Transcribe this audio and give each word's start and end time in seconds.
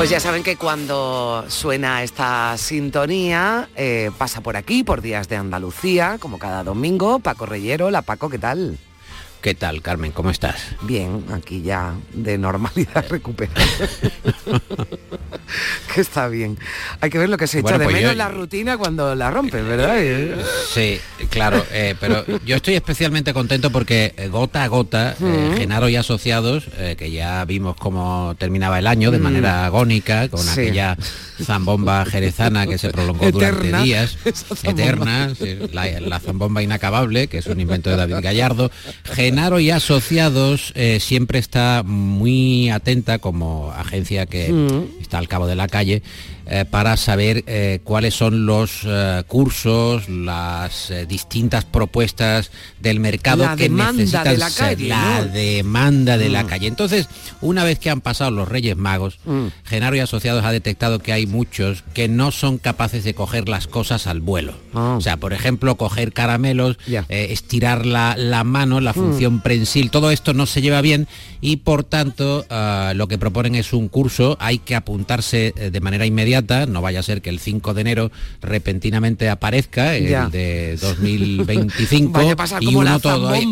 Pues 0.00 0.08
ya 0.08 0.18
saben 0.18 0.42
que 0.42 0.56
cuando 0.56 1.44
suena 1.48 2.02
esta 2.02 2.56
sintonía, 2.56 3.68
eh, 3.76 4.10
pasa 4.16 4.40
por 4.40 4.56
aquí, 4.56 4.82
por 4.82 5.02
Días 5.02 5.28
de 5.28 5.36
Andalucía, 5.36 6.16
como 6.18 6.38
cada 6.38 6.64
domingo, 6.64 7.18
Paco 7.18 7.44
Reyero. 7.44 7.90
La 7.90 8.00
Paco, 8.00 8.30
¿qué 8.30 8.38
tal? 8.38 8.78
¿Qué 9.42 9.54
tal, 9.54 9.80
Carmen? 9.80 10.12
¿Cómo 10.12 10.28
estás? 10.30 10.60
Bien, 10.82 11.24
aquí 11.32 11.62
ya 11.62 11.94
de 12.12 12.36
normalidad 12.36 13.06
recuperada. 13.08 13.58
que 15.94 16.00
está 16.02 16.28
bien. 16.28 16.58
Hay 17.00 17.08
que 17.08 17.16
ver 17.18 17.30
lo 17.30 17.38
que 17.38 17.46
se 17.46 17.60
echa 17.60 17.62
Bueno, 17.62 17.78
de 17.78 17.84
pues 17.86 17.96
menos 17.96 18.12
yo- 18.12 18.18
la 18.18 18.28
rutina 18.28 18.76
cuando 18.76 19.14
la 19.14 19.30
rompes, 19.30 19.64
¿verdad? 19.64 19.96
Sí, 20.74 21.00
claro, 21.30 21.64
eh, 21.72 21.94
pero 21.98 22.22
yo 22.44 22.56
estoy 22.56 22.74
especialmente 22.74 23.32
contento 23.32 23.70
porque 23.70 24.12
eh, 24.18 24.28
gota 24.28 24.62
a 24.62 24.66
gota, 24.68 25.16
eh. 25.18 25.54
Genaro 25.56 25.88
y 25.88 25.96
Asociados, 25.96 26.64
eh, 26.76 26.96
que 26.98 27.10
ya 27.10 27.42
vimos 27.46 27.76
cómo 27.76 28.34
terminaba 28.38 28.78
el 28.78 28.86
año 28.86 29.10
de 29.10 29.18
Mm. 29.18 29.22
manera 29.22 29.64
agónica, 29.64 30.28
con 30.28 30.40
Sí. 30.44 30.50
aquella 30.60 30.98
zambomba 31.42 32.04
jerezana 32.04 32.66
que 32.66 32.76
se 32.76 32.90
prolongó 32.90 33.30
durante 33.30 33.72
días, 33.82 34.18
eterna, 34.64 35.34
sí, 35.34 35.58
la, 35.72 35.86
la 36.00 36.20
zambomba 36.20 36.62
inacabable, 36.62 37.28
que 37.28 37.38
es 37.38 37.46
un 37.46 37.58
invento 37.58 37.88
de 37.88 37.96
David 37.96 38.16
Gallardo. 38.20 38.70
Genaro 39.30 39.60
y 39.60 39.70
Asociados 39.70 40.72
eh, 40.74 40.98
siempre 41.00 41.38
está 41.38 41.84
muy 41.86 42.68
atenta 42.68 43.20
como 43.20 43.70
agencia 43.70 44.26
que 44.26 44.50
Mm. 44.52 45.00
está 45.00 45.18
al 45.18 45.28
cabo 45.28 45.46
de 45.46 45.54
la 45.54 45.68
calle 45.68 46.02
eh, 46.50 46.64
para 46.68 46.96
saber 46.96 47.44
eh, 47.46 47.78
cuáles 47.84 48.14
son 48.14 48.44
los 48.44 48.80
eh, 48.84 49.22
cursos, 49.26 50.08
las 50.08 50.92
distintas 51.08 51.64
propuestas 51.64 52.50
del 52.80 53.00
mercado 53.00 53.44
La 53.44 53.56
que 53.56 53.68
necesitan 53.68 54.24
de 54.24 54.36
la 54.36 54.50
ser 54.50 54.66
calle, 54.76 54.88
la 54.88 55.20
¿no? 55.20 55.26
demanda 55.32 56.18
de 56.18 56.28
la 56.28 56.42
Mm. 56.42 56.46
calle. 56.46 56.66
Entonces, 56.66 57.08
una 57.40 57.62
vez 57.64 57.78
que 57.78 57.88
han 57.90 58.00
pasado 58.00 58.30
los 58.32 58.48
Reyes 58.48 58.76
Magos, 58.76 59.18
Mm. 59.24 59.46
Genaro 59.64 59.96
y 59.96 60.00
Asociados 60.00 60.44
ha 60.44 60.52
detectado 60.52 60.98
que 60.98 61.12
hay 61.12 61.26
muchos 61.26 61.84
que 61.94 62.08
no 62.08 62.30
son 62.32 62.58
capaces 62.58 63.04
de 63.04 63.14
coger 63.14 63.48
las 63.48 63.66
cosas 63.66 64.06
al 64.06 64.20
vuelo. 64.20 64.54
Ah. 64.74 64.96
O 64.98 65.00
sea, 65.00 65.16
por 65.16 65.32
ejemplo, 65.32 65.76
coger 65.76 66.12
caramelos, 66.12 66.78
estirar 67.08 67.86
la, 67.86 68.16
la 68.16 68.44
mano, 68.44 68.80
la 68.80 68.90
Mm. 68.90 68.94
función 68.94 69.40
prensil, 69.40 69.90
todo 69.90 70.10
esto 70.10 70.34
no 70.34 70.46
se 70.46 70.62
lleva 70.62 70.80
bien 70.80 71.06
y 71.40 71.56
por 71.56 71.84
tanto 71.84 72.44
ah, 72.50 72.92
lo 72.94 73.08
que 73.08 73.18
proponen 73.18 73.54
es 73.54 73.72
un 73.72 73.88
curso, 73.88 74.36
hay 74.40 74.58
que 74.58 74.74
apuntarse 74.74 75.52
eh, 75.56 75.70
de 75.70 75.80
manera 75.80 76.06
inmediata, 76.06 76.66
no 76.66 76.82
vaya 76.82 77.00
a 77.00 77.02
ser 77.02 77.22
que 77.22 77.30
el 77.30 77.40
5 77.40 77.74
de 77.74 77.80
enero 77.80 78.10
repentinamente 78.42 79.28
aparezca, 79.28 79.96
el 79.96 80.08
Ya. 80.08 80.28
de 80.28 80.76
2025, 80.80 82.12
Vaya 82.12 82.32
a 82.32 82.36
pasar 82.36 82.62
y 82.62 82.74
uno 82.74 83.00
todo, 83.00 83.34
eh, 83.34 83.42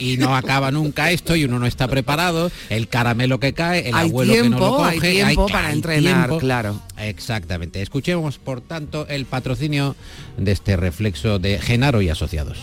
y 0.00 0.16
no 0.16 0.36
acaba 0.36 0.70
nunca 0.70 1.10
esto 1.10 1.36
y 1.36 1.44
uno 1.44 1.58
no 1.58 1.66
está 1.66 1.88
preparado, 1.88 2.50
el 2.70 2.88
caramelo 2.88 3.40
que 3.40 3.52
cae, 3.52 3.88
el 3.88 3.94
Hay 3.94 4.08
abuelo 4.08 4.32
que 4.32 4.48
no 4.48 4.58
lo 4.58 4.76
coge, 4.76 4.90
hay 4.94 5.00
tiempo 5.34 5.46
para 5.48 5.68
hay 5.68 5.74
entrenar, 5.74 6.14
tiempo. 6.28 6.38
claro. 6.38 6.80
Exactamente. 6.98 7.82
Escuchemos, 7.82 8.38
por 8.38 8.60
tanto, 8.62 9.06
el 9.08 9.26
patrocinio 9.26 9.96
de 10.38 10.52
este 10.52 10.76
reflexo 10.76 11.38
de 11.38 11.58
Genaro 11.58 12.00
y 12.02 12.08
Asociados. 12.08 12.58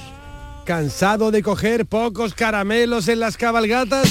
¿Cansado 0.65 1.31
de 1.31 1.43
coger 1.43 1.85
pocos 1.85 2.33
caramelos 2.33 3.09
en 3.09 3.19
las 3.19 3.35
cabalgatas? 3.35 4.09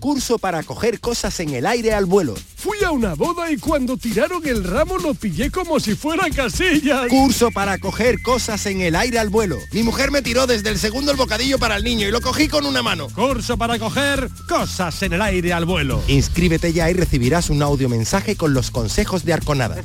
Curso 0.00 0.38
para 0.38 0.62
coger 0.62 1.00
cosas 1.00 1.38
en 1.40 1.50
el 1.50 1.66
aire 1.66 1.92
al 1.92 2.06
vuelo. 2.06 2.34
Fui 2.56 2.82
a 2.82 2.90
una 2.90 3.14
boda 3.14 3.50
y 3.50 3.58
cuando 3.58 3.98
tiraron 3.98 4.46
el 4.46 4.64
ramo 4.64 4.96
lo 4.96 5.12
pillé 5.12 5.50
como 5.50 5.78
si 5.80 5.94
fuera 5.94 6.30
casillas. 6.34 7.08
Curso 7.08 7.50
para 7.50 7.76
coger 7.76 8.22
cosas 8.22 8.64
en 8.64 8.80
el 8.80 8.96
aire 8.96 9.18
al 9.18 9.28
vuelo. 9.28 9.58
Mi 9.72 9.82
mujer 9.82 10.10
me 10.10 10.22
tiró 10.22 10.46
desde 10.46 10.70
el 10.70 10.78
segundo 10.78 11.10
el 11.10 11.18
bocadillo 11.18 11.58
para 11.58 11.76
el 11.76 11.84
niño 11.84 12.08
y 12.08 12.10
lo 12.10 12.22
cogí 12.22 12.48
con 12.48 12.64
una 12.64 12.82
mano. 12.82 13.08
Curso 13.14 13.58
para 13.58 13.78
coger 13.78 14.30
cosas 14.48 15.02
en 15.02 15.12
el 15.12 15.20
aire 15.20 15.52
al 15.52 15.66
vuelo. 15.66 16.02
Inscríbete 16.08 16.72
ya 16.72 16.90
y 16.90 16.94
recibirás 16.94 17.50
un 17.50 17.62
audio 17.62 17.90
mensaje 17.90 18.34
con 18.34 18.54
los 18.54 18.70
consejos 18.70 19.26
de 19.26 19.34
Arconada. 19.34 19.76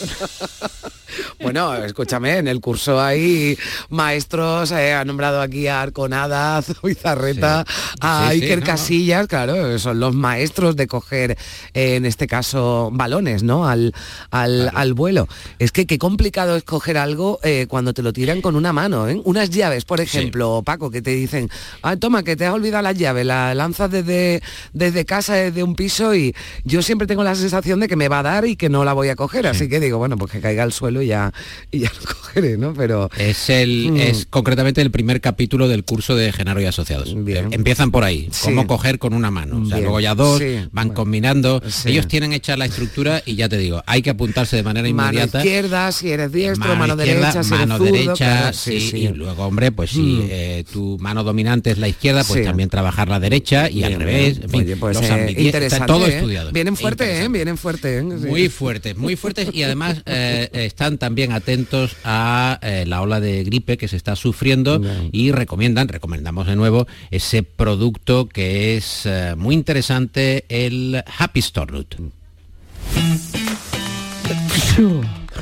Bueno, 1.40 1.74
escúchame, 1.76 2.38
en 2.38 2.48
el 2.48 2.60
curso 2.60 3.00
hay 3.00 3.56
maestros, 3.88 4.72
eh, 4.72 4.92
ha 4.92 5.04
nombrado 5.04 5.40
aquí 5.40 5.66
a 5.66 5.82
Arconada, 5.82 6.56
a 6.58 6.62
Zubizarreta, 6.62 7.64
a 8.00 8.28
Sí, 8.30 8.38
sí, 8.38 8.44
Iker 8.44 8.58
no, 8.58 8.64
no. 8.64 8.66
Casillas, 8.66 9.26
claro, 9.26 9.78
son 9.78 10.00
los 10.00 10.14
maestros 10.14 10.76
de 10.76 10.86
coger, 10.86 11.36
eh, 11.74 11.96
en 11.96 12.06
este 12.06 12.26
caso, 12.26 12.90
balones, 12.92 13.42
¿no? 13.42 13.68
Al, 13.68 13.94
al, 14.30 14.70
al 14.74 14.94
vuelo. 14.94 15.28
Es 15.58 15.72
que 15.72 15.86
qué 15.86 15.98
complicado 15.98 16.56
es 16.56 16.64
coger 16.64 16.98
algo 16.98 17.38
eh, 17.42 17.66
cuando 17.68 17.94
te 17.94 18.02
lo 18.02 18.12
tiran 18.12 18.40
con 18.40 18.56
una 18.56 18.72
mano, 18.72 19.08
¿eh? 19.08 19.20
Unas 19.24 19.50
llaves, 19.50 19.84
por 19.84 20.00
ejemplo, 20.00 20.62
Paco, 20.64 20.90
que 20.90 21.02
te 21.02 21.10
dicen, 21.10 21.50
ah, 21.82 21.96
toma, 21.96 22.22
que 22.22 22.36
te 22.36 22.46
has 22.46 22.54
olvidado 22.54 22.82
las 22.82 22.96
llaves, 22.96 23.26
la 23.26 23.54
lanzas 23.54 23.90
desde, 23.90 24.42
desde 24.72 25.04
casa, 25.04 25.34
desde 25.34 25.62
un 25.62 25.74
piso 25.74 26.14
y 26.14 26.34
yo 26.64 26.82
siempre 26.82 27.06
tengo 27.06 27.22
la 27.22 27.34
sensación 27.34 27.80
de 27.80 27.88
que 27.88 27.96
me 27.96 28.08
va 28.08 28.20
a 28.20 28.22
dar 28.22 28.44
y 28.46 28.56
que 28.56 28.68
no 28.68 28.84
la 28.84 28.92
voy 28.92 29.08
a 29.08 29.16
coger, 29.16 29.46
así 29.46 29.68
que 29.68 29.80
digo, 29.80 29.98
bueno, 29.98 30.16
pues 30.16 30.32
que 30.32 30.40
caiga 30.40 30.62
al 30.62 30.72
suelo 30.72 31.02
y 31.02 31.09
ya, 31.10 31.32
y 31.70 31.80
ya 31.80 31.90
lo 32.00 32.06
cogeré, 32.14 32.56
¿no? 32.56 32.72
Pero... 32.74 33.10
Es 33.18 33.50
el 33.50 33.90
Mm. 33.90 33.96
es 33.96 34.26
concretamente 34.28 34.80
el 34.80 34.90
primer 34.90 35.20
capítulo 35.20 35.68
del 35.68 35.84
curso 35.84 36.14
de 36.16 36.32
Genaro 36.32 36.60
y 36.60 36.64
Asociados. 36.66 37.14
Eh, 37.26 37.46
Empiezan 37.50 37.90
por 37.90 38.04
ahí, 38.04 38.28
Sí. 38.30 38.44
cómo 38.46 38.66
coger 38.66 38.98
con 38.98 39.14
una 39.14 39.30
mano. 39.30 39.62
O 39.62 39.66
sea, 39.66 39.78
luego 39.78 40.00
ya 40.00 40.14
dos, 40.14 40.38
Sí. 40.38 40.56
van 40.72 40.90
combinando. 40.90 41.62
Sí. 41.68 41.90
Ellos 41.90 42.06
tienen 42.08 42.32
hecha 42.32 42.56
la 42.56 42.64
estructura 42.66 43.22
y 43.26 43.34
ya 43.36 43.48
te 43.48 43.58
digo, 43.58 43.82
hay 43.86 44.02
que 44.02 44.10
apuntarse 44.10 44.56
de 44.56 44.62
manera 44.62 44.88
Mano 44.90 45.10
inmediata. 45.10 45.38
izquierda, 45.38 45.92
si 45.92 46.10
eres 46.10 46.32
diestro, 46.32 46.76
mano, 46.76 46.96
derecha, 46.96 47.42
si 47.42 47.50
mano 47.50 47.76
zurdo, 47.78 47.92
derecha, 47.92 48.14
claro, 48.16 48.52
sí, 48.56 48.90
y 48.94 49.08
luego, 49.08 49.44
hombre, 49.44 49.72
pues 49.72 49.90
si 49.90 50.00
Mm. 50.00 50.26
eh, 50.30 50.64
tu 50.72 50.96
mano 51.00 51.24
dominante 51.24 51.70
es 51.70 51.78
la 51.78 51.88
izquierda, 51.88 52.22
pues 52.24 52.44
también 52.44 52.68
trabajar 52.68 53.08
la 53.08 53.18
derecha 53.20 53.68
y 53.70 53.82
al 53.82 53.94
revés. 53.96 54.38
bien. 54.50 54.64
Oye, 54.64 54.76
pues, 54.76 54.96
los 54.96 55.04
eh, 55.10 55.50
está 55.66 55.86
todo 55.86 56.06
¿eh? 56.06 56.16
estudiado. 56.16 56.52
Vienen 56.52 56.76
fuertes, 56.76 57.08
¿eh? 57.24 57.28
Vienen 57.28 57.56
fuertes, 57.56 58.02
¿eh? 58.04 58.06
Sí. 58.20 58.26
Muy 58.26 58.48
fuertes, 58.48 58.96
muy 58.96 59.16
fuertes 59.16 59.48
y 59.52 59.62
además 59.62 60.02
eh, 60.06 60.48
están 60.90 60.98
también 60.98 61.30
atentos 61.30 61.96
a 62.04 62.58
eh, 62.62 62.84
la 62.84 63.00
ola 63.00 63.20
de 63.20 63.44
gripe 63.44 63.76
que 63.76 63.86
se 63.86 63.96
está 63.96 64.16
sufriendo 64.16 64.80
y 65.12 65.30
recomiendan, 65.30 65.86
recomendamos 65.86 66.48
de 66.48 66.56
nuevo, 66.56 66.88
ese 67.12 67.44
producto 67.44 68.28
que 68.28 68.76
es 68.76 69.06
eh, 69.06 69.34
muy 69.36 69.54
interesante, 69.54 70.44
el 70.48 71.04
Happy 71.18 71.42
Stornut. 71.42 71.94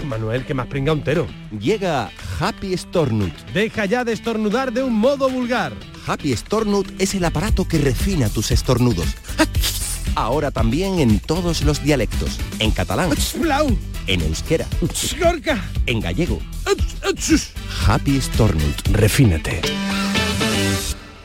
Manuel, 0.07 0.45
que 0.45 0.53
más 0.53 0.67
pringa 0.67 0.93
un 0.93 1.03
tero. 1.03 1.27
Llega 1.59 2.11
Happy 2.39 2.77
Stornut. 2.77 3.33
Deja 3.55 3.87
ya 3.87 4.05
de 4.05 4.13
estornudar 4.13 4.73
de 4.73 4.83
un 4.83 4.95
modo 4.95 5.31
vulgar. 5.31 5.73
Happy 6.07 6.37
Stornut 6.37 6.89
es 7.01 7.15
el 7.15 7.25
aparato 7.25 7.67
que 7.67 7.79
refina 7.79 8.29
tus 8.29 8.51
estornudos. 8.51 9.07
Ahora 10.15 10.51
también 10.51 10.99
en 10.99 11.21
todos 11.21 11.63
los 11.63 11.83
dialectos. 11.83 12.39
En 12.59 12.71
catalán, 12.71 13.11
en 14.09 14.23
euskera, 14.23 14.67
Gorka. 15.21 15.63
en 15.87 16.01
gallego. 16.01 16.41
Happy 17.87 18.21
Stornut. 18.21 18.89
Refínate. 18.93 19.61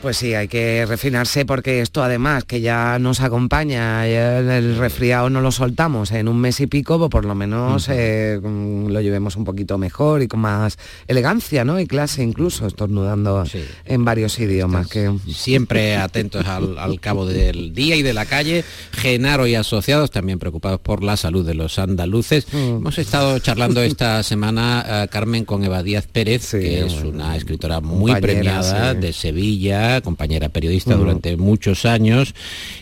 Pues 0.04 0.18
sí, 0.18 0.34
hay 0.34 0.48
que 0.48 0.84
refinarse 0.86 1.46
porque 1.46 1.80
esto 1.80 2.02
además 2.02 2.44
que 2.44 2.60
ya 2.60 2.98
nos 2.98 3.22
acompaña, 3.22 4.06
ya 4.06 4.38
el 4.38 4.76
resfriado 4.76 5.30
no 5.30 5.40
lo 5.40 5.50
soltamos 5.50 6.12
en 6.12 6.28
un 6.28 6.38
mes 6.42 6.60
y 6.60 6.66
pico, 6.66 6.98
pues 6.98 7.08
por 7.08 7.24
lo 7.24 7.34
menos 7.34 7.88
eh, 7.88 8.38
mm, 8.38 8.88
lo 8.88 9.00
llevemos 9.00 9.36
un 9.36 9.44
poquito 9.44 9.78
mejor 9.78 10.20
y 10.20 10.28
con 10.28 10.40
más 10.40 10.76
elegancia, 11.08 11.64
¿no? 11.64 11.80
Y 11.80 11.86
clase 11.86 12.22
incluso, 12.22 12.66
estornudando 12.66 13.44
en 13.86 14.04
varios 14.04 14.38
idiomas. 14.38 14.88
Que... 14.88 15.10
Siempre 15.32 15.96
atentos 15.96 16.46
al, 16.46 16.76
al 16.76 17.00
cabo 17.00 17.24
del 17.24 17.72
día 17.72 17.96
y 17.96 18.02
de 18.02 18.12
la 18.12 18.26
calle. 18.26 18.62
Genaro 18.92 19.46
y 19.46 19.54
asociados 19.54 20.10
también 20.10 20.38
preocupados 20.38 20.80
por 20.80 21.02
la 21.02 21.16
salud 21.16 21.46
de 21.46 21.54
los 21.54 21.78
andaluces. 21.78 22.46
Hemos 22.52 22.98
estado 22.98 23.38
charlando 23.38 23.82
esta 23.82 24.22
semana, 24.34 24.84
eh, 24.86 25.08
Carmen, 25.10 25.46
con 25.46 25.64
Eva 25.64 25.82
Díaz 25.82 26.06
Pérez, 26.12 26.50
que 26.50 26.84
es 26.84 26.92
una 27.02 27.36
escritora 27.36 27.80
muy 27.80 28.14
premiada 28.20 28.92
sí. 28.92 29.00
de 29.00 29.12
Sevilla, 29.14 29.93
compañera 30.00 30.48
periodista 30.48 30.94
durante 30.94 31.36
muchos 31.36 31.84
años 31.84 32.34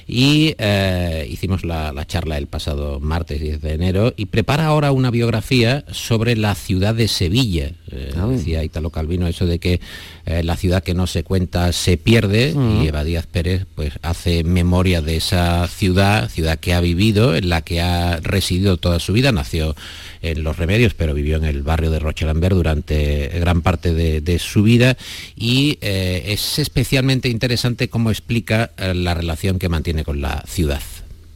y 0.07 0.55
eh, 0.59 1.27
hicimos 1.31 1.65
la, 1.65 1.93
la 1.93 2.07
charla 2.07 2.39
el 2.39 2.47
pasado 2.47 3.01
martes 3.01 3.41
10 3.41 3.61
de 3.61 3.75
enero 3.75 4.15
y 4.17 4.27
prepara 4.27 4.67
ahora 4.67 4.93
una 4.93 5.11
biografía 5.11 5.85
sobre 5.91 6.37
la 6.37 6.55
ciudad 6.55 6.95
de 6.95 7.09
Sevilla. 7.09 7.73
Eh, 7.91 8.13
decía 8.29 8.65
Italo 8.65 8.91
Calvino 8.91 9.27
eso 9.27 9.47
de 9.47 9.59
que 9.59 9.81
eh, 10.25 10.43
la 10.43 10.57
ciudad 10.57 10.83
que 10.83 10.95
no 10.95 11.07
se 11.07 11.25
cuenta 11.25 11.73
se 11.73 11.97
pierde 11.97 12.55
y 12.81 12.87
Eva 12.87 13.05
Díaz 13.05 13.27
Pérez 13.27 13.67
pues 13.75 13.95
hace 14.03 14.45
memoria 14.45 15.03
de 15.03 15.17
esa 15.17 15.67
ciudad, 15.69 16.29
ciudad 16.29 16.59
que 16.59 16.75
ha 16.75 16.81
vivido, 16.81 17.35
en 17.35 17.49
la 17.49 17.63
que 17.63 17.81
ha 17.81 18.19
residido 18.21 18.77
toda 18.77 18.99
su 19.01 19.13
vida, 19.13 19.33
nació 19.33 19.75
en 20.23 20.43
Los 20.43 20.57
Remedios, 20.57 20.95
pero 20.95 21.15
vivió 21.15 21.37
en 21.37 21.45
el 21.45 21.63
barrio 21.63 21.91
de 21.91 21.99
Rochelambert 21.99 22.55
durante 22.55 23.29
gran 23.41 23.63
parte 23.63 23.93
de, 23.93 24.39
su 24.39 24.63
vida 24.63 24.97
y 25.37 25.79
eh, 25.83 26.23
es 26.29 26.59
especialmente 26.59 27.29
interesante 27.29 27.89
cómo 27.89 28.11
explica 28.11 28.71
la 28.77 29.15
relación 29.15 29.59
que 29.59 29.69
mantiene 29.69 30.05
con 30.05 30.21
la 30.21 30.43
ciudad 30.47 30.81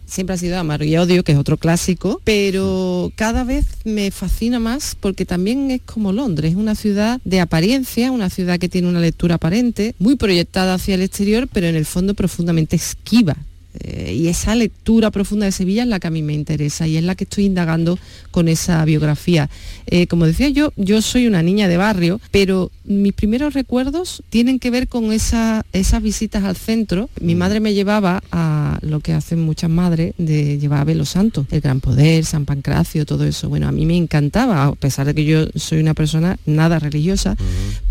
siempre 0.07 0.35
ha 0.35 0.39
sido 0.39 0.59
Amar 0.59 0.83
y 0.83 0.97
Odio, 0.97 1.23
que 1.25 1.33
es 1.33 1.39
otro 1.39 1.57
clásico, 1.57 2.21
pero 2.25 3.13
cada 3.17 3.45
vez 3.45 3.67
me 3.85 4.11
fascina 4.11 4.59
más 4.59 4.97
porque 4.99 5.27
también 5.27 5.71
es 5.71 5.83
como 5.83 6.13
Londres, 6.13 6.53
es 6.53 6.57
una 6.57 6.75
ciudad 6.75 7.21
de 7.25 7.41
apariencia, 7.41 8.13
una 8.13 8.31
ciudad 8.31 8.59
que 8.59 8.69
tiene 8.69 8.89
una 8.89 9.01
lectura 9.01 9.35
aparente, 9.35 9.95
muy 9.99 10.17
proyectada 10.17 10.75
hacia 10.75 10.95
el 10.95 11.03
exterior, 11.03 11.49
pero 11.53 11.67
en 11.67 11.77
el 11.77 11.85
fondo 11.85 12.15
profundamente 12.15 12.77
esquiva. 12.77 13.37
Eh, 13.81 14.15
y 14.15 14.29
esa 14.29 14.55
lectura 14.55 15.11
profunda 15.11 15.47
de 15.47 15.53
Sevilla 15.53 15.83
es 15.83 15.89
la 15.89 16.01
que 16.01 16.07
a 16.07 16.11
mí 16.11 16.23
me 16.23 16.35
interesa 16.35 16.87
y 16.87 16.97
es 16.97 17.05
la 17.05 17.15
que 17.15 17.25
estoy 17.25 17.45
indagando 17.45 17.99
con 18.31 18.49
esa 18.49 18.85
biografía. 18.85 19.49
Eh, 19.87 20.07
como 20.07 20.27
decía 20.27 20.49
yo, 20.49 20.73
yo 20.77 21.03
soy 21.03 21.27
una 21.27 21.43
niña 21.43 21.69
de 21.69 21.77
barrio, 21.77 22.21
pero 22.31 22.71
mis 22.85 23.13
primeros 23.13 23.55
recuerdos 23.55 24.23
tienen 24.31 24.59
que 24.59 24.71
ver 24.71 24.89
con 24.89 25.13
esas 25.13 25.65
visitas 26.03 26.45
al 26.45 26.57
centro. 26.57 27.09
Mi 27.21 27.35
mm. 27.35 27.39
madre 27.39 27.61
me 27.61 27.75
llevaba 27.75 28.23
a 28.33 28.79
lo 28.83 29.01
que 29.01 29.13
hacen 29.13 29.41
muchas 29.41 29.71
madres, 29.71 30.15
de 30.19 30.59
llevar 30.59 30.81
a 30.81 30.85
ver 30.85 30.97
los 30.97 31.11
santos, 31.11 31.47
el 31.51 31.61
Gran 31.61 31.81
Poder, 31.81 32.25
San 32.25 32.45
Pancracio, 32.45 33.07
todo 33.07 33.25
eso. 33.25 33.49
Bueno, 33.49 33.69
a 33.69 33.73
mí 33.73 33.87
me 33.87 33.97
encantaba, 33.97 34.65
a 34.65 34.73
pesar 34.75 35.07
de 35.07 35.15
que 35.15 35.25
yo 35.25 35.47
soy 35.55 35.79
una 35.79 35.95
persona 35.95 36.39
nada 36.47 36.79
religiosa, 36.79 37.37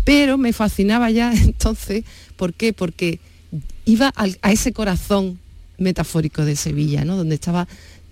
pero 0.04 0.38
me 0.38 0.52
fascinaba 0.52 1.10
ya 1.10 1.32
entonces. 1.42 2.04
¿Por 2.36 2.52
qué? 2.52 2.72
Porque 2.74 3.18
iba 3.86 4.12
a 4.16 4.52
ese 4.52 4.72
corazón 4.72 5.38
metafórico 5.78 6.44
de 6.44 6.56
Sevilla, 6.56 7.04
¿no? 7.04 7.16
donde 7.16 7.34
estaba 7.34 7.66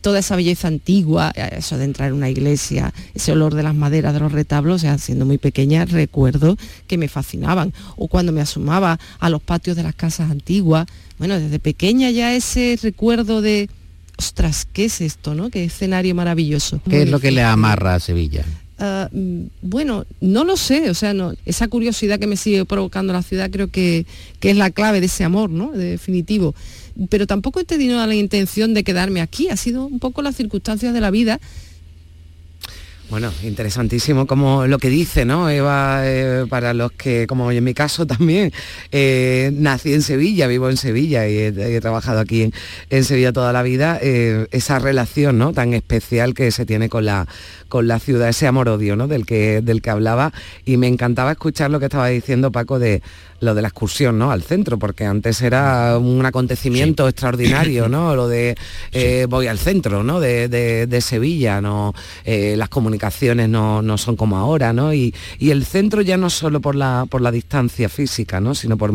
toda 0.04 0.18
esa 0.18 0.36
belleza 0.36 0.68
antigua, 0.68 1.32
eh, 1.34 1.56
eso 1.56 1.78
de 1.78 1.84
entrar 1.84 2.10
en 2.10 2.16
una 2.16 2.28
iglesia, 2.28 2.92
ese 3.14 3.32
olor 3.32 3.54
de 3.54 3.62
las 3.62 3.74
maderas 3.74 4.12
de 4.12 4.20
los 4.20 4.32
retablos, 4.32 4.76
o 4.76 4.78
sea, 4.78 4.98
siendo 4.98 5.24
muy 5.24 5.38
pequeña, 5.38 5.86
recuerdo 5.86 6.58
que 6.86 6.98
me 6.98 7.08
fascinaban. 7.08 7.72
O 7.96 8.06
cuando 8.06 8.30
me 8.30 8.42
asomaba 8.42 9.00
a 9.18 9.30
los 9.30 9.42
patios 9.42 9.76
de 9.76 9.82
las 9.82 9.94
casas 9.94 10.30
antiguas, 10.30 10.86
bueno, 11.18 11.40
desde 11.40 11.58
pequeña 11.58 12.10
ya 12.10 12.34
ese 12.34 12.78
recuerdo 12.82 13.40
de, 13.40 13.70
ostras, 14.18 14.66
¿qué 14.70 14.84
es 14.84 15.00
esto, 15.00 15.34
no? 15.34 15.48
Qué 15.48 15.64
escenario 15.64 16.14
maravilloso. 16.14 16.82
¿Qué 16.88 17.02
es 17.02 17.10
lo 17.10 17.18
que 17.18 17.30
le 17.30 17.42
amarra 17.42 17.94
a 17.94 18.00
Sevilla? 18.00 18.44
Ah, 18.78 19.08
mm, 19.10 19.44
bueno, 19.62 20.04
no 20.20 20.44
lo 20.44 20.58
sé, 20.58 20.90
o 20.90 20.94
sea, 20.94 21.14
no, 21.14 21.32
esa 21.46 21.68
curiosidad 21.68 22.18
que 22.18 22.26
me 22.26 22.36
sigue 22.36 22.66
provocando 22.66 23.14
la 23.14 23.22
ciudad 23.22 23.50
creo 23.50 23.68
que, 23.68 24.04
que 24.38 24.50
es 24.50 24.56
la 24.58 24.70
clave 24.70 25.00
de 25.00 25.06
ese 25.06 25.24
amor, 25.24 25.48
¿no? 25.48 25.72
definitivo 25.72 26.54
pero 27.08 27.26
tampoco 27.26 27.60
he 27.60 27.64
tenido 27.64 28.04
la 28.06 28.14
intención 28.14 28.74
de 28.74 28.84
quedarme 28.84 29.20
aquí, 29.20 29.48
ha 29.48 29.56
sido 29.56 29.86
un 29.86 29.98
poco 29.98 30.22
las 30.22 30.36
circunstancias 30.36 30.94
de 30.94 31.00
la 31.00 31.10
vida 31.10 31.40
bueno, 33.10 33.30
interesantísimo 33.42 34.26
como 34.26 34.66
lo 34.66 34.78
que 34.78 34.88
dice, 34.88 35.26
¿no? 35.26 35.50
Eva, 35.50 36.00
eh, 36.04 36.46
para 36.48 36.72
los 36.72 36.90
que, 36.92 37.26
como 37.26 37.50
en 37.52 37.62
mi 37.62 37.74
caso 37.74 38.06
también, 38.08 38.50
eh, 38.92 39.50
nací 39.54 39.92
en 39.92 40.02
Sevilla, 40.02 40.46
vivo 40.46 40.70
en 40.70 40.78
Sevilla 40.78 41.28
y 41.28 41.36
he, 41.36 41.80
trabajado 41.80 42.20
aquí 42.20 42.50
en, 42.88 43.04
Sevilla 43.04 43.32
toda 43.32 43.52
la 43.52 43.62
vida, 43.62 43.98
eh, 44.02 44.46
esa 44.52 44.78
relación, 44.78 45.38
¿no? 45.38 45.52
Tan 45.52 45.74
especial 45.74 46.32
que 46.32 46.50
se 46.50 46.64
tiene 46.64 46.88
con 46.88 47.04
la, 47.04 47.28
con 47.68 47.86
la 47.88 47.98
ciudad, 47.98 48.30
ese 48.30 48.46
amor-odio, 48.46 48.96
¿no? 48.96 49.06
Del 49.06 49.26
que, 49.26 49.60
del 49.60 49.82
que 49.82 49.90
hablaba 49.90 50.32
y 50.64 50.78
me 50.78 50.88
encantaba 50.88 51.32
escuchar 51.32 51.70
lo 51.70 51.80
que 51.80 51.86
estaba 51.86 52.08
diciendo 52.08 52.52
Paco 52.52 52.78
de 52.78 53.02
lo 53.44 53.54
de 53.54 53.62
la 53.62 53.68
excursión 53.68 54.18
¿no? 54.18 54.30
al 54.30 54.42
centro, 54.42 54.78
porque 54.78 55.04
antes 55.04 55.42
era 55.42 55.98
un 55.98 56.24
acontecimiento 56.24 57.08
extraordinario, 57.08 57.88
¿no? 57.88 58.14
Lo 58.16 58.28
de 58.28 58.56
eh, 58.92 59.26
voy 59.28 59.46
al 59.46 59.58
centro, 59.58 60.02
¿no? 60.02 60.20
De, 60.20 60.98
Sevilla, 61.00 61.60
¿no? 61.60 61.92
Eh, 62.24 62.54
las 62.56 62.68
comunicaciones 62.68 63.48
no, 63.48 63.98
son 63.98 64.16
como 64.16 64.36
ahora, 64.36 64.72
¿no? 64.72 64.94
Y, 64.94 65.14
el 65.40 65.64
centro 65.64 66.00
ya 66.02 66.16
no 66.16 66.30
solo 66.30 66.60
por 66.60 66.74
la, 66.74 67.06
por 67.08 67.20
la 67.20 67.30
distancia 67.30 67.88
física, 67.88 68.40
¿no? 68.40 68.54
Sino 68.54 68.76
por, 68.76 68.92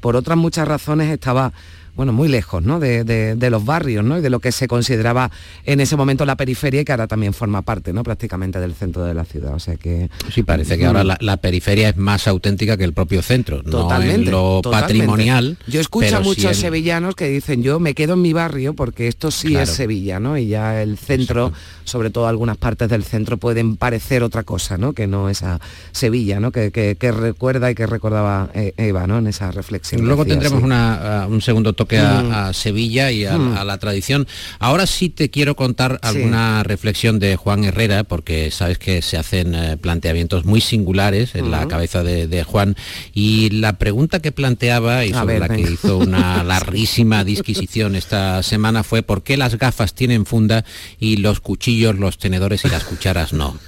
por 0.00 0.16
otras 0.16 0.36
muchas 0.36 0.68
razones 0.68 1.10
estaba 1.10 1.52
bueno, 1.94 2.12
muy 2.12 2.28
lejos 2.28 2.62
¿no? 2.62 2.80
de, 2.80 3.48
los 3.50 3.64
barrios 3.64 4.04
¿no? 4.04 4.18
y 4.18 4.20
de 4.22 4.30
lo 4.30 4.40
que 4.40 4.50
se 4.50 4.66
consideraba 4.66 5.30
en 5.64 5.80
ese 5.80 5.96
momento 5.96 6.24
la 6.24 6.36
periferia 6.36 6.80
y 6.80 6.84
que 6.84 6.92
ahora 6.92 7.06
también 7.06 7.34
forma 7.34 7.62
parte 7.62 7.92
¿no? 7.92 8.02
prácticamente 8.02 8.60
del 8.60 8.74
centro 8.74 9.04
de 9.04 9.14
la 9.14 9.24
ciudad. 9.24 9.54
O 9.54 9.58
sea 9.58 9.76
que. 9.76 10.08
Sí, 10.32 10.42
parece 10.42 10.78
que 10.78 10.86
ahora 10.86 11.04
la, 11.04 11.36
periferia 11.36 11.90
es 11.90 11.96
más 11.96 12.28
auténtica 12.28 12.76
que 12.76 12.84
el 12.84 12.92
propio 12.92 13.20
centro, 13.22 13.62
totalmente, 13.62 14.30
no 14.30 14.60
lo 14.62 14.70
patrimonial. 14.70 15.58
Yo 15.66 15.80
escucho 15.80 16.16
a 16.16 16.20
muchos 16.20 16.56
sevillanos 16.56 17.14
que 17.14 17.28
dicen 17.28 17.62
yo 17.62 17.80
me 17.80 17.94
quedo 17.94 18.14
en 18.14 18.22
mi 18.22 18.32
barrio 18.32 18.74
porque 18.74 19.08
esto 19.08 19.30
sí 19.30 19.56
es 19.56 19.70
Sevilla, 19.70 20.20
¿no? 20.20 20.38
Y 20.38 20.46
ya 20.46 20.82
el 20.82 20.96
centro, 20.98 21.52
sobre 21.84 22.10
todo 22.10 22.26
algunas 22.26 22.56
partes 22.56 22.88
del 22.88 23.04
centro, 23.04 23.36
pueden 23.36 23.76
parecer 23.76 24.22
otra 24.22 24.44
cosa, 24.44 24.78
¿no? 24.78 24.92
Que 24.92 25.06
no 25.06 25.28
esa 25.28 25.60
Sevilla, 25.92 26.40
¿no? 26.40 26.52
Que, 26.52 26.70
recuerda 27.12 27.70
y 27.70 27.74
que 27.74 27.86
recordaba 27.86 28.50
eh, 28.54 28.72
Eva, 28.76 29.06
¿no? 29.06 29.18
En 29.18 29.26
esa 29.26 29.50
reflexión. 29.50 30.04
Luego 30.04 30.24
tendremos 30.24 30.62
una, 30.62 31.26
uh, 31.26 31.32
un 31.32 31.40
segundo 31.40 31.72
que 31.86 31.98
mm. 31.98 32.32
a, 32.32 32.52
Sevilla 32.52 33.10
y 33.10 33.24
mm. 33.24 33.56
a, 33.56 33.64
la 33.64 33.78
tradición. 33.78 34.26
Ahora 34.58 34.86
sí 34.86 35.08
te 35.08 35.30
quiero 35.30 35.56
contar 35.56 35.98
alguna 36.02 36.62
reflexión 36.62 37.18
de 37.18 37.36
Juan 37.36 37.64
Herrera, 37.64 38.04
porque 38.04 38.50
sabes 38.50 38.78
que 38.78 39.02
se 39.02 39.16
hacen 39.16 39.54
eh, 39.54 39.76
planteamientos 39.76 40.44
muy 40.44 40.60
singulares 40.60 41.34
en 41.34 41.50
la 41.50 41.68
cabeza 41.68 42.02
de, 42.02 42.42
Juan. 42.44 42.76
Y 43.14 43.50
la 43.50 43.74
pregunta 43.74 44.20
que 44.20 44.32
planteaba 44.32 45.04
y 45.04 45.12
sobre 45.12 45.38
la 45.38 45.48
que 45.48 45.60
hizo 45.60 45.98
una 45.98 46.42
larguísima 46.44 47.24
disquisición 47.24 47.96
esta 47.96 48.42
semana 48.42 48.82
fue 48.82 49.02
¿por 49.02 49.22
qué 49.22 49.36
las 49.36 49.56
gafas 49.58 49.94
tienen 49.94 50.26
funda 50.26 50.64
y 50.98 51.16
los 51.16 51.40
cuchillos, 51.40 51.98
los 51.98 52.18
tenedores 52.18 52.64
y 52.64 52.68
las 52.68 52.84
cucharas 52.84 53.32
no? 53.32 53.58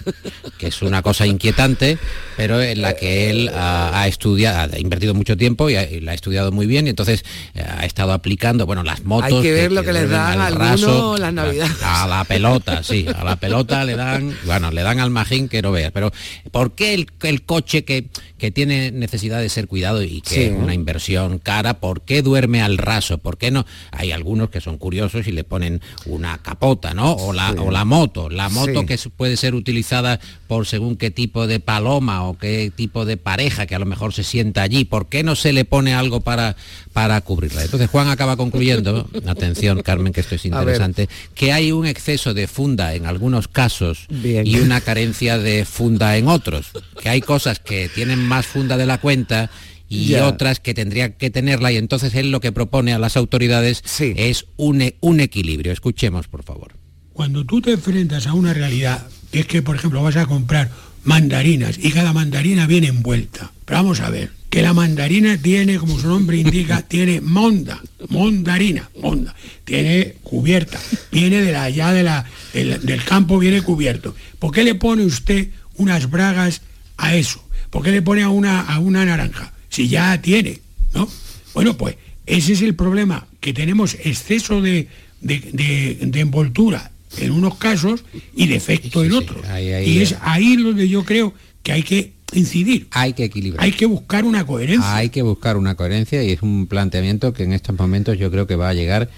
Que 0.59 0.69
es 0.69 0.83
una 0.83 1.03
cosa 1.03 1.27
inquietante, 1.27 1.99
pero 2.37 2.61
en 2.63 2.83
la 2.83 2.95
que 2.97 3.31
él 3.31 3.51
ha, 3.55 4.07
estudiado, 4.07 4.75
ha 4.75 4.79
invertido 4.79 5.15
mucho 5.15 5.37
tiempo 5.37 5.71
y, 5.71 5.75
la 6.01 6.13
ha 6.13 6.15
estudiado 6.15 6.53
muy 6.53 6.67
bien 6.67 6.87
y 6.87 6.91
entonces 6.91 7.25
eh, 7.55 7.65
ha 7.67 7.85
estado 7.85 8.04
aplicando, 8.13 8.67
bueno, 8.67 8.83
las 8.83 9.05
motos... 9.05 9.33
Hay 9.33 9.43
que 9.43 9.53
ver 9.53 9.73
lo 9.73 9.83
que, 9.83 9.93
les 9.93 10.11
dan 10.11 10.41
al 10.41 10.55
raso, 10.55 11.17
la 11.17 11.33
Navidad. 11.33 11.71
A, 11.83 12.07
la 12.07 12.25
pelota, 12.25 12.83
sí, 12.83 13.07
a 13.15 13.25
la 13.25 13.37
pelota 13.37 13.85
le 13.85 13.97
dan, 13.97 14.37
bueno, 14.45 14.71
le 14.71 14.83
dan 14.83 15.01
al 15.01 15.11
magín 15.11 15.49
que 15.49 15.63
no 15.63 15.73
veas, 15.73 15.93
pero 15.93 16.13
¿por 16.51 16.75
qué 16.75 16.95
el, 16.95 17.07
el 17.23 17.43
coche 17.43 17.85
que, 17.85 18.09
que 18.45 18.51
tiene 18.51 18.93
necesidad 18.93 19.41
de 19.41 19.49
ser 19.49 19.69
cuidado 19.69 20.03
y 20.03 20.21
que 20.21 20.49
es 20.49 20.53
una 20.53 20.75
inversión 20.75 21.39
cara, 21.39 21.81
¿por 21.81 22.03
qué 22.03 22.21
duerme 22.21 22.61
al 22.61 22.77
raso? 22.77 23.17
¿Por 23.17 23.39
qué 23.39 23.51
no? 23.51 23.65
Hay 23.91 24.13
algunos 24.13 24.51
que 24.51 24.61
son 24.61 24.77
curiosos 24.77 25.27
y 25.27 25.33
le 25.33 25.45
ponen 25.45 25.81
una 26.05 26.39
capota, 26.39 26.93
¿no? 26.93 27.13
O 27.13 27.33
la, 27.33 27.53
o 27.53 27.71
la 27.71 27.85
moto, 27.85 28.29
la 28.29 28.49
moto 28.51 28.85
que 28.85 28.99
puede 29.17 29.37
ser 29.37 29.55
utilizada 29.55 30.21
por 30.47 30.67
según 30.67 30.97
qué 30.97 31.11
tipo 31.11 31.47
de 31.47 31.61
paloma 31.61 32.25
o 32.25 32.37
qué 32.37 32.71
tipo 32.75 33.05
de 33.05 33.17
pareja 33.17 33.67
que 33.67 33.75
a 33.75 33.79
lo 33.79 33.87
mejor 33.87 34.13
se 34.13 34.25
sienta 34.25 34.63
allí, 34.63 34.85
¿por 34.85 35.09
qué 35.09 35.23
no 35.23 35.37
se 35.37 35.53
le 35.53 35.65
pone 35.65 35.95
algo 35.95 36.21
para, 36.21 36.57
para 36.93 37.21
cubrirla? 37.21 37.65
Entonces 37.65 37.89
Juan 37.95 38.09
acaba 38.09 38.37
concluyendo, 38.37 39.09
atención 39.29 39.81
Carmen 39.83 40.13
que 40.13 40.23
esto 40.23 40.35
es 40.35 40.45
interesante, 40.45 41.09
que 41.33 41.53
hay 41.53 41.71
un 41.71 41.87
exceso 41.87 42.35
de 42.35 42.49
funda 42.49 42.93
en 42.93 43.07
algunos 43.07 43.47
casos 43.47 44.09
y 44.11 44.59
una 44.59 44.81
carencia 44.81 45.39
de 45.39 45.65
funda 45.65 46.17
en 46.17 46.27
otros, 46.27 46.73
que 47.01 47.09
hay 47.09 47.21
cosas 47.21 47.61
que 47.61 47.89
tienen 47.89 48.19
más 48.19 48.47
funda 48.47 48.77
de 48.77 48.87
la 48.87 48.99
cuenta 48.99 49.49
y 49.89 50.17
otras 50.17 50.59
que 50.59 50.75
tendrían 50.75 51.13
que 51.13 51.31
tenerla 51.31 51.71
y 51.71 51.77
entonces 51.77 52.17
él 52.17 52.33
lo 52.33 52.41
que 52.41 52.51
propone 52.51 52.93
a 52.93 52.99
las 52.99 53.17
autoridades 53.17 53.85
es 54.01 54.47
un, 54.57 54.83
e, 54.83 54.97
un 54.99 55.21
equilibrio. 55.21 55.71
Escuchemos, 55.71 56.27
por 56.27 56.43
favor. 56.43 56.73
Cuando 57.13 57.45
tú 57.45 57.61
te 57.61 57.71
enfrentas 57.71 58.27
a 58.27 58.33
una 58.33 58.53
realidad, 58.53 59.07
que 59.31 59.39
es 59.39 59.47
que, 59.47 59.63
por 59.63 59.77
ejemplo, 59.77 60.03
vas 60.03 60.17
a 60.17 60.27
comprar 60.27 60.69
mandarinas 61.05 61.79
y 61.81 61.93
cada 61.93 62.13
mandarina 62.13 62.67
viene 62.67 62.89
envuelta. 62.89 63.53
Pero 63.65 63.79
vamos 63.79 64.01
a 64.01 64.11
ver, 64.11 64.33
que 64.55 64.63
la 64.63 64.73
mandarina 64.73 65.37
tiene, 65.37 65.79
como 65.79 65.99
su 65.99 66.07
nombre 66.07 66.37
indica, 66.37 66.83
tiene 66.89 67.21
monda, 67.21 67.83
mondarina, 68.09 68.89
monda, 69.03 69.35
tiene 69.65 70.15
cubierta, 70.23 70.81
viene 71.11 71.43
de 71.43 71.51
la, 71.51 71.65
allá 71.65 71.91
de 71.91 72.05
la, 72.05 72.25
del 72.53 73.03
campo, 73.03 73.41
viene 73.41 73.63
cubierto. 73.63 74.15
¿Por 74.39 74.53
qué 74.53 74.63
le 74.63 74.77
pone 74.77 75.05
usted 75.05 75.49
unas 75.75 76.09
bragas 76.09 76.63
a 76.97 77.17
eso? 77.17 77.45
¿Por 77.71 77.83
qué 77.83 77.91
le 77.91 78.01
pone 78.01 78.23
a 78.23 78.29
una, 78.29 78.61
a 78.61 78.79
una 78.79 79.05
naranja? 79.05 79.53
Si 79.71 79.89
ya 79.89 80.23
tiene, 80.23 80.61
¿no? 80.95 81.09
Bueno, 81.53 81.77
pues 81.77 81.97
ese 82.25 82.53
es 82.53 82.63
el 82.63 82.77
problema, 82.77 83.27
que 83.41 83.53
tenemos 83.53 83.95
exceso 84.05 84.63
de, 84.63 84.87
envoltura 85.21 86.93
en 87.19 87.33
unos 87.33 87.57
casos 87.57 88.05
y 88.37 88.47
defecto 88.47 89.03
en 89.03 89.15
otros. 89.15 89.45
y 89.85 89.99
es 89.99 90.15
ahí 90.21 90.55
donde 90.55 90.89
yo 90.89 91.05
creo 91.05 91.35
que 91.65 91.73
hay 91.73 91.83
que 91.83 92.14
incidir. 92.33 92.89
Hay 92.91 93.13
que 93.13 93.25
equilibrar. 93.25 93.65
Hay 93.65 93.73
que 93.73 93.87
buscar 93.87 94.25
una 94.25 94.47
coherencia. 94.47 94.97
Hay 94.97 95.11
que 95.11 95.23
buscar 95.23 95.57
una 95.57 95.75
coherencia 95.75 96.23
y 96.23 96.33
es 96.33 96.43
un 96.43 96.67
planteamiento 96.67 97.33
que 97.33 97.45
en 97.45 97.53
estos 97.53 97.79
momentos 97.79 98.19
yo 98.19 98.31
creo 98.31 98.47
que 98.47 98.57
va 98.57 98.71
a 98.71 98.75
llegar 98.75 99.09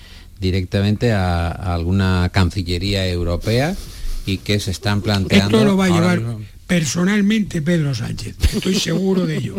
directamente 0.40 1.12
a, 1.12 1.48
alguna 1.48 2.30
cancillería 2.32 3.08
europea 3.08 3.74
y 4.26 4.38
que 4.38 4.60
se 4.60 4.70
están 4.70 5.00
planteando. 5.00 5.56
Esto 5.56 5.64
lo 5.64 5.76
va 5.76 5.86
a 5.86 5.88
llevar 5.88 6.22
personalmente 6.66 7.62
Pedro 7.62 7.94
Sánchez. 7.94 8.36
Estoy 8.54 8.74
seguro 8.78 9.24
de 9.26 9.36
ello. 9.36 9.54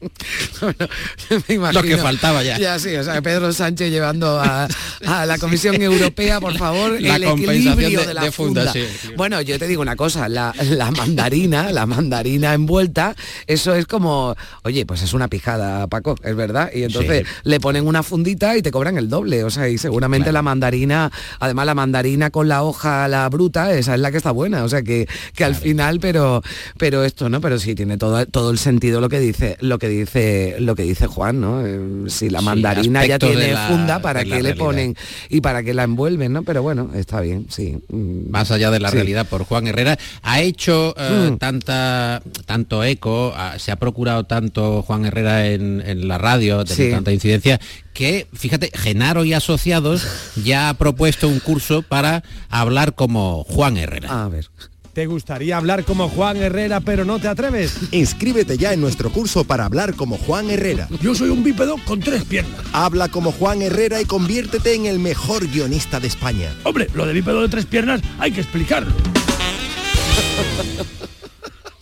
Me 1.48 1.54
imagino. 1.54 1.82
Lo 1.82 1.82
que 1.88 1.96
faltaba 1.96 2.42
ya. 2.42 2.58
Ya 2.58 2.78
sí, 2.78 2.94
o 2.96 3.04
sea, 3.04 3.20
Pedro 3.22 3.52
Sánchez 3.52 3.90
llevando 3.90 4.40
a, 4.40 4.68
a 5.06 5.26
la 5.26 5.38
Comisión 5.38 5.80
Europea, 5.80 6.40
por 6.40 6.56
favor, 6.56 7.00
La 7.00 7.16
el 7.16 7.24
compensación 7.24 7.72
equilibrio 7.72 8.00
de- 8.00 8.06
de, 8.08 8.14
la 8.14 8.22
de 8.24 8.32
funda, 8.32 8.62
funda. 8.66 8.72
sí. 8.72 9.10
Bueno, 9.16 9.40
yo 9.42 9.58
te 9.58 9.66
digo 9.68 9.82
una 9.82 9.96
cosa, 9.96 10.28
la, 10.28 10.54
la 10.64 10.90
mandarina, 10.90 11.70
la 11.72 11.86
mandarina 11.86 12.54
envuelta, 12.54 13.14
eso 13.46 13.74
es 13.74 13.86
como, 13.86 14.34
oye, 14.64 14.84
pues 14.86 15.02
es 15.02 15.12
una 15.12 15.28
pijada, 15.28 15.86
Paco, 15.86 16.16
es 16.22 16.34
verdad. 16.36 16.70
Y 16.74 16.82
entonces 16.84 17.10
Sí. 17.10 17.24
le 17.44 17.58
ponen 17.60 17.86
una 17.86 18.02
fundita 18.02 18.56
y 18.56 18.62
te 18.62 18.70
cobran 18.70 18.96
el 18.96 19.08
doble. 19.08 19.42
O 19.44 19.50
sea, 19.50 19.68
y 19.68 19.78
seguramente 19.78 20.24
Claro. 20.26 20.34
la 20.34 20.42
mandarina, 20.42 21.10
además 21.38 21.66
la 21.66 21.74
mandarina 21.74 22.30
con 22.30 22.48
la 22.48 22.62
hoja, 22.62 23.08
la 23.08 23.28
bruta, 23.28 23.72
esa 23.74 23.94
es 23.94 24.00
la 24.00 24.10
que 24.10 24.16
está 24.16 24.30
buena. 24.30 24.64
O 24.64 24.68
sea 24.68 24.82
que, 24.82 25.08
que 25.34 25.44
al 25.44 25.54
final, 25.56 25.98
pero, 26.00 26.39
pero 26.78 27.04
esto, 27.04 27.28
¿no? 27.28 27.40
Pero 27.40 27.58
sí 27.58 27.74
tiene 27.74 27.96
todo, 27.98 28.24
todo 28.26 28.50
el 28.50 28.58
sentido 28.58 29.00
lo 29.00 29.08
que 29.08 29.20
dice, 29.20 29.56
lo 29.60 29.78
que 29.78 29.88
dice, 29.88 30.56
lo 30.60 30.74
que 30.74 30.82
dice 30.82 31.06
Juan, 31.06 31.40
¿no? 31.40 31.64
Eh, 31.66 31.80
Si 32.08 32.30
la 32.30 32.40
Sí, 32.40 32.44
mandarina 32.44 33.04
ya 33.06 33.18
tiene 33.18 33.52
la- 33.52 33.68
funda, 33.68 34.00
¿para 34.00 34.24
qué 34.24 34.42
le 34.42 34.54
ponen 34.54 34.96
y 35.28 35.40
para 35.40 35.62
qué 35.62 35.74
la 35.74 35.84
envuelven, 35.84 36.32
¿no? 36.32 36.42
Pero 36.42 36.62
bueno, 36.62 36.90
está 36.94 37.20
bien, 37.20 37.46
sí. 37.50 37.78
Mm, 37.88 38.30
más 38.30 38.50
allá 38.50 38.70
de 38.70 38.80
la 38.80 38.90
sí. 38.90 38.96
realidad 38.96 39.26
por 39.26 39.44
Juan 39.44 39.66
Herrera 39.66 39.98
ha 40.22 40.40
hecho 40.40 40.94
eh, 40.98 41.30
Mm. 41.32 41.38
tanta 41.38 42.22
tanto 42.46 42.82
eco 42.84 43.32
ah, 43.36 43.54
se 43.58 43.70
ha 43.72 43.76
procurado 43.76 44.24
tanto 44.24 44.82
Juan 44.82 45.04
Herrera 45.04 45.46
en, 45.48 45.82
en 45.84 46.08
la 46.08 46.18
radio 46.18 46.64
de 46.64 46.74
Sí. 46.74 46.90
tanta 46.90 47.12
incidencia 47.12 47.60
que 47.92 48.26
fíjate 48.32 48.70
Genaro 48.74 49.24
y 49.24 49.32
asociados 49.34 50.06
ya 50.42 50.68
ha 50.68 50.74
propuesto 50.74 51.28
un 51.28 51.40
curso 51.40 51.82
para 51.82 52.22
hablar 52.48 52.94
como 52.94 53.44
Juan 53.44 53.76
Herrera 53.76 54.24
A 54.24 54.28
ver. 54.28 54.46
¿Te 54.92 55.06
gustaría 55.06 55.56
hablar 55.56 55.84
como 55.84 56.08
Juan 56.08 56.36
Herrera 56.36 56.80
pero 56.80 57.04
no 57.04 57.20
te 57.20 57.28
atreves? 57.28 57.78
Inscríbete 57.92 58.58
ya 58.58 58.72
en 58.72 58.80
nuestro 58.80 59.10
curso 59.10 59.44
para 59.44 59.64
hablar 59.64 59.94
como 59.94 60.18
Juan 60.18 60.50
Herrera. 60.50 60.88
Yo 61.00 61.14
soy 61.14 61.30
un 61.30 61.44
bípedo 61.44 61.76
con 61.84 62.00
tres 62.00 62.24
piernas. 62.24 62.60
Habla 62.72 63.08
como 63.08 63.30
Juan 63.30 63.62
Herrera 63.62 64.00
y 64.00 64.04
conviértete 64.04 64.74
en 64.74 64.86
el 64.86 64.98
mejor 64.98 65.46
guionista 65.46 66.00
de 66.00 66.08
España. 66.08 66.52
Hombre, 66.64 66.88
lo 66.92 67.06
de 67.06 67.12
bípedo 67.12 67.40
de 67.42 67.48
tres 67.48 67.66
piernas 67.66 68.00
hay 68.18 68.32
que 68.32 68.40
explicarlo. 68.40 68.92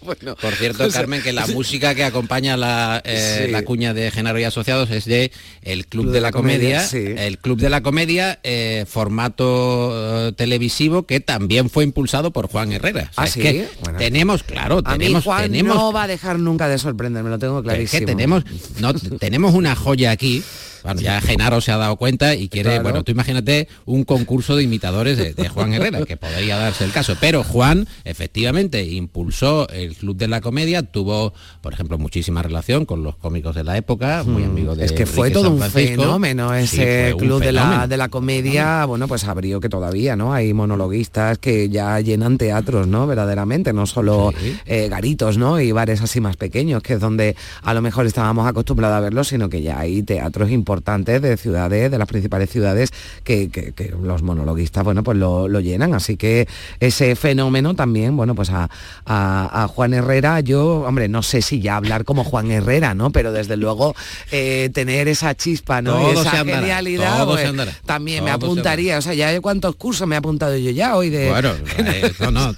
Bueno, 0.08 0.36
por 0.36 0.54
cierto 0.54 0.84
o 0.84 0.90
sea, 0.90 1.02
Carmen 1.02 1.20
que 1.22 1.34
la 1.34 1.46
música 1.48 1.94
que 1.94 2.02
acompaña 2.02 2.56
la, 2.56 3.02
eh, 3.04 3.44
Sí. 3.46 3.52
la 3.52 3.62
cuña 3.62 3.92
de 3.92 4.10
Genaro 4.10 4.38
y 4.38 4.44
asociados 4.44 4.90
es 4.90 5.04
de 5.04 5.30
el 5.62 5.86
Club 5.86 6.10
de, 6.10 6.22
la, 6.22 6.32
Comedia, 6.32 6.82
sí. 6.82 7.04
el 7.16 7.38
Club 7.38 7.58
de 7.60 7.68
la 7.68 7.82
Comedia 7.82 8.38
eh, 8.42 8.86
formato 8.88 10.28
eh, 10.28 10.32
televisivo 10.32 11.02
que 11.04 11.20
también 11.20 11.68
fue 11.68 11.84
impulsado 11.84 12.30
por 12.30 12.48
Juan 12.48 12.72
Herrera 12.72 13.10
O 13.10 13.14
sea, 13.14 13.24
¿Ah, 13.24 13.26
es 13.26 13.32
sí? 13.32 13.40
que 13.40 13.68
Bueno. 13.82 13.98
tenemos 13.98 14.42
claro 14.44 14.80
A 14.84 14.92
mí 14.92 14.98
tenemos 14.98 15.24
Juan 15.24 15.42
tenemos 15.42 15.76
no 15.76 15.92
va 15.92 16.04
a 16.04 16.06
dejar 16.06 16.38
nunca 16.38 16.68
de 16.68 16.78
sorprenderme, 16.78 17.28
lo 17.30 17.38
tengo 17.38 17.58
es 17.58 17.64
clarísimo. 17.64 18.00
que 18.00 18.06
tenemos 18.06 18.44
no 18.80 18.94
tenemos 18.94 19.54
una 19.54 19.76
joya 19.76 20.10
aquí 20.10 20.42
bueno, 20.84 21.00
ya 21.00 21.20
Genaro 21.20 21.60
se 21.60 21.72
ha 21.72 21.76
dado 21.76 21.96
cuenta 21.96 22.34
y 22.34 22.48
quiere, 22.48 22.70
Claro. 22.70 22.82
bueno, 22.82 23.04
tú 23.04 23.12
imagínate 23.12 23.68
un 23.86 24.04
concurso 24.04 24.56
de 24.56 24.62
imitadores 24.64 25.16
de, 25.18 25.34
de 25.34 25.48
Juan 25.48 25.72
Herrera, 25.74 26.04
que 26.04 26.16
podría 26.16 26.56
darse 26.58 26.84
el 26.84 26.92
caso. 26.92 27.16
Pero 27.20 27.42
Juan, 27.44 27.86
efectivamente, 28.04 28.82
impulsó 28.84 29.68
el 29.68 29.94
Club 29.96 30.16
de 30.16 30.28
la 30.28 30.40
Comedia, 30.40 30.82
tuvo, 30.82 31.32
por 31.60 31.72
ejemplo, 31.72 31.98
muchísima 31.98 32.42
relación 32.42 32.84
con 32.84 33.02
los 33.02 33.16
cómicos 33.16 33.54
de 33.54 33.64
la 33.64 33.76
época, 33.76 34.22
muy 34.26 34.44
amigo 34.44 34.74
de 34.76 34.84
es 34.84 34.92
que 34.92 35.06
fue 35.06 35.30
todo 35.30 35.50
un 35.50 35.60
fenómeno 35.62 36.54
ese 36.54 37.14
club 37.18 37.40
de 37.42 37.52
la, 37.52 37.86
de 37.86 37.96
la 37.96 38.08
comedia, 38.08 38.84
bueno, 38.84 39.08
pues 39.08 39.24
abrió 39.24 39.60
que 39.60 39.68
todavía, 39.68 40.16
¿no? 40.16 40.32
Hay 40.32 40.52
monologuistas 40.52 41.38
que 41.38 41.68
ya 41.68 42.00
llenan 42.00 42.38
teatros, 42.38 42.86
¿no? 42.86 43.06
Verdaderamente, 43.06 43.72
no 43.72 43.86
solo 43.86 44.32
Sí. 44.38 44.56
eh, 44.66 44.88
garitos, 44.88 45.38
¿no? 45.38 45.60
Y 45.60 45.72
bares 45.72 46.00
así 46.02 46.20
más 46.20 46.36
pequeños, 46.36 46.82
que 46.82 46.94
es 46.94 47.00
donde 47.00 47.36
a 47.62 47.74
lo 47.74 47.82
mejor 47.82 48.06
estábamos 48.06 48.46
acostumbrados 48.46 48.96
a 48.96 49.00
verlos, 49.00 49.28
sino 49.28 49.48
que 49.48 49.62
ya 49.62 49.78
hay 49.80 50.02
teatros 50.02 50.50
importantes 50.50 50.67
de 50.72 51.36
ciudades, 51.36 51.90
de 51.90 51.98
las 51.98 52.06
principales 52.08 52.50
ciudades, 52.50 52.90
que, 53.24 53.48
que- 53.48 53.72
que 53.72 53.94
los 54.02 54.22
monologuistas, 54.22 54.84
bueno, 54.84 55.02
pues 55.02 55.16
lo, 55.16 55.48
lo 55.48 55.60
llenan. 55.60 55.94
Así 55.94 56.16
que 56.16 56.46
ese 56.80 57.16
fenómeno 57.16 57.74
también, 57.74 58.16
bueno, 58.16 58.34
pues 58.34 58.50
a, 58.50 58.68
a- 59.06 59.62
a 59.64 59.68
Juan 59.68 59.94
Herrera, 59.94 60.40
yo, 60.40 60.82
hombre, 60.86 61.08
no 61.08 61.22
sé 61.22 61.40
si 61.42 61.60
ya 61.60 61.76
hablar 61.76 62.04
como 62.04 62.22
Juan 62.24 62.50
Herrera, 62.50 62.94
¿no? 62.94 63.10
Pero 63.10 63.32
desde 63.32 63.56
luego 63.56 63.94
eh, 64.30 64.70
tener 64.74 65.08
esa 65.08 65.34
chispa, 65.34 65.80
¿no? 65.82 65.92
Todo 65.92 66.20
esa 66.22 66.30
se 66.30 66.36
andará, 66.38 66.60
genialidad, 66.60 67.24
pues, 67.26 67.50
también 67.86 68.24
me 68.24 68.30
se 68.30 68.34
apuntaría. 68.34 68.98
O 68.98 69.02
sea, 69.02 69.14
ya 69.14 69.40
cuántos 69.40 69.74
cursos 69.76 70.06
me 70.06 70.14
he 70.16 70.18
apuntado 70.18 70.56
yo 70.56 70.70
ya 70.70 70.96
hoy 70.96 71.08
de. 71.10 71.28
Bueno, 71.30 71.52
eh, 71.78 72.12
no, 72.20 72.30
no. 72.30 72.54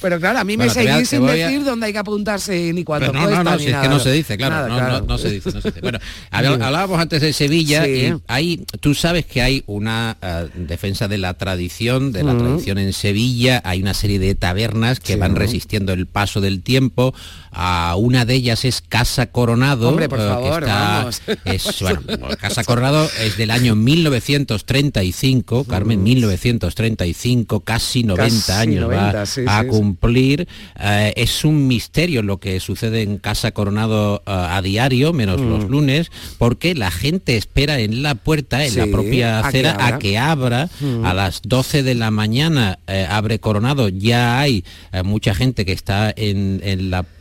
Pero 0.00 0.18
claro, 0.20 0.38
a 0.38 0.44
mí 0.44 0.56
me 0.56 0.66
Bueno, 0.66 0.80
a- 0.80 0.84
seguís 0.94 1.08
sin 1.08 1.28
a- 1.28 1.32
decir 1.32 1.64
dónde 1.64 1.86
hay 1.86 1.92
que 1.92 1.98
apuntarse 1.98 2.72
ni 2.72 2.84
cuánto 2.84 3.08
Pero 3.12 3.18
no, 3.20 3.24
cuesta, 3.26 3.44
no, 3.44 3.50
no, 3.50 3.56
ni 3.56 3.62
si 3.64 3.70
es 3.70 3.76
que 3.76 3.88
no 3.88 3.98
se 3.98 4.12
dice, 4.12 4.36
claro, 4.36 4.54
Nada, 4.68 4.68
claro. 4.88 5.04
no- 5.06 5.18
se 5.18 5.30
dice, 5.30 5.50
no 5.52 5.60
se 5.60 5.68
dice. 5.68 5.80
Bueno, 5.80 5.98
habl- 6.32 6.62
hablábamos 6.62 7.00
antes 7.00 7.17
de 7.22 7.32
Sevilla 7.32 7.84
Sí. 7.84 7.90
y 7.90 8.12
hay, 8.26 8.64
tú 8.80 8.94
sabes 8.94 9.26
que 9.26 9.42
hay 9.42 9.62
una 9.66 10.16
eh, 10.22 10.48
defensa 10.56 11.08
de 11.08 11.18
la 11.18 11.34
tradición, 11.34 12.12
de 12.12 12.22
la 12.24 12.34
Mm. 12.34 12.38
tradición 12.38 12.78
en 12.78 12.92
Sevilla, 12.92 13.60
hay 13.64 13.82
una 13.82 13.94
serie 13.94 14.18
de 14.18 14.34
tabernas 14.34 15.00
que 15.00 15.14
Sí. 15.14 15.18
van 15.18 15.36
resistiendo 15.36 15.92
el 15.92 16.06
paso 16.06 16.40
del 16.40 16.62
tiempo. 16.62 17.14
A 17.60 17.96
una 17.96 18.24
de 18.24 18.34
ellas 18.34 18.64
es 18.64 18.80
Casa 18.80 19.26
Coronado. 19.32 19.88
Hombre, 19.88 20.08
por 20.08 20.20
eh, 20.20 20.28
favor, 20.28 20.62
está- 20.62 20.98
vamos. 20.98 21.22
Es, 21.44 21.80
bueno, 21.80 22.02
Casa 22.40 22.62
Coronado 22.62 23.10
es 23.20 23.36
del 23.36 23.50
año 23.50 23.74
1935, 23.74 25.64
Carmen, 25.64 26.02
1935, 26.04 27.60
casi 27.60 28.04
90 28.04 28.46
Casi 28.46 28.52
años 28.52 28.82
90, 28.82 29.12
va 29.12 29.26
sí, 29.26 29.40
a 29.46 29.60
sí, 29.60 29.64
sí. 29.64 29.68
cumplir. 29.70 30.46
Eh, 30.78 31.12
es 31.16 31.44
un 31.44 31.66
misterio 31.66 32.22
lo 32.22 32.38
que 32.38 32.60
sucede 32.60 33.02
en 33.02 33.18
Casa 33.18 33.50
Coronado 33.50 34.22
eh, 34.24 34.30
a 34.30 34.62
diario, 34.62 35.12
menos 35.12 35.40
los 35.40 35.68
lunes, 35.68 36.12
porque 36.38 36.76
la 36.76 36.92
gente 36.92 37.36
espera 37.36 37.80
en 37.80 38.02
la 38.04 38.14
puerta, 38.14 38.64
en 38.64 38.76
la 38.76 38.86
propia 38.86 39.40
a 39.40 39.42
que 39.42 39.48
acera, 39.48 39.72
abra. 39.72 39.86
a 39.86 39.98
que 39.98 40.18
abra. 40.18 40.70
A 41.04 41.12
las 41.14 41.42
12 41.42 41.82
de 41.82 41.94
la 41.96 42.12
mañana 42.12 42.78
eh, 42.86 43.04
abre 43.10 43.40
Coronado, 43.40 43.88
ya 43.88 44.38
hay 44.38 44.64
eh, 44.92 45.02
mucha 45.02 45.34
gente 45.34 45.64
que 45.64 45.72
está 45.72 46.12
en, 46.16 46.60
en 46.62 46.90
la 46.90 47.02
puerta 47.02 47.17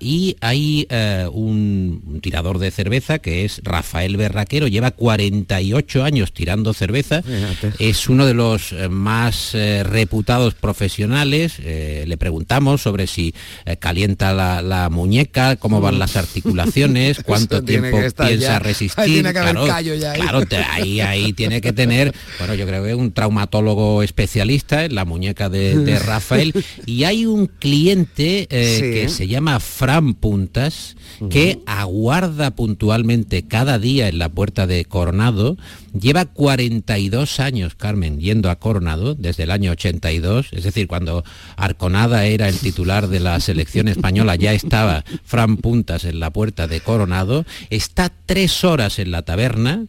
y 0.00 0.36
hay 0.40 0.88
eh, 0.90 1.28
un, 1.32 2.02
un 2.04 2.20
tirador 2.20 2.58
de 2.58 2.72
cerveza 2.72 3.20
que 3.20 3.44
es 3.44 3.60
Rafael 3.62 4.16
Berraquero, 4.16 4.66
lleva 4.66 4.90
48 4.90 6.02
años 6.02 6.32
tirando 6.32 6.74
cerveza, 6.74 7.22
Fíjate. 7.22 7.72
es 7.78 8.08
uno 8.08 8.26
de 8.26 8.34
los 8.34 8.72
eh, 8.72 8.88
más 8.88 9.54
eh, 9.54 9.84
reputados 9.84 10.54
profesionales. 10.54 11.54
eh, 11.60 12.04
le 12.08 12.16
preguntamos 12.16 12.82
sobre 12.82 13.06
si 13.06 13.34
calienta 13.78 14.32
la, 14.34 14.62
la 14.62 14.90
muñeca, 14.90 15.54
cómo 15.56 15.80
van 15.80 16.00
las 16.00 16.16
articulaciones, 16.16 17.18
cuánto 17.24 17.62
tiempo 17.62 17.98
piensa 17.98 18.30
ya. 18.32 18.58
resistir. 18.58 19.00
Ahí 19.04 19.12
tiene 19.12 19.32
que 19.32 19.38
haber 19.38 19.52
claro, 19.52 19.66
callo 19.68 19.94
ya 19.94 20.10
ahí. 20.12 20.20
claro, 20.22 20.46
te- 20.46 20.56
ahí, 20.56 21.00
ahí 21.00 21.32
tiene 21.34 21.60
que 21.60 21.72
tener, 21.72 22.12
bueno, 22.38 22.54
yo 22.54 22.66
creo 22.66 22.82
que 22.84 22.94
un 22.96 23.12
traumatólogo 23.12 24.02
especialista 24.02 24.84
en 24.86 24.94
la 24.96 25.04
muñeca 25.04 25.48
de, 25.48 25.78
de 25.78 25.98
Rafael. 26.00 26.52
Y 26.84 27.04
hay 27.04 27.26
un 27.26 27.46
cliente 27.46 28.48
Sí. 28.50 28.80
que 28.80 29.08
se 29.08 29.26
llama 29.28 29.35
Fran 29.60 30.14
Puntas, 30.14 30.96
que 31.30 31.60
aguarda 31.66 32.50
puntualmente 32.52 33.42
cada 33.46 33.78
día 33.78 34.08
en 34.08 34.18
la 34.18 34.28
puerta 34.28 34.66
de 34.66 34.84
Coronado. 34.84 35.56
Lleva 35.98 36.26
42 36.26 37.40
años, 37.40 37.74
Carmen, 37.74 38.20
yendo 38.20 38.50
a 38.50 38.56
Coronado 38.56 39.14
desde 39.14 39.44
el 39.44 39.50
año 39.50 39.72
82, 39.72 40.48
es 40.52 40.64
decir, 40.64 40.88
cuando 40.88 41.24
Arconada 41.56 42.26
era 42.26 42.48
el 42.48 42.58
titular 42.58 43.08
de 43.08 43.20
la 43.20 43.40
selección 43.40 43.88
española, 43.88 44.36
ya 44.36 44.52
estaba 44.52 45.04
Fran 45.24 45.56
Puntas 45.56 46.04
en 46.04 46.20
la 46.20 46.30
puerta 46.30 46.66
de 46.66 46.80
Coronado. 46.80 47.44
Está 47.70 48.12
tres 48.26 48.64
horas 48.64 48.98
en 48.98 49.10
la 49.10 49.22
taberna, 49.22 49.86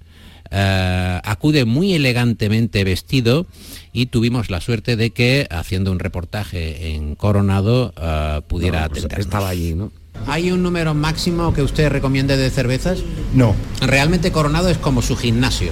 eh, 0.52 1.20
acude 1.24 1.66
muy 1.66 1.94
elegantemente 1.94 2.84
vestido 2.84 3.46
y 3.94 4.08
tuvimos 4.08 4.50
la 4.50 4.62
suerte 4.62 4.96
de 4.96 5.12
que 5.12 5.48
haciendo 5.50 5.92
un 5.92 6.00
reportaje 6.00 6.94
en 6.96 7.16
Coronado 7.16 7.94
eh, 8.02 8.42
pudiera 8.48 8.84
No, 8.84 8.90
pues 8.90 9.08
estaba 9.18 9.50
allí, 9.50 9.74
¿no? 9.76 9.92
¿Hay 10.26 10.52
un 10.52 10.64
número 10.64 10.94
máximo 10.96 11.54
que 11.54 11.62
usted 11.62 11.90
recomiende 11.90 12.38
de 12.38 12.50
cervezas? 12.50 13.00
No, 13.36 13.56
Realmente 13.82 14.32
Coronado 14.32 14.70
es 14.70 14.78
como 14.78 15.02
su 15.02 15.16
gimnasio. 15.16 15.72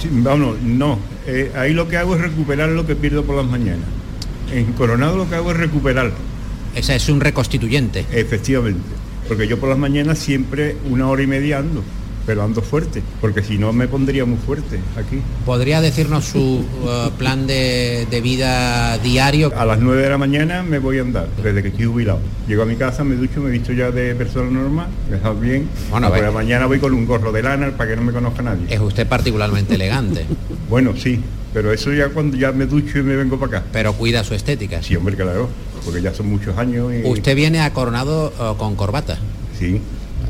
sí, 0.00 0.08
vamos, 0.12 0.60
no. 0.62 0.98
Eh, 1.26 1.50
ahí 1.56 1.72
lo 1.72 1.88
que 1.88 1.96
hago 1.96 2.14
es 2.14 2.20
recuperar 2.20 2.68
lo 2.70 2.86
que 2.86 2.94
pierdo 2.96 3.24
por 3.24 3.36
las 3.36 3.46
mañanas. 3.46 3.86
En 4.52 4.72
Coronado 4.72 5.16
lo 5.16 5.28
que 5.28 5.36
hago 5.36 5.50
es 5.52 5.56
recuperar, 5.56 6.12
Ese 6.74 6.96
es 6.96 7.08
un 7.08 7.20
reconstituyente. 7.20 8.04
efectivamente. 8.12 8.80
Porque 9.28 9.46
yo 9.46 9.58
por 9.60 9.68
las 9.68 9.78
mañanas 9.78 10.18
siempre 10.18 10.76
una 10.90 11.08
hora 11.08 11.22
y 11.22 11.26
media 11.28 11.58
ando, 11.58 11.82
pero 12.26 12.42
ando 12.42 12.62
fuerte, 12.62 13.02
porque 13.20 13.42
si 13.42 13.58
no 13.58 13.72
me 13.72 13.88
pondría 13.88 14.24
muy 14.24 14.38
fuerte 14.38 14.78
aquí. 14.96 15.20
¿Podría 15.44 15.80
decirnos 15.80 16.24
su 16.26 16.64
eh, 16.86 17.10
plan 17.18 17.46
de, 17.46 18.06
de 18.10 18.20
vida 18.20 18.98
diario? 18.98 19.52
A 19.56 19.64
las 19.64 19.80
9 19.80 20.02
de 20.02 20.10
la 20.10 20.18
mañana 20.18 20.62
me 20.62 20.78
voy 20.78 20.98
a 20.98 21.02
andar, 21.02 21.28
desde 21.42 21.62
que 21.62 21.68
estoy 21.68 21.86
jubilado. 21.86 22.20
Llego 22.46 22.62
a 22.62 22.66
mi 22.66 22.76
casa, 22.76 23.04
me 23.04 23.16
ducho, 23.16 23.40
me 23.40 23.48
he 23.48 23.52
visto 23.52 23.72
ya 23.72 23.90
de 23.90 24.14
persona 24.14 24.50
normal, 24.50 24.88
me 25.10 25.16
he 25.16 25.34
bien. 25.40 25.68
Bueno, 25.90 26.08
a 26.08 26.10
por 26.10 26.20
la 26.20 26.30
mañana 26.30 26.66
voy 26.66 26.78
con 26.78 26.92
un 26.94 27.06
gorro 27.06 27.32
de 27.32 27.42
lana 27.42 27.70
para 27.76 27.90
que 27.90 27.96
no 27.96 28.02
me 28.02 28.12
conozca 28.12 28.42
nadie. 28.42 28.66
Es 28.68 28.80
usted 28.80 29.06
particularmente 29.06 29.74
elegante, 29.74 30.26
Bueno, 30.68 30.94
sí, 30.96 31.20
pero 31.52 31.72
eso 31.72 31.92
ya 31.92 32.08
cuando 32.10 32.36
ya 32.36 32.52
me 32.52 32.66
ducho 32.66 32.98
y 32.98 33.02
me 33.02 33.16
vengo 33.16 33.38
para 33.38 33.58
acá. 33.58 33.66
pero 33.72 33.92
cuida 33.94 34.22
su 34.24 34.34
estética. 34.34 34.82
Sí, 34.82 34.94
hombre, 34.96 35.16
claro. 35.16 35.48
porque 35.84 36.00
ya 36.00 36.14
son 36.14 36.28
muchos 36.28 36.56
años 36.58 36.92
y... 36.92 37.08
Usted 37.08 37.34
viene 37.34 37.60
a 37.60 37.72
Coronado 37.72 38.32
eh, 38.38 38.54
con 38.56 38.76
corbata. 38.76 39.18
Sí. 39.58 39.80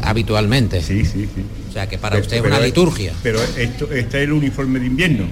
Habitualmente. 0.03 0.83
Sí, 0.83 1.05
sí, 1.05 1.29
sí. 1.35 1.45
O 1.69 1.73
sea 1.73 1.89
que 1.89 1.99
para 1.99 2.15
Pero- 2.17 2.23
usted 2.25 2.37
es 2.39 2.43
una 2.45 2.61
liturgia. 2.61 3.13
Pero 3.23 3.41
esto, 3.43 3.85
este 3.93 4.19
es 4.19 4.25
el 4.25 4.33
uniforme 4.33 4.79
de 4.81 4.87
invierno. 4.87 5.25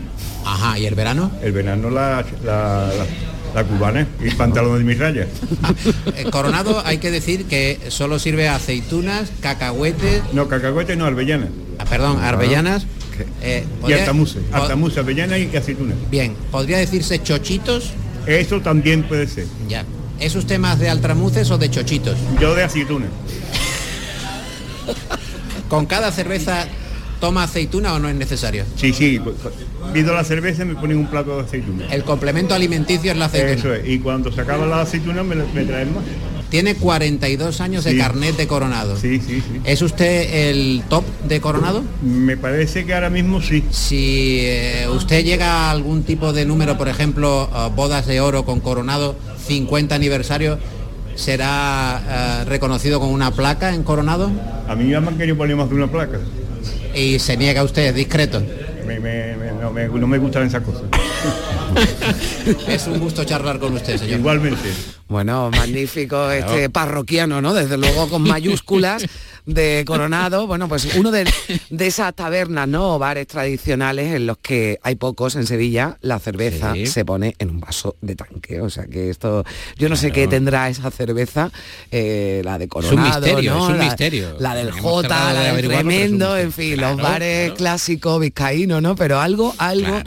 Ajá, 0.44 0.78
¿y 0.78 0.86
el 0.86 0.94
verano? 0.94 1.30
El 1.42 1.52
verano 1.52 1.90
la, 1.90 2.24
la, 2.44 2.86
la- 2.96 3.06
la 3.54 3.64
cubana 3.64 4.06
y 4.22 4.30
pantalón 4.34 4.78
de 4.78 4.84
mis 4.84 4.98
rayas. 4.98 5.26
Eh, 6.16 6.24
Coronado 6.30 6.82
hay 6.84 6.98
que 6.98 7.10
decir 7.10 7.46
que 7.46 7.78
solo 7.88 8.18
sirve 8.18 8.48
a 8.48 8.56
aceitunas, 8.56 9.30
cacahuetes, 9.40 10.22
No, 10.32 10.48
cacahuete 10.48 10.96
no, 10.96 11.06
albellana. 11.06 11.48
ah, 11.78 11.84
perdón, 11.84 12.18
arbellanas. 12.20 12.86
eh, 13.42 13.64
Y 13.66 13.80
¿podría- 13.80 14.00
altamuse. 14.00 14.40
Altamuse, 14.52 15.00
y 15.02 15.56
aceituna. 15.56 15.94
Bien, 16.10 16.34
¿podría 16.50 16.78
decirse 16.78 17.22
chochitos? 17.22 17.92
Eso 18.26 18.60
también 18.60 19.02
puede 19.04 19.26
ser. 19.26 19.46
Ya. 19.68 19.84
¿Es 20.20 20.34
usted 20.34 20.58
más 20.58 20.78
de 20.78 20.88
altramuces 20.90 21.50
o 21.50 21.58
de 21.58 21.70
chochitos? 21.70 22.16
Yo 22.40 22.54
de 22.54 22.64
aceituna. 22.64 23.06
¿Con 25.68 25.86
cada 25.86 26.10
cerveza 26.12 26.66
toma 27.20 27.42
aceituna 27.44 27.94
o 27.94 27.98
no 27.98 28.08
es 28.08 28.14
necesario? 28.14 28.64
Sí, 28.76 28.92
sí. 28.92 29.20
Pido 29.92 30.14
la 30.14 30.24
cerveza 30.24 30.62
y 30.62 30.66
me 30.66 30.74
ponen 30.74 30.98
un 30.98 31.06
plato 31.06 31.36
de 31.36 31.42
aceituna. 31.44 31.86
El 31.90 32.04
complemento 32.04 32.54
alimenticio 32.54 33.12
es 33.12 33.18
la 33.18 33.26
aceituna. 33.26 33.52
Eso 33.52 33.74
es. 33.74 33.88
Y 33.88 33.98
cuando 33.98 34.32
se 34.32 34.40
acaba 34.40 34.66
la 34.66 34.82
aceituna 34.82 35.22
me, 35.22 35.36
me 35.36 35.64
traen 35.64 35.94
más. 35.94 36.04
Tiene 36.50 36.76
42 36.76 37.60
años 37.60 37.84
de 37.84 37.98
carnet 37.98 38.34
de 38.36 38.46
Coronado. 38.46 38.96
Sí, 38.96 39.20
sí, 39.20 39.42
sí. 39.42 39.60
¿Es 39.64 39.82
usted 39.82 40.48
el 40.48 40.82
top 40.88 41.04
de 41.28 41.42
Coronado? 41.42 41.82
Me 42.02 42.38
parece 42.38 42.86
que 42.86 42.94
ahora 42.94 43.10
mismo 43.10 43.42
sí. 43.42 43.62
Si 43.70 44.38
eh, 44.40 44.86
usted 44.90 45.24
llega 45.24 45.66
a 45.66 45.70
algún 45.70 46.04
tipo 46.04 46.32
de 46.32 46.46
número, 46.46 46.78
por 46.78 46.88
ejemplo, 46.88 47.50
bodas 47.76 48.06
de 48.06 48.22
oro 48.22 48.46
con 48.46 48.60
Coronado, 48.60 49.14
50 49.46 49.94
aniversario, 49.94 50.58
¿será 51.18 52.42
eh, 52.42 52.44
reconocido 52.46 53.00
con 53.00 53.10
una 53.10 53.30
placa 53.32 53.74
en 53.74 53.82
Coronado? 53.82 54.30
A 54.68 54.74
mí 54.74 54.88
ya 54.90 55.00
me 55.00 55.08
han 55.08 55.18
querido 55.18 55.36
poner 55.36 55.56
más 55.56 55.68
de 55.68 55.74
una 55.74 55.88
placa. 55.90 56.18
Y 56.94 57.18
se 57.18 57.36
niega 57.36 57.62
usted, 57.64 57.94
discreto. 57.94 58.40
Me- 58.86 59.00
me- 59.00 59.36
me- 59.36 59.52
no, 59.60 59.70
me, 59.72 59.86
no 59.88 60.06
me 60.06 60.18
gustan 60.18 60.46
esas 60.46 60.62
cosas. 60.62 60.82
Es 62.68 62.86
un 62.86 62.98
gusto 62.98 63.24
charlar 63.24 63.58
con 63.58 63.74
usted, 63.74 63.98
señor. 63.98 64.20
Igualmente. 64.20 64.70
Bueno, 65.08 65.50
magnífico 65.50 66.30
este 66.30 66.68
parroquiano, 66.70 67.40
¿no? 67.40 67.54
Desde 67.54 67.76
luego 67.78 68.08
con 68.08 68.22
mayúsculas 68.22 69.04
de 69.46 69.82
Coronado. 69.86 70.46
Bueno, 70.46 70.68
pues 70.68 70.94
uno 70.96 71.10
de, 71.10 71.24
de 71.70 71.86
esas 71.86 72.14
tabernas, 72.14 72.68
¿no? 72.68 72.94
O 72.96 72.98
bares 72.98 73.26
tradicionales 73.26 74.14
en 74.14 74.26
los 74.26 74.36
que 74.38 74.78
hay 74.82 74.96
pocos 74.96 75.34
en 75.36 75.46
Sevilla, 75.46 75.96
la 76.02 76.18
cerveza 76.18 76.74
Sí. 76.74 76.86
se 76.86 77.04
pone 77.06 77.34
en 77.38 77.50
un 77.50 77.60
vaso 77.60 77.96
de 78.02 78.14
tanque. 78.16 78.60
O 78.60 78.68
sea 78.68 78.84
que 78.86 79.08
esto, 79.10 79.44
yo 79.78 79.88
no 79.88 79.96
sé 79.96 80.12
qué 80.12 80.28
tendrá 80.28 80.68
esa 80.68 80.90
cerveza, 80.90 81.50
eh, 81.90 82.42
la 82.44 82.58
de 82.58 82.68
Coronado, 82.68 83.20
misterio, 83.26 83.54
¿no? 83.54 83.64
es 83.64 83.70
un 83.72 83.78
La- 83.78 83.84
misterio. 83.84 84.36
La 84.38 84.54
del 84.54 84.68
Hemos 84.68 84.80
J, 84.82 85.08
tratado 85.08 85.28
de 85.28 85.34
la 85.34 85.40
del 85.40 85.48
es 85.48 85.64
un 85.64 85.70
tremendo, 85.70 86.36
en 86.36 86.52
fin, 86.52 86.80
los 86.80 86.96
bares 87.00 87.44
claro. 87.46 87.56
clásicos 87.56 88.20
vizcaínos, 88.20 88.82
¿no? 88.82 88.94
Pero 88.96 89.18
algo, 89.20 89.54
algo, 89.56 89.98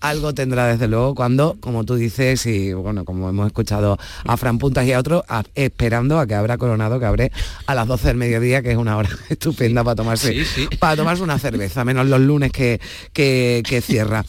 algo 0.00 0.34
tendrá 0.34 0.66
desde 0.66 0.88
luego 0.88 1.14
cuando, 1.14 1.56
como 1.60 1.84
tú 1.84 1.94
dices, 1.94 2.44
y 2.44 2.74
bueno, 2.74 3.04
como 3.06 3.28
hemos 3.30 3.46
escuchado 3.46 3.98
a 4.26 4.36
Fran 4.36 4.49
Puntas 4.58 4.86
y 4.86 4.92
a 4.92 4.98
otros, 4.98 5.22
a- 5.28 5.44
esperando 5.54 6.18
a 6.18 6.26
que 6.26 6.34
abra 6.34 6.58
Coronado, 6.58 6.98
que 7.00 7.06
abre 7.06 7.32
a 7.66 7.74
las 7.74 7.86
12 7.86 8.08
del 8.08 8.16
mediodía, 8.16 8.62
que 8.62 8.72
es 8.72 8.76
una 8.76 8.96
hora 8.96 9.08
estupenda 9.28 9.84
para 9.84 9.94
tomarse, 9.96 10.32
Sí, 10.32 10.44
sí. 10.44 10.76
para 10.78 10.96
tomarse 10.96 11.22
una 11.22 11.38
cerveza, 11.38 11.84
menos 11.84 12.06
los 12.06 12.20
lunes 12.20 12.52
que, 12.52 12.80
que, 13.12 13.62
que 13.66 13.80
cierra. 13.80 14.24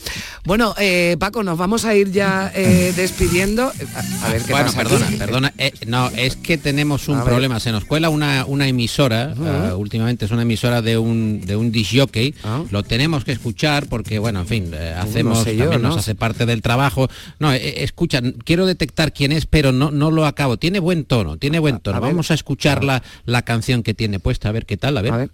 Bueno, 0.45 0.73
eh, 0.79 1.15
Paco, 1.19 1.43
nos 1.43 1.57
vamos 1.57 1.85
a 1.85 1.95
ir 1.95 2.11
ya 2.11 2.51
eh, 2.55 2.93
despidiendo. 2.95 3.63
A, 3.63 4.27
a 4.27 4.31
ver 4.31 4.41
qué 4.43 4.51
bueno, 4.51 4.65
pasa 4.67 4.77
perdona, 4.77 5.05
aquí. 5.07 5.15
perdona. 5.15 5.53
eh, 5.57 5.71
no, 5.87 6.09
es 6.09 6.35
que 6.35 6.57
tenemos 6.57 7.07
un 7.07 7.15
A 7.15 7.23
ver. 7.23 7.27
problema. 7.29 7.59
Se 7.59 7.71
nos 7.71 7.85
cuela 7.85 8.09
una, 8.09 8.45
una 8.45 8.67
emisora, 8.67 9.33
ah, 9.39 9.75
últimamente 9.75 10.25
es 10.25 10.31
una 10.31 10.41
emisora 10.43 10.81
de 10.81 10.97
un 10.97 11.41
de 11.45 11.55
un 11.55 11.71
disc 11.71 11.91
jockey. 11.95 12.35
Ah. 12.43 12.63
Lo 12.71 12.83
tenemos 12.83 13.23
que 13.23 13.31
escuchar 13.31 13.87
porque, 13.87 14.19
bueno, 14.19 14.41
en 14.41 14.47
fin, 14.47 14.71
hacemos, 14.97 15.43
sé 15.43 15.55
yo, 15.55 15.63
también 15.65 15.81
¿no? 15.83 15.89
nos 15.89 15.97
hace 15.97 16.15
parte 16.15 16.45
del 16.45 16.61
trabajo. 16.61 17.09
No, 17.39 17.51
escucha, 17.53 18.21
quiero 18.43 18.65
detectar 18.65 19.13
quién 19.13 19.31
es, 19.31 19.45
pero 19.45 19.71
no, 19.71 19.91
no 19.91 20.10
lo 20.11 20.25
acabo. 20.25 20.57
Tiene 20.57 20.79
buen 20.79 21.05
tono, 21.05 21.37
tiene 21.37 21.59
buen 21.59 21.79
tono. 21.79 21.97
a 21.97 21.99
ver. 21.99 22.11
Vamos 22.11 22.31
a 22.31 22.33
escuchar 22.33 22.83
la, 22.83 23.01
la 23.25 23.41
canción 23.43 23.83
que 23.83 23.93
tiene 23.93 24.19
puesta, 24.19 24.49
a 24.49 24.51
ver 24.51 24.65
qué 24.65 24.77
tal, 24.77 24.97
a 24.97 25.01
ver. 25.01 25.13
A 25.13 25.17
ver. 25.17 25.31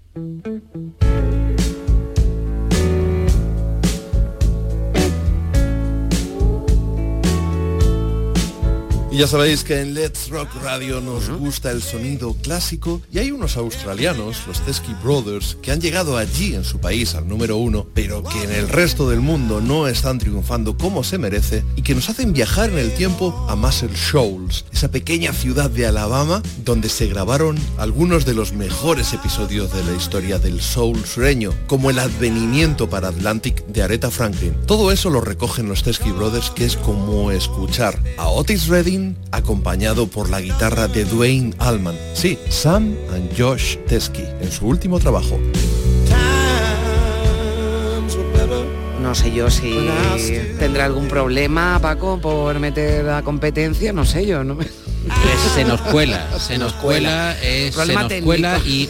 Ya 9.18 9.26
sabéis 9.26 9.64
que 9.64 9.82
en 9.82 9.96
Let's 9.96 10.30
Rock 10.30 10.50
Radio 10.62 11.02
nos 11.02 11.28
gusta 11.28 11.72
el 11.72 11.82
sonido 11.82 12.36
clásico 12.36 13.02
y 13.12 13.18
hay 13.18 13.32
unos 13.32 13.58
australianos, 13.58 14.46
los 14.46 14.62
Teskey 14.62 14.94
Brothers, 15.04 15.58
que 15.60 15.72
han 15.72 15.82
llegado 15.82 16.18
allí 16.18 16.54
en 16.54 16.64
su 16.64 16.80
país 16.80 17.16
al 17.16 17.28
número 17.28 17.58
uno, 17.58 17.88
pero 17.96 18.22
que 18.22 18.44
en 18.44 18.52
el 18.52 18.70
resto 18.70 19.10
del 19.10 19.22
mundo 19.22 19.60
no 19.60 19.88
están 19.88 20.20
triunfando 20.20 20.78
como 20.78 21.04
se 21.04 21.18
merece 21.18 21.66
y 21.76 21.82
que 21.82 21.96
nos 21.96 22.10
hacen 22.10 22.32
viajar 22.32 22.70
en 22.70 22.78
el 22.78 22.94
tiempo 22.94 23.34
a 23.50 23.56
Muscle 23.56 23.90
Shoals, 23.96 24.66
esa 24.72 24.92
pequeña 24.92 25.34
ciudad 25.34 25.72
de 25.72 25.88
Alabama 25.88 26.44
donde 26.64 26.88
se 26.88 27.08
grabaron 27.08 27.58
algunos 27.80 28.24
de 28.24 28.36
los 28.36 28.54
mejores 28.54 29.14
episodios 29.14 29.74
de 29.74 29.84
la 29.84 29.98
historia 29.98 30.38
del 30.38 30.62
soul 30.62 31.04
sureño, 31.06 31.56
como 31.66 31.90
el 31.90 31.98
advenimiento 31.98 32.88
para 32.88 33.08
Atlantic 33.08 33.66
de 33.66 33.82
Aretha 33.82 34.12
Franklin. 34.12 34.54
Todo 34.68 34.92
eso 34.92 35.10
lo 35.10 35.22
recogen 35.22 35.68
los 35.68 35.82
Teskey 35.82 36.12
Brothers, 36.12 36.52
que 36.52 36.66
es 36.66 36.78
como 36.78 37.32
escuchar 37.32 38.00
a 38.18 38.28
Otis 38.28 38.68
Redding 38.68 39.07
acompañado 39.32 40.08
por 40.08 40.30
la 40.30 40.42
guitarra 40.42 40.88
de 40.88 41.06
Dwayne 41.06 41.54
Allman. 41.60 41.96
Sí, 42.14 42.38
Sam 42.50 42.96
and 43.14 43.30
Josh 43.38 43.78
Teskey 43.88 44.26
en 44.42 44.52
su 44.52 44.68
último 44.68 45.00
trabajo. 45.00 45.40
No 49.02 49.16
sé 49.16 49.32
yo 49.34 49.50
si 49.50 49.74
tendrá 50.60 50.86
algún 50.86 51.08
problema, 51.08 51.80
Paco, 51.82 52.20
por 52.20 52.60
meter 52.60 53.06
la 53.06 53.22
competencia, 53.22 53.94
no 53.94 54.04
sé 54.06 54.26
yo, 54.26 54.44
¿no? 54.44 54.60
Es- 54.62 54.74
se 55.56 55.64
nos 55.64 55.80
cuela, 55.82 56.28
se 56.40 56.58
nos 56.58 56.74
cuela, 56.74 57.34
es, 57.42 57.74
se 57.74 57.94
nos 57.94 58.08
técnico. 58.10 58.26
cuela 58.26 58.60
y 58.66 58.90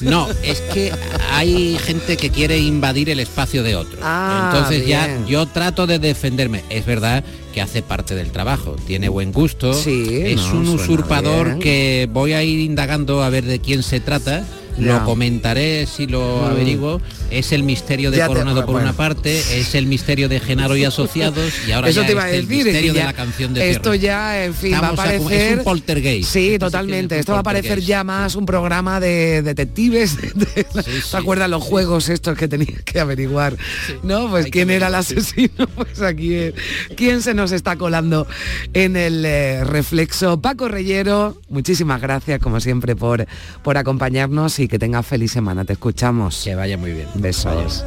no, 0.00 0.28
es 0.42 0.60
que 0.60 0.92
hay 1.32 1.76
gente 1.78 2.16
que 2.16 2.30
quiere 2.30 2.58
invadir 2.58 3.10
el 3.10 3.20
espacio 3.20 3.62
de 3.62 3.76
otro. 3.76 3.98
Ah, 4.02 4.50
Entonces 4.52 4.86
ya 4.86 5.24
yo 5.26 5.46
trato 5.46 5.86
de 5.86 5.98
defenderme. 5.98 6.62
Es 6.70 6.86
verdad 6.86 7.24
que 7.52 7.60
hace 7.60 7.82
parte 7.82 8.14
del 8.14 8.30
trabajo, 8.30 8.76
tiene 8.86 9.08
buen 9.08 9.32
gusto, 9.32 9.72
Sí, 9.74 10.06
es 10.24 10.36
no, 10.36 10.52
un 10.60 10.68
usurpador 10.68 11.46
bien. 11.48 11.58
que 11.60 12.08
voy 12.12 12.32
a 12.34 12.42
ir 12.42 12.60
indagando 12.60 13.22
a 13.22 13.30
ver 13.30 13.44
de 13.44 13.58
quién 13.60 13.82
se 13.82 14.00
trata. 14.00 14.44
Lo 14.78 15.04
comentaré 15.04 15.86
si 15.86 16.06
lo 16.06 16.42
Mm. 16.42 16.44
averiguo. 16.50 17.00
Es 17.30 17.52
el 17.52 17.62
misterio 17.62 18.10
de 18.10 18.18
Ya 18.18 18.24
te- 18.26 18.28
Coronado 18.34 18.60
por 18.64 18.72
bueno. 18.72 18.88
una 18.88 18.96
parte, 18.96 19.38
es 19.60 19.74
el 19.74 19.86
misterio 19.86 20.28
de 20.28 20.40
Genaro 20.40 20.76
y 20.76 20.84
asociados 20.84 21.52
y 21.66 21.72
ahora 21.72 21.88
Eso 21.88 22.00
ya 22.02 22.06
te 22.06 22.12
iba 22.12 22.22
a 22.24 22.30
es 22.30 22.36
el 22.36 22.48
decir, 22.48 22.64
misterio 22.64 22.94
de 22.94 23.04
la 23.04 23.12
canción 23.12 23.54
de 23.54 23.70
esto 23.70 23.90
Fierro. 23.92 23.94
ya, 23.96 24.44
en 24.44 24.54
fin, 24.54 24.72
va 24.72 24.76
a 24.76 24.90
Estamos 24.92 24.96
parecer... 25.28 25.52
es 25.52 25.58
un 25.58 25.64
poltergeist. 25.64 26.30
Sí, 26.32 26.58
totalmente. 26.58 27.18
Esto 27.18 27.32
va 27.32 27.40
a 27.40 27.42
parecer 27.42 27.80
ya 27.80 28.04
más 28.04 28.34
un 28.36 28.46
programa 28.46 28.98
de 29.00 29.42
detectives. 29.42 30.16
de- 30.34 30.64
¿Te 30.64 31.16
acuerdas 31.16 31.50
los 31.50 31.62
juegos 31.62 32.08
estos 32.08 32.36
que 32.38 32.48
tenías 32.48 32.82
que 32.82 33.00
averiguar? 33.00 33.56
¿No? 34.02 34.28
Pues 34.30 34.46
quién 34.46 34.70
era 34.70 34.88
el 34.88 34.94
asesino. 34.94 35.66
Pues 35.78 36.02
aquí 36.02 36.34
es. 36.34 36.54
¿Quién 36.96 37.22
se 37.22 37.34
nos 37.34 37.52
está 37.52 37.76
colando 37.76 38.26
en 38.74 38.96
el 38.96 39.24
eh, 39.24 39.64
reflexo? 39.64 40.40
Paco 40.40 40.68
Reyero, 40.68 41.40
muchísimas 41.48 42.00
gracias 42.00 42.40
como 42.40 42.60
siempre 42.60 42.96
por, 42.96 43.26
por 43.62 43.76
acompañarnos 43.78 44.58
y 44.58 44.67
que 44.68 44.78
tengas 44.78 45.06
feliz 45.06 45.32
semana. 45.32 45.64
Te 45.64 45.72
escuchamos. 45.72 46.42
Que 46.44 46.54
vaya 46.54 46.76
muy 46.76 46.92
bien. 46.92 47.08
Besos. 47.14 47.84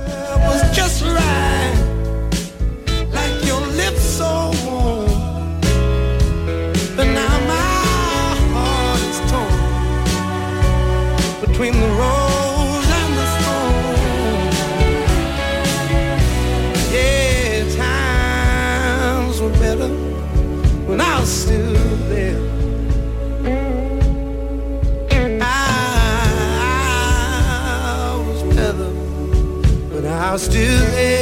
I'll 30.32 30.40
still 30.40 30.80
live. 30.94 31.21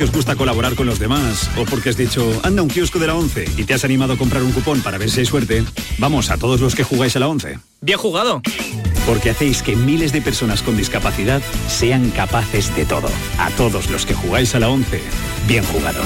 Porque 0.00 0.12
os 0.12 0.16
gusta 0.16 0.34
colaborar 0.34 0.76
con 0.76 0.86
los 0.86 0.98
demás 0.98 1.50
o 1.58 1.66
porque 1.66 1.90
has 1.90 1.96
dicho, 1.98 2.40
anda 2.42 2.62
un 2.62 2.70
kiosco 2.70 2.98
de 2.98 3.06
la 3.06 3.14
11 3.14 3.44
y 3.58 3.64
te 3.64 3.74
has 3.74 3.84
animado 3.84 4.14
a 4.14 4.16
comprar 4.16 4.42
un 4.42 4.50
cupón 4.50 4.80
para 4.80 4.96
ver 4.96 5.10
si 5.10 5.20
hay 5.20 5.26
suerte, 5.26 5.62
vamos 5.98 6.30
a 6.30 6.38
todos 6.38 6.62
los 6.62 6.74
que 6.74 6.84
jugáis 6.84 7.16
a 7.16 7.18
la 7.18 7.28
11. 7.28 7.58
Bien 7.82 7.98
jugado. 7.98 8.40
Porque 9.04 9.28
hacéis 9.28 9.62
que 9.62 9.76
miles 9.76 10.14
de 10.14 10.22
personas 10.22 10.62
con 10.62 10.74
discapacidad 10.74 11.42
sean 11.68 12.08
capaces 12.12 12.74
de 12.76 12.86
todo. 12.86 13.10
A 13.36 13.50
todos 13.50 13.90
los 13.90 14.06
que 14.06 14.14
jugáis 14.14 14.54
a 14.54 14.60
la 14.60 14.70
11, 14.70 15.02
bien 15.46 15.64
jugado. 15.64 16.00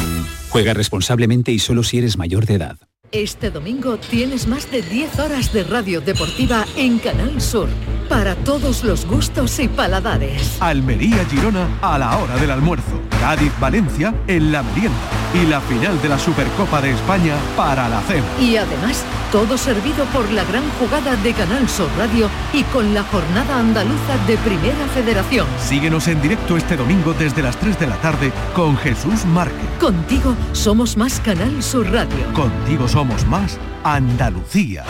Juega 0.49 0.75
responsablemente 0.75 1.53
y 1.53 1.61
solo 1.61 1.85
si 1.85 1.99
eres 1.99 2.19
mayor 2.19 2.47
de 2.47 2.55
edad. 2.55 2.77
Este 3.13 3.53
domingo 3.53 3.97
tienes 3.97 4.49
más 4.49 4.69
de 4.73 4.83
10 4.83 5.21
horas 5.21 5.53
de 5.53 5.63
radio 5.63 6.01
deportiva 6.01 6.67
en 6.77 6.99
Canal 6.99 7.41
Sur, 7.41 7.69
para 8.09 8.35
todos 8.35 8.85
los 8.85 9.07
gustos 9.07 9.59
y 9.59 9.69
paladares. 9.69 10.57
Almería 10.61 11.25
Girona 11.27 11.67
a 11.83 11.99
la 11.99 12.17
hora 12.17 12.37
del 12.37 12.51
almuerzo. 12.51 13.01
Cádiz 13.21 13.53
Valencia 13.59 14.15
en 14.27 14.53
la 14.53 14.63
merienda. 14.63 14.99
Y 15.35 15.47
la 15.47 15.61
final 15.61 16.01
de 16.01 16.09
la 16.09 16.19
Supercopa 16.19 16.81
de 16.81 16.93
España 16.93 17.35
para 17.57 17.89
la 17.89 18.01
cena. 18.03 18.25
Y 18.41 18.57
además, 18.57 19.05
todo 19.33 19.59
servido 19.59 20.05
por 20.07 20.31
la 20.31 20.45
gran 20.45 20.63
jugada 20.79 21.17
de 21.17 21.33
Canal 21.33 21.69
Sur 21.69 21.89
Radio 21.99 22.29
y 22.53 22.63
con 22.65 22.95
la 22.95 23.03
jornada 23.03 23.59
andaluza 23.59 24.17
de 24.27 24.37
Primera 24.39 24.87
Federación. 24.95 25.47
Síguenos 25.59 26.07
en 26.09 26.23
directo 26.23 26.57
este 26.57 26.77
domingo 26.77 27.15
desde 27.15 27.43
las 27.43 27.57
3 27.57 27.81
de 27.81 27.87
la 27.87 27.97
tarde 27.97 28.33
con 28.55 28.77
Jesús 28.77 29.25
Márquez. 29.25 29.69
Contigo 29.81 30.37
somos 30.53 30.97
más 30.97 31.19
Canal 31.21 31.63
Sur 31.63 31.91
Radio. 31.91 32.33
Contigo 32.33 32.87
somos 32.87 33.27
más 33.27 33.59
Andalucía. 33.83 34.85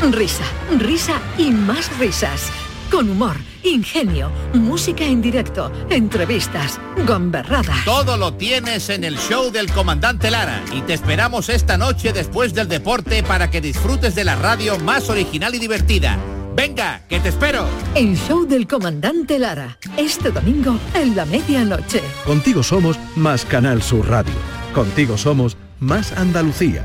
Risa, 0.00 0.44
risa 0.78 1.20
y 1.36 1.50
más 1.50 1.96
risas. 1.98 2.50
Con 2.90 3.10
humor, 3.10 3.36
ingenio, 3.64 4.30
música 4.54 5.04
en 5.04 5.20
directo, 5.20 5.70
entrevistas, 5.90 6.80
gomberradas. 7.06 7.84
Todo 7.84 8.16
lo 8.16 8.32
tienes 8.34 8.88
en 8.88 9.04
el 9.04 9.18
show 9.18 9.50
del 9.50 9.70
comandante 9.70 10.30
Lara 10.30 10.62
y 10.72 10.80
te 10.82 10.94
esperamos 10.94 11.48
esta 11.48 11.76
noche 11.76 12.12
después 12.12 12.54
del 12.54 12.68
deporte 12.68 13.22
para 13.22 13.50
que 13.50 13.60
disfrutes 13.60 14.14
de 14.14 14.24
la 14.24 14.36
radio 14.36 14.78
más 14.78 15.10
original 15.10 15.54
y 15.54 15.58
divertida. 15.58 16.16
Venga, 16.54 17.02
que 17.08 17.20
te 17.20 17.28
espero. 17.28 17.66
El 17.94 18.16
show 18.16 18.46
del 18.46 18.66
comandante 18.66 19.38
Lara. 19.38 19.78
Este 19.96 20.30
domingo 20.30 20.78
en 20.94 21.14
la 21.14 21.26
medianoche. 21.26 22.02
Contigo 22.24 22.62
somos 22.62 22.98
más 23.16 23.44
Canal 23.44 23.82
Sur 23.82 24.08
Radio. 24.08 24.34
Contigo 24.72 25.18
somos 25.18 25.56
más 25.78 26.12
Andalucía. 26.12 26.84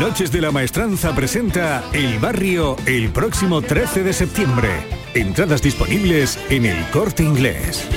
Noches 0.00 0.30
de 0.30 0.42
la 0.42 0.50
Maestranza 0.50 1.14
presenta 1.14 1.82
El 1.94 2.18
Barrio 2.18 2.76
el 2.84 3.08
próximo 3.08 3.62
13 3.62 4.02
de 4.04 4.12
septiembre. 4.12 4.68
Entradas 5.14 5.62
disponibles 5.62 6.38
en 6.50 6.66
el 6.66 6.84
corte 6.90 7.22
inglés. 7.22 7.88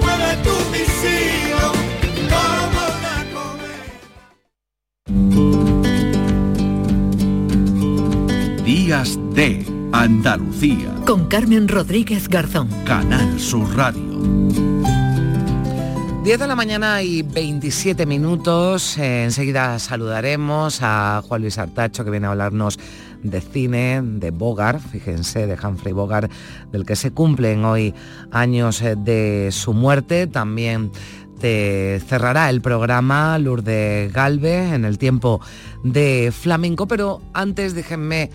Mueve 0.00 0.36
tu 0.42 0.50
visito, 0.72 1.72
Días 8.64 9.16
de 9.32 9.64
Andalucía. 9.92 10.92
Con 11.06 11.26
Carmen 11.26 11.68
Rodríguez 11.68 12.28
Garzón. 12.28 12.68
Canal 12.84 13.38
Sur 13.38 13.76
Radio. 13.76 14.77
10 16.28 16.40
de 16.40 16.46
la 16.46 16.56
mañana 16.56 17.02
y 17.02 17.22
27 17.22 18.04
minutos. 18.04 18.98
Eh, 18.98 19.24
enseguida 19.24 19.78
saludaremos 19.78 20.80
a 20.82 21.22
Juan 21.26 21.40
Luis 21.40 21.56
Artacho 21.56 22.04
que 22.04 22.10
viene 22.10 22.26
a 22.26 22.32
hablarnos 22.32 22.78
de 23.22 23.40
cine, 23.40 24.02
de 24.02 24.30
Bogart, 24.30 24.78
fíjense, 24.78 25.46
de 25.46 25.54
Humphrey 25.54 25.94
Bogart, 25.94 26.30
del 26.70 26.84
que 26.84 26.96
se 26.96 27.12
cumplen 27.12 27.64
hoy 27.64 27.94
años 28.30 28.82
eh, 28.82 28.94
de 28.94 29.48
su 29.52 29.72
muerte. 29.72 30.26
También 30.26 30.92
te 31.40 31.98
cerrará 32.06 32.50
el 32.50 32.60
programa 32.60 33.38
Lourdes 33.38 34.12
Galve 34.12 34.74
en 34.74 34.84
el 34.84 34.98
tiempo 34.98 35.40
de 35.82 36.30
flamenco, 36.30 36.86
pero 36.86 37.22
antes 37.32 37.74
déjenme 37.74 38.28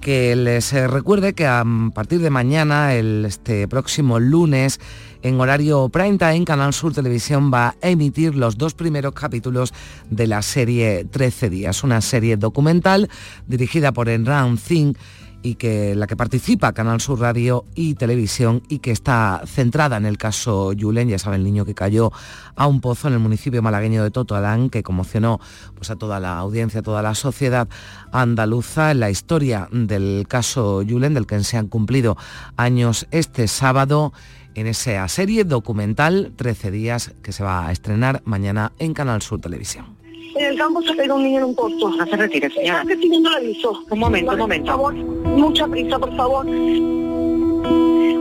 que 0.00 0.36
les 0.36 0.72
eh, 0.72 0.86
recuerde 0.86 1.32
que 1.32 1.46
a 1.46 1.64
partir 1.94 2.20
de 2.20 2.30
mañana, 2.30 2.94
el, 2.94 3.24
este 3.24 3.66
próximo 3.68 4.20
lunes, 4.20 4.80
en 5.22 5.40
horario 5.40 5.88
prime 5.88 6.18
time, 6.18 6.44
Canal 6.44 6.72
Sur 6.72 6.92
Televisión 6.92 7.50
va 7.52 7.74
a 7.82 7.88
emitir 7.88 8.34
los 8.34 8.58
dos 8.58 8.74
primeros 8.74 9.14
capítulos 9.14 9.72
de 10.10 10.26
la 10.26 10.42
serie 10.42 11.04
13 11.04 11.50
días, 11.50 11.82
una 11.82 12.00
serie 12.00 12.36
documental 12.36 13.08
dirigida 13.46 13.92
por 13.92 14.08
Enran 14.08 14.58
Zing 14.58 14.94
y 15.42 15.54
que 15.54 15.94
la 15.94 16.06
que 16.06 16.16
participa 16.16 16.72
Canal 16.72 17.00
Sur 17.00 17.20
Radio 17.20 17.64
y 17.74 17.94
Televisión 17.94 18.62
y 18.68 18.80
que 18.80 18.90
está 18.90 19.42
centrada 19.46 19.96
en 19.96 20.06
el 20.06 20.18
caso 20.18 20.72
Yulen, 20.72 21.08
ya 21.08 21.18
saben, 21.18 21.40
el 21.40 21.44
niño 21.44 21.64
que 21.64 21.74
cayó 21.74 22.12
a 22.56 22.66
un 22.66 22.80
pozo 22.80 23.08
en 23.08 23.14
el 23.14 23.20
municipio 23.20 23.62
malagueño 23.62 24.02
de 24.02 24.10
Totoalán, 24.10 24.68
que 24.68 24.82
conmocionó 24.82 25.40
pues, 25.76 25.90
a 25.90 25.96
toda 25.96 26.18
la 26.18 26.38
audiencia, 26.38 26.80
a 26.80 26.82
toda 26.82 27.02
la 27.02 27.14
sociedad 27.14 27.68
andaluza, 28.10 28.94
la 28.94 29.10
historia 29.10 29.68
del 29.70 30.26
caso 30.28 30.82
Yulen, 30.82 31.14
del 31.14 31.26
que 31.26 31.42
se 31.44 31.56
han 31.56 31.68
cumplido 31.68 32.16
años 32.56 33.06
este 33.12 33.46
sábado 33.46 34.12
en 34.54 34.66
esa 34.66 35.06
serie 35.08 35.44
documental 35.44 36.32
13 36.36 36.70
días 36.70 37.14
que 37.22 37.32
se 37.32 37.44
va 37.44 37.66
a 37.66 37.72
estrenar 37.72 38.22
mañana 38.24 38.72
en 38.78 38.94
Canal 38.94 39.22
Sur 39.22 39.40
Televisión. 39.40 39.98
En 40.36 40.44
el 40.46 40.58
campo 40.58 40.80
se 40.82 40.92
pega 40.94 41.14
un 41.14 41.24
niño 41.24 41.38
en 41.38 41.44
un 41.46 41.54
pozo. 41.54 41.90
No 41.90 42.06
se 42.06 42.16
retire, 42.16 42.48
señora. 42.50 42.84
Viendo 42.84 43.28
el 43.30 43.36
aviso. 43.36 43.82
Un 43.90 43.98
momento, 43.98 44.32
un 44.32 44.38
momento. 44.38 44.66
Por 44.66 44.94
favor, 44.94 44.94
mucha 44.94 45.66
prisa, 45.66 45.98
por 45.98 46.16
favor. 46.16 46.46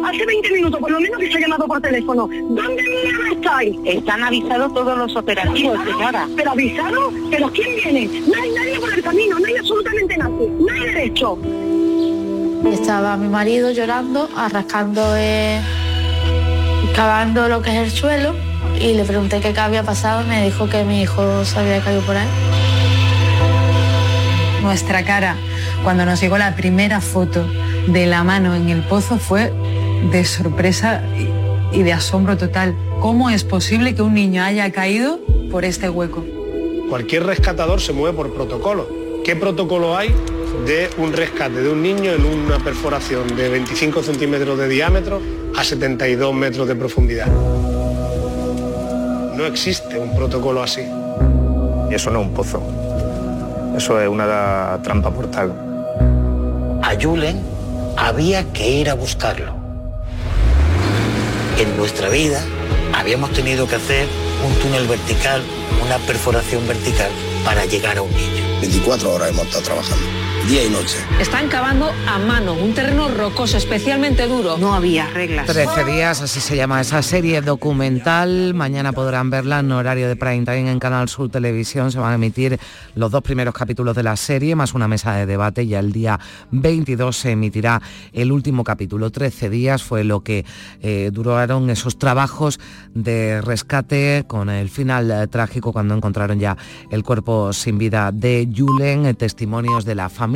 Hace 0.05 0.25
20 0.25 0.51
minutos, 0.53 0.79
por 0.79 0.89
lo 0.89 0.99
menos, 0.99 1.19
que 1.19 1.31
se 1.31 1.37
ha 1.37 1.41
llamado 1.41 1.67
por 1.67 1.81
teléfono. 1.81 2.27
¿Dónde 2.27 2.81
mierda 2.81 3.31
estáis? 3.33 3.75
Están 3.85 4.23
avisados 4.23 4.73
todos 4.73 4.97
los 4.97 5.15
operativos, 5.15 5.77
señora. 5.83 6.27
¿Pero 6.35 6.51
avisados? 6.51 7.13
¿Pero 7.29 7.51
quién 7.51 7.75
viene? 7.75 8.21
No 8.27 8.41
hay 8.41 8.51
nadie 8.51 8.79
por 8.79 8.93
el 8.93 9.03
camino, 9.03 9.37
no 9.37 9.45
hay 9.45 9.55
absolutamente 9.57 10.17
nadie. 10.17 10.49
No 10.59 10.73
hay 10.73 10.79
derecho. 10.79 11.37
Estaba 12.65 13.17
mi 13.17 13.27
marido 13.27 13.71
llorando, 13.71 14.29
arrascando, 14.35 15.01
eh, 15.15 15.61
cavando 16.95 17.47
lo 17.47 17.61
que 17.61 17.69
es 17.69 17.77
el 17.77 17.91
suelo 17.91 18.33
y 18.79 18.93
le 18.93 19.03
pregunté 19.03 19.39
qué 19.39 19.57
había 19.59 19.83
pasado 19.83 20.23
y 20.23 20.25
me 20.25 20.43
dijo 20.43 20.69
que 20.69 20.83
mi 20.83 21.01
hijo 21.01 21.45
se 21.45 21.59
había 21.59 21.79
caído 21.81 22.01
por 22.01 22.15
ahí. 22.15 22.27
Nuestra 24.61 25.03
cara, 25.03 25.35
cuando 25.83 26.05
nos 26.05 26.19
llegó 26.19 26.37
la 26.37 26.55
primera 26.55 27.01
foto 27.01 27.45
de 27.87 28.05
la 28.05 28.23
mano 28.23 28.55
en 28.55 28.69
el 28.69 28.81
pozo, 28.81 29.17
fue 29.17 29.53
de 30.11 30.25
sorpresa 30.25 31.01
y 31.71 31.83
de 31.83 31.93
asombro 31.93 32.37
total. 32.37 32.75
¿Cómo 32.99 33.29
es 33.29 33.43
posible 33.43 33.95
que 33.95 34.01
un 34.01 34.13
niño 34.13 34.43
haya 34.43 34.71
caído 34.71 35.19
por 35.51 35.65
este 35.65 35.89
hueco? 35.89 36.25
Cualquier 36.89 37.25
rescatador 37.25 37.81
se 37.81 37.93
mueve 37.93 38.15
por 38.15 38.33
protocolo. 38.33 38.89
¿Qué 39.23 39.35
protocolo 39.35 39.95
hay 39.97 40.13
de 40.65 40.89
un 40.97 41.13
rescate 41.13 41.61
de 41.61 41.69
un 41.69 41.81
niño 41.81 42.11
en 42.11 42.25
una 42.25 42.59
perforación 42.59 43.35
de 43.35 43.49
25 43.49 44.01
centímetros 44.01 44.57
de 44.57 44.67
diámetro 44.67 45.21
a 45.57 45.63
72 45.63 46.35
metros 46.35 46.67
de 46.67 46.75
profundidad? 46.75 47.25
No 49.35 49.43
existe 49.45 49.97
un 49.97 50.15
protocolo 50.15 50.61
así. 50.61 50.81
Y 51.89 51.95
eso 51.95 52.11
no 52.11 52.21
es 52.21 52.27
un 52.27 52.33
pozo. 52.33 52.61
Eso 53.75 53.99
es 53.99 54.07
una 54.07 54.79
trampa 54.83 55.09
mortal. 55.09 55.51
A 56.83 56.95
Julen 57.01 57.41
había 57.97 58.43
que 58.53 58.69
ir 58.69 58.89
a 58.89 58.93
buscarlo. 58.93 59.55
En 61.57 61.75
nuestra 61.75 62.09
vida 62.09 62.39
habíamos 62.93 63.31
tenido 63.31 63.67
que 63.67 63.75
hacer 63.75 64.07
un 64.45 64.53
túnel 64.61 64.87
vertical, 64.87 65.41
una 65.83 65.97
perforación 66.05 66.67
vertical 66.67 67.09
para 67.43 67.65
llegar 67.65 67.97
a 67.97 68.03
un 68.03 68.11
niño. 68.11 68.43
24 68.61 69.11
horas 69.11 69.29
hemos 69.29 69.47
estado 69.47 69.63
trabajando. 69.63 70.26
Día 70.47 70.65
y 70.65 70.69
noche. 70.69 70.97
Están 71.19 71.47
cavando 71.47 71.91
a 72.07 72.17
mano, 72.19 72.53
un 72.53 72.73
terreno 72.73 73.07
rocoso, 73.09 73.57
especialmente 73.57 74.27
duro. 74.27 74.57
No 74.57 74.73
había 74.73 75.07
reglas. 75.09 75.47
13 75.47 75.83
días, 75.85 76.21
así 76.21 76.39
se 76.39 76.55
llama 76.55 76.81
esa 76.81 77.01
serie 77.01 77.41
documental. 77.41 78.53
Mañana 78.53 78.91
podrán 78.91 79.29
verla 79.29 79.59
en 79.59 79.71
horario 79.71 80.07
de 80.07 80.15
prime 80.15 80.45
time 80.45 80.71
en 80.71 80.79
Canal 80.79 81.09
Sur 81.09 81.29
Televisión. 81.29 81.91
Se 81.91 81.99
van 81.99 82.11
a 82.11 82.15
emitir 82.15 82.59
los 82.95 83.11
dos 83.11 83.21
primeros 83.21 83.53
capítulos 83.53 83.95
de 83.95 84.03
la 84.03 84.15
serie, 84.15 84.55
más 84.55 84.73
una 84.73 84.87
mesa 84.87 85.13
de 85.15 85.25
debate. 85.25 85.63
Y 85.63 85.73
el 85.73 85.91
día 85.91 86.19
22 86.51 87.15
se 87.15 87.31
emitirá 87.31 87.81
el 88.13 88.31
último 88.31 88.63
capítulo. 88.63 89.11
13 89.11 89.49
días 89.49 89.83
fue 89.83 90.03
lo 90.03 90.21
que 90.21 90.45
eh, 90.81 91.09
duraron 91.11 91.69
esos 91.69 91.97
trabajos 91.97 92.59
de 92.93 93.41
rescate 93.41 94.25
con 94.27 94.49
el 94.49 94.69
final 94.69 95.11
eh, 95.11 95.27
trágico 95.27 95.73
cuando 95.73 95.95
encontraron 95.95 96.39
ya 96.39 96.57
el 96.91 97.03
cuerpo 97.03 97.53
sin 97.53 97.77
vida 97.77 98.11
de 98.11 98.47
Julen, 98.55 99.05
eh, 99.05 99.13
testimonios 99.13 99.85
de 99.85 99.95
la 99.95 100.09
familia, 100.09 100.26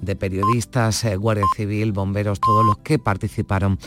de 0.00 0.16
periodistas, 0.16 1.04
eh, 1.04 1.16
Guardia 1.16 1.46
Civil, 1.56 1.92
bomberos, 1.92 2.40
todos 2.40 2.64
los 2.64 2.78
que 2.78 2.98
participaron 2.98 3.78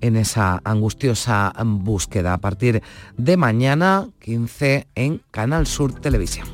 en 0.00 0.16
esa 0.16 0.60
angustiosa 0.64 1.52
búsqueda. 1.64 2.34
A 2.34 2.38
partir 2.38 2.82
de 3.16 3.36
mañana, 3.36 4.08
15 4.20 4.88
en 4.94 5.22
Canal 5.30 5.66
Sur 5.66 5.92
Televisión. 6.00 6.48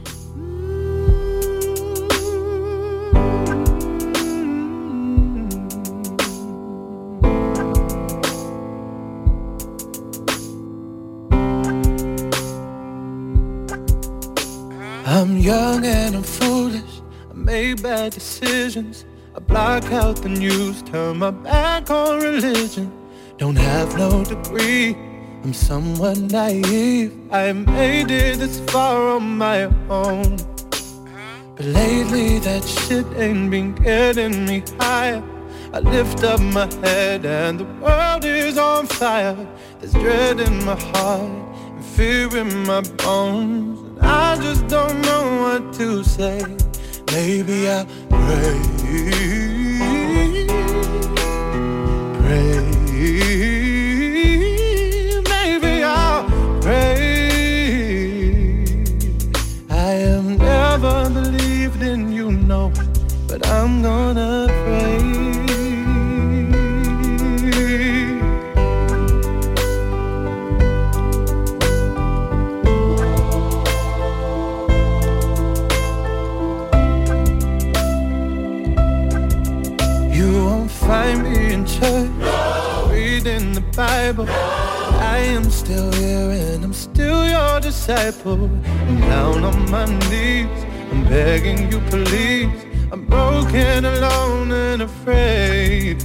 Bad 17.75 18.13
decisions. 18.13 19.05
I 19.35 19.39
block 19.39 19.85
out 19.93 20.17
the 20.17 20.29
news, 20.29 20.83
turn 20.83 21.19
my 21.19 21.31
back 21.31 21.89
on 21.91 22.21
religion. 22.21 22.93
Don't 23.39 23.57
have 23.57 23.97
no 23.97 24.25
degree. 24.25 24.97
I'm 25.45 25.55
somewhat 25.55 26.19
naive. 26.19 27.17
I 27.31 27.53
made 27.53 28.11
it 28.11 28.39
this 28.39 28.61
far 28.71 29.17
on 29.17 29.39
my 29.39 29.65
own. 29.89 30.37
But 31.55 31.65
lately 31.65 32.39
that 32.41 32.65
shit 32.65 33.07
ain't 33.17 33.51
been 33.51 33.75
getting 33.75 34.45
me 34.47 34.63
higher. 34.79 35.23
I 35.73 35.79
lift 35.79 36.25
up 36.25 36.41
my 36.41 36.69
head 36.83 37.25
and 37.25 37.61
the 37.61 37.65
world 37.81 38.25
is 38.25 38.59
on 38.59 38.87
fire. 38.87 39.37
There's 39.79 39.93
dread 39.93 40.41
in 40.41 40.65
my 40.65 40.79
heart 40.93 41.23
and 41.23 41.85
fear 41.85 42.37
in 42.37 42.67
my 42.67 42.81
bones. 42.81 43.81
And 43.81 44.01
I 44.01 44.37
just 44.37 44.67
don't 44.67 45.01
know 45.03 45.43
what 45.43 45.73
to 45.75 46.03
say 46.03 46.60
maybe 47.13 47.69
I'll 47.69 47.87
pray, 48.09 48.61
pray. 52.19 53.30
Disciple. 87.81 88.45
I'm 88.89 89.01
down 89.01 89.43
on 89.43 89.71
my 89.71 89.87
knees. 90.11 90.65
I'm 90.91 91.03
begging 91.05 91.73
you, 91.73 91.81
please. 91.89 92.67
I'm 92.93 93.07
broken, 93.07 93.87
alone, 93.87 94.53
and 94.53 94.83
afraid. 94.83 95.97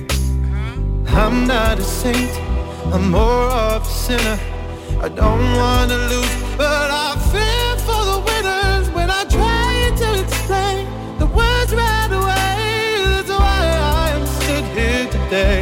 I'm 1.08 1.46
not 1.46 1.78
a 1.80 1.84
saint. 1.84 2.32
I'm 2.94 3.12
more 3.12 3.50
of 3.72 3.82
a 3.82 3.94
sinner. 4.06 4.40
I 5.06 5.10
don't 5.10 5.48
wanna 5.62 5.98
lose, 6.12 6.36
but 6.58 6.90
I 7.06 7.08
fear 7.32 7.70
for 7.88 8.02
the 8.12 8.20
winners 8.30 8.88
when 8.96 9.10
I 9.20 9.24
try 9.38 9.72
to 10.02 10.08
explain 10.24 10.84
the 11.22 11.28
words 11.40 11.72
right 11.84 12.12
away. 12.20 12.56
That's 13.12 13.34
why 13.42 13.62
I 14.02 14.06
am 14.18 14.26
stood 14.38 14.66
here 14.78 15.08
today, 15.18 15.60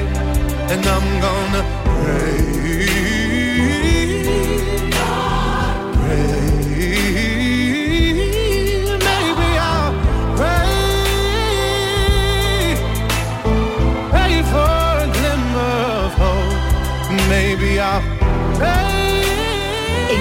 and 0.71 0.81
I'm 0.95 1.07
gonna 1.25 1.63
pray. 1.85 2.43
Pray. 2.63 3.12
En 17.63 17.79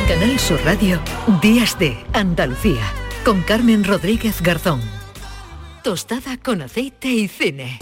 Canal 0.07 0.39
Sur 0.39 0.61
Radio, 0.65 1.01
Días 1.43 1.77
de 1.77 1.97
Andalucía, 2.13 2.83
con 3.25 3.43
Carmen 3.43 3.83
Rodríguez 3.83 4.41
Garzón. 4.41 4.81
Tostada 5.83 6.37
con 6.37 6.63
aceite 6.63 7.09
y 7.09 7.27
cine. 7.27 7.81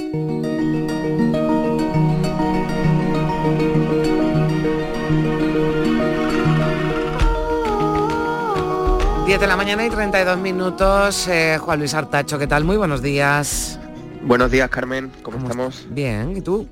10 9.27 9.41
de 9.41 9.47
la 9.47 9.57
mañana 9.57 9.85
y 9.85 9.91
32 9.91 10.39
minutos. 10.39 11.29
Eh, 11.29 11.59
Juan 11.61 11.81
Luis 11.81 11.93
Artacho, 11.93 12.39
¿qué 12.39 12.47
tal? 12.47 12.65
Muy 12.65 12.79
buenos 12.79 13.03
días. 13.03 13.79
Buenos 14.23 14.51
días, 14.51 14.71
Carmen. 14.71 15.13
¿Cómo, 15.23 15.37
estamos? 15.37 15.87
Bien, 15.91 16.35
¿y 16.35 16.41
tú? 16.41 16.67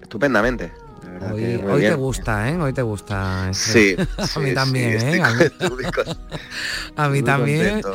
Estupendamente. 0.00 0.72
Verdad 1.20 1.34
Hoy, 1.34 1.40
que 1.42 1.58
muy 1.58 1.72
hoy 1.72 1.82
te 1.82 1.94
gusta, 1.94 2.48
¿eh? 2.50 2.56
Hoy 2.58 2.72
te 2.72 2.82
gusta. 2.82 3.50
Sí, 3.52 3.94
a 4.18 4.26
sí, 4.26 4.40
mí 4.40 4.54
también, 4.54 4.98
sí, 5.00 5.06
¿eh? 5.06 5.20
estoy 5.20 5.20
A 5.20 5.30
mí, 5.70 5.84
con- 5.92 6.16
a 6.96 7.08
mí 7.08 7.18
muy 7.18 7.22
también. 7.22 7.82
contento. 7.82 7.94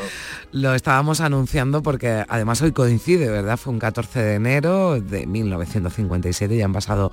Lo 0.51 0.73
estábamos 0.73 1.19
anunciando 1.21 1.81
porque 1.83 2.23
además 2.29 2.61
hoy 2.61 2.71
coincide, 2.71 3.29
¿verdad? 3.29 3.57
Fue 3.57 3.73
un 3.73 3.79
14 3.79 4.21
de 4.21 4.35
enero 4.35 5.01
de 5.01 5.25
1957, 5.25 6.55
ya 6.55 6.65
han 6.65 6.71
pasado 6.73 7.11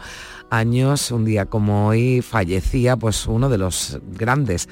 años, 0.51 1.11
un 1.11 1.25
día 1.25 1.47
como 1.47 1.89
hoy 1.89 2.23
fallecía 2.23 2.97
pues 2.97 3.27
uno 3.27 3.49
de 3.49 3.59
los 3.59 3.99
grandes 4.13 4.69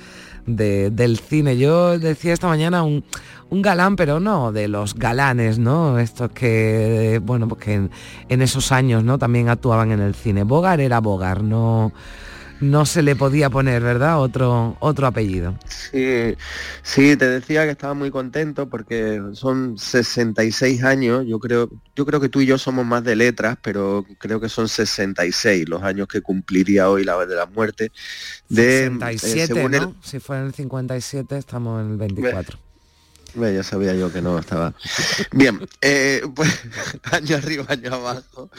de- 0.47 0.91
del 0.91 1.19
cine. 1.19 1.57
Yo 1.57 1.99
decía 1.99 2.33
esta 2.33 2.49
mañana 2.49 2.83
un, 2.83 3.05
un 3.51 3.63
galán, 3.63 3.97
pero 3.97 4.21
no 4.21 4.53
de 4.53 4.69
los 4.69 4.95
galanes, 4.95 5.59
¿no? 5.59 5.99
Estos 5.99 6.31
que, 6.33 7.21
bueno, 7.25 7.49
pues 7.49 7.61
que 7.65 7.75
en, 7.75 7.91
en 8.29 8.43
esos 8.43 8.73
años, 8.73 9.05
¿no? 9.05 9.19
También 9.19 9.49
actuaban 9.49 9.93
en 9.93 10.01
el 10.01 10.15
cine. 10.15 10.43
Bogar 10.45 10.81
era 10.81 11.01
Bogar, 11.01 11.43
no, 11.43 11.93
no 12.61 12.87
se 12.87 13.03
le 13.03 13.17
podía 13.17 13.51
poner, 13.51 13.83
¿verdad? 13.83 14.21
Otro, 14.21 14.77
otro 14.81 15.07
apellido. 15.07 15.59
Sí, 15.67 16.37
sí, 16.83 17.17
te 17.17 17.29
decía 17.29 17.65
que 17.65 17.71
estaba 17.71 17.95
muy 17.95 18.11
contento 18.11 18.69
porque 18.69 19.21
son 19.33 19.79
66 19.79 20.85
años. 20.85 21.25
Yo 21.27 21.39
creo, 21.39 21.71
yo 21.97 22.07
creo 22.07 22.21
que 22.21 22.29
tú 22.29 22.41
y 22.41 22.47
yo 22.47 22.59
somos 22.59 22.85
más 22.87 23.03
de 23.05 23.17
letras, 23.17 23.57
pero 23.63 24.05
creo 24.19 24.41
que 24.41 24.49
son 24.49 24.69
66 24.69 25.69
los 25.69 25.83
años 25.83 26.09
que 26.09 26.21
cumpliría 26.21 26.91
hoy 26.91 27.05
la 27.05 27.25
de 27.27 27.35
la 27.35 27.47
muerte. 27.47 27.93
De, 28.49 28.87
eh, 28.87 28.91
67, 28.91 29.47
según 29.55 29.75
el-. 29.75 29.95
Si 30.03 30.21
fue 30.21 30.39
en 30.39 30.47
el 30.47 30.55
57, 30.55 31.37
estamos 31.39 31.83
en 31.83 31.93
el 31.93 31.97
24. 31.97 32.59
Ve, 33.35 33.55
ya 33.55 33.63
sabía 33.63 33.95
yo 33.95 34.13
que 34.13 34.21
no 34.21 34.39
estaba. 34.39 34.75
Bien, 35.33 35.61
eh, 35.81 36.23
pues 36.35 36.51
año 37.13 37.37
arriba, 37.37 37.65
año 37.69 37.95
abajo, 37.95 38.51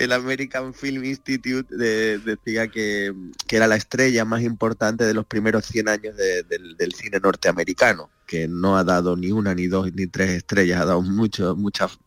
el 0.00 0.12
American 0.12 0.72
Film 0.72 1.04
Institute 1.04 1.74
de- 1.76 2.18
decía 2.18 2.68
que, 2.68 3.12
que 3.46 3.56
era 3.56 3.66
la 3.66 3.76
estrella 3.76 4.24
más 4.24 4.42
importante 4.42 5.04
de 5.04 5.12
los 5.14 5.26
primeros 5.26 5.66
100 5.66 5.88
años 5.88 6.16
de- 6.16 6.42
del, 6.44 6.76
del 6.76 6.92
cine 6.94 7.20
norteamericano, 7.20 8.10
que 8.26 8.48
no 8.48 8.78
ha 8.78 8.84
dado 8.84 9.16
ni 9.16 9.30
una, 9.30 9.54
ni 9.54 9.66
dos, 9.66 9.92
ni 9.92 10.06
tres 10.06 10.30
estrellas, 10.30 10.80
ha 10.80 10.86
dado 10.86 11.02
muchos, 11.02 11.56
muchas, 11.56 11.98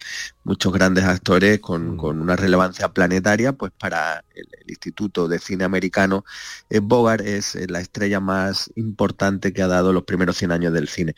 muchos 0.43 0.73
grandes 0.73 1.03
actores 1.03 1.60
con, 1.60 1.95
con 1.97 2.19
una 2.19 2.36
relevancia 2.36 2.89
planetaria, 2.91 3.53
pues 3.53 3.71
para 3.77 4.23
el, 4.34 4.47
el 4.63 4.69
Instituto 4.71 5.27
de 5.27 5.38
Cine 5.38 5.63
Americano, 5.63 6.25
eh, 6.71 6.79
Bogart 6.79 7.23
es 7.25 7.56
eh, 7.56 7.67
la 7.69 7.79
estrella 7.79 8.19
más 8.19 8.71
importante 8.75 9.53
que 9.53 9.62
ha 9.62 9.67
dado 9.67 9.93
los 9.93 10.03
primeros 10.03 10.38
100 10.38 10.51
años 10.51 10.73
del 10.73 10.88
cine. 10.88 11.13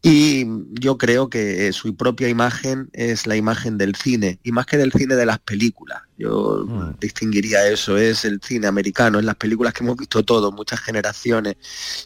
Y 0.00 0.46
yo 0.80 0.96
creo 0.96 1.28
que 1.28 1.68
eh, 1.68 1.72
su 1.74 1.94
propia 1.96 2.28
imagen 2.28 2.88
es 2.94 3.26
la 3.26 3.36
imagen 3.36 3.76
del 3.76 3.96
cine, 3.96 4.38
y 4.42 4.52
más 4.52 4.64
que 4.66 4.78
del 4.78 4.92
cine 4.92 5.16
de 5.16 5.26
las 5.26 5.40
películas. 5.40 6.02
Yo 6.18 6.64
Mm. 6.66 6.98
distinguiría 6.98 7.68
eso, 7.68 7.96
es 7.98 8.24
el 8.24 8.40
cine 8.42 8.66
americano, 8.66 9.18
en 9.18 9.26
las 9.26 9.36
películas 9.36 9.74
que 9.74 9.84
hemos 9.84 9.96
visto 9.96 10.24
todos, 10.24 10.52
muchas 10.52 10.80
generaciones, 10.80 11.56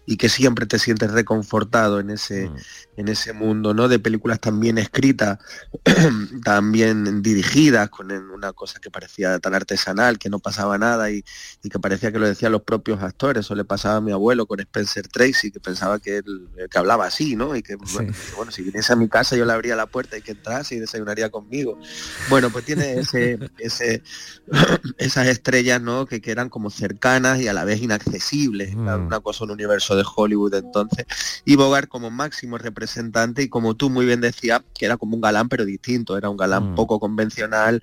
y 0.06 0.16
que 0.16 0.28
siempre 0.28 0.66
te 0.66 0.78
sientes 0.78 1.10
reconfortado 1.12 2.00
en 2.00 2.10
ese, 2.10 2.48
Mm. 2.50 2.56
en 2.96 3.08
ese 3.08 3.32
mundo, 3.32 3.72
¿no? 3.72 3.88
De 3.88 3.98
películas 3.98 4.40
también 4.40 4.78
escritas, 4.78 5.38
también 6.44 7.22
dirigidas, 7.22 7.88
con 7.90 8.10
una 8.10 8.52
cosa 8.52 8.80
que 8.80 8.90
parecía 8.90 9.38
tan 9.38 9.54
artesanal, 9.54 10.18
que 10.18 10.28
no 10.28 10.38
pasaba 10.40 10.76
nada 10.78 11.10
y, 11.10 11.24
y 11.62 11.68
que 11.68 11.78
parecía 11.78 12.12
que 12.12 12.18
lo 12.18 12.26
decían 12.26 12.52
los 12.52 12.62
propios 12.62 13.02
actores. 13.02 13.46
Eso 13.46 13.54
le 13.54 13.64
pasaba 13.64 13.96
a 13.96 14.00
mi 14.00 14.12
abuelo 14.12 14.46
con 14.46 14.60
Spencer 14.60 15.08
Tracy, 15.08 15.50
que 15.52 15.60
pensaba 15.60 15.98
que 16.00 16.18
él 16.18 16.48
que 16.70 16.78
hablaba 16.78 17.06
así, 17.06 17.36
¿no? 17.36 17.54
Y 17.56 17.62
que, 17.62 17.76
bueno, 17.76 18.12
que, 18.12 18.34
bueno, 18.36 18.52
si 18.52 18.62
viniese 18.62 18.92
a 18.92 18.96
mi 18.96 19.08
casa 19.08 19.36
yo 19.36 19.44
le 19.44 19.52
abría 19.52 19.76
la 19.76 19.86
puerta 19.86 20.16
y 20.18 20.22
que 20.22 20.32
entrase 20.32 20.74
y 20.74 20.80
desayunaría 20.80 21.30
conmigo. 21.30 21.78
Bueno, 22.28 22.50
pues 22.50 22.64
tiene 22.64 22.98
ese, 23.00 23.38
ese 23.58 23.99
esas 24.98 25.26
estrellas, 25.28 25.80
¿no? 25.80 26.06
Que, 26.06 26.20
que 26.20 26.30
eran 26.30 26.48
como 26.48 26.70
cercanas 26.70 27.40
y 27.40 27.48
a 27.48 27.52
la 27.52 27.64
vez 27.64 27.80
inaccesibles. 27.82 28.72
Era 28.72 28.96
Una 28.96 29.20
cosa, 29.20 29.44
un 29.44 29.50
universo 29.52 29.96
de 29.96 30.04
Hollywood 30.16 30.54
entonces. 30.54 31.06
Y 31.44 31.56
Bogart 31.56 31.88
como 31.88 32.10
máximo 32.10 32.58
representante 32.58 33.42
y 33.42 33.48
como 33.48 33.74
tú 33.74 33.90
muy 33.90 34.06
bien 34.06 34.20
decías, 34.20 34.62
que 34.74 34.86
era 34.86 34.96
como 34.96 35.14
un 35.14 35.20
galán 35.20 35.48
pero 35.48 35.64
distinto. 35.64 36.16
Era 36.16 36.30
un 36.30 36.36
galán 36.36 36.74
poco 36.74 36.98
convencional, 37.00 37.82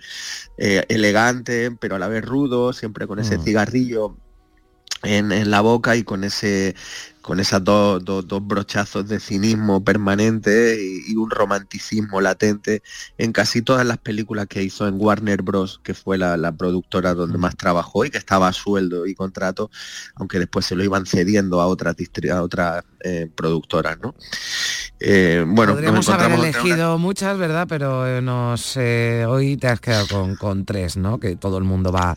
eh, 0.58 0.86
elegante, 0.90 1.72
pero 1.80 1.96
a 1.96 2.00
la 2.00 2.08
vez 2.08 2.24
rudo, 2.24 2.74
siempre 2.74 3.08
con 3.08 3.20
ese 3.20 3.38
Mm. 3.38 3.44
cigarrillo 3.44 4.18
en, 5.04 5.32
en 5.32 5.52
la 5.52 5.62
boca 5.62 5.96
y 5.96 6.04
con 6.04 6.24
ese 6.24 6.76
con 7.22 7.42
esas 7.42 7.62
dos, 7.62 8.06
dos, 8.06 8.26
dos 8.26 8.40
brochazos 8.48 9.06
de 9.10 9.20
cinismo 9.20 9.84
permanente 9.84 10.78
y, 10.82 11.12
y 11.12 11.16
un 11.18 11.30
romanticismo 11.30 12.22
latente 12.22 12.84
en 13.18 13.34
casi 13.34 13.62
todas 13.62 13.86
las 13.86 13.98
películas 13.98 14.48
que 14.48 14.64
hizo 14.64 14.88
en 14.88 14.96
Warner 14.98 15.42
Bros, 15.42 15.82
que 15.84 15.94
fue 15.94 16.18
la, 16.18 16.38
la 16.38 16.54
productora 16.54 17.14
donde 17.14 17.38
más 17.38 17.58
trabajó 17.58 18.06
y 18.06 18.12
que 18.12 18.18
estaba 18.18 18.48
a 18.48 18.54
sueldo 18.54 19.06
y 19.06 19.14
contrato, 19.14 19.70
aunque 20.16 20.40
después 20.40 20.66
se 20.66 20.76
lo 20.76 20.86
iban 20.86 21.06
cediendo 21.06 21.60
a 21.60 21.68
otras 21.68 21.98
a 22.32 22.42
otras 22.42 22.86
eh, 23.04 23.30
productoras, 23.36 24.00
¿no? 24.00 24.16
Eh, 25.02 25.44
bueno, 25.46 25.74
Podríamos 25.74 26.08
haber 26.08 26.28
una- 26.28 26.36
elegido 26.48 26.98
muchas, 26.98 27.38
¿verdad? 27.38 27.68
Pero 27.68 28.08
eh, 28.08 28.22
nos, 28.22 28.78
eh, 28.78 29.26
hoy 29.28 29.58
te 29.58 29.68
has 29.68 29.82
quedado 29.82 30.08
con, 30.08 30.38
con 30.38 30.64
tres, 30.64 30.96
¿no? 30.96 31.20
Que 31.20 31.36
todo 31.36 31.58
el 31.58 31.66
mundo 31.66 31.92
va, 31.92 32.16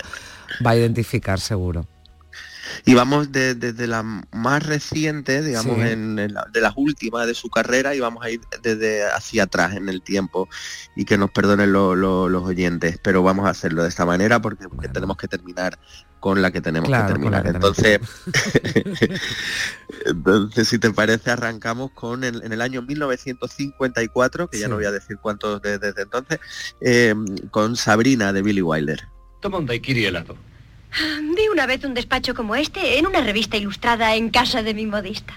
va 0.64 0.70
a 0.70 0.76
identificar 0.76 1.40
seguro. 1.40 1.84
Y 2.84 2.94
vamos 2.94 3.32
de- 3.32 3.54
desde 3.54 3.86
la 3.86 4.02
más 4.02 4.62
reciente, 4.66 5.42
digamos, 5.42 5.76
Sí. 5.76 5.82
en, 5.82 6.18
en 6.18 6.34
la- 6.34 6.46
de 6.52 6.60
las 6.60 6.74
últimas 6.76 7.26
de 7.26 7.34
su 7.34 7.48
carrera 7.50 7.94
y 7.94 8.00
vamos 8.00 8.24
a 8.24 8.30
ir 8.30 8.40
desde 8.62 9.04
hacia 9.10 9.44
atrás 9.44 9.74
en 9.76 9.88
el 9.88 10.02
tiempo 10.02 10.48
y 10.96 11.04
que 11.04 11.18
nos 11.18 11.30
perdonen 11.30 11.72
lo- 11.72 11.94
lo- 11.94 12.28
los 12.28 12.42
oyentes, 12.44 12.98
pero 13.02 13.22
vamos 13.22 13.46
a 13.46 13.50
hacerlo 13.50 13.82
de 13.82 13.88
esta 13.88 14.04
manera 14.06 14.40
porque, 14.40 14.68
porque 14.68 14.88
tenemos 14.88 15.16
que 15.16 15.28
terminar 15.28 15.78
con 16.20 16.42
la 16.42 16.50
que 16.50 16.60
tenemos 16.60 16.88
Claro, 16.88 17.06
que 17.06 17.12
terminar. 17.14 17.42
que. 17.44 17.48
Entonces, 17.48 18.00
entonces, 20.06 20.68
si 20.68 20.78
te 20.78 20.90
parece, 20.90 21.30
arrancamos 21.30 21.90
con 21.92 22.24
el, 22.24 22.42
en 22.42 22.52
el 22.52 22.60
año 22.60 22.82
1954, 22.82 24.48
que 24.48 24.58
ya 24.58 24.68
no 24.68 24.76
voy 24.76 24.84
a 24.84 24.92
decir 24.92 25.16
cuántos 25.20 25.62
de- 25.62 25.78
desde 25.78 26.02
entonces, 26.02 26.38
eh, 26.80 27.14
con 27.50 27.76
Sabrina 27.76 28.32
de 28.32 28.42
Billy 28.42 28.62
Wilder. 28.62 29.08
Toma 29.40 29.58
un 29.58 29.66
daiquiri 29.66 30.04
helado. 30.04 30.36
Vi 30.98 31.48
una 31.52 31.66
vez 31.66 31.84
un 31.84 31.94
despacho 31.94 32.34
como 32.34 32.56
este 32.56 32.98
en 32.98 33.06
una 33.06 33.20
revista 33.20 33.56
ilustrada 33.56 34.14
en 34.16 34.30
casa 34.30 34.62
de 34.62 34.74
mi 34.74 34.86
modista. 34.86 35.34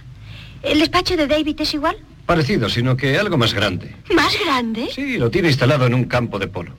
¿El 0.63 0.79
despacho 0.79 1.15
de 1.15 1.27
David 1.27 1.61
es 1.61 1.73
igual? 1.73 1.97
Parecido, 2.25 2.69
sino 2.69 2.95
que 2.97 3.17
algo 3.17 3.37
más 3.37 3.53
grande. 3.53 3.95
¿Más 4.13 4.33
grande? 4.43 4.89
Sí, 4.93 5.17
lo 5.17 5.29
tiene 5.29 5.49
instalado 5.49 5.85
en 5.85 5.93
un 5.93 6.05
campo 6.05 6.39
de 6.39 6.47
polo. 6.47 6.75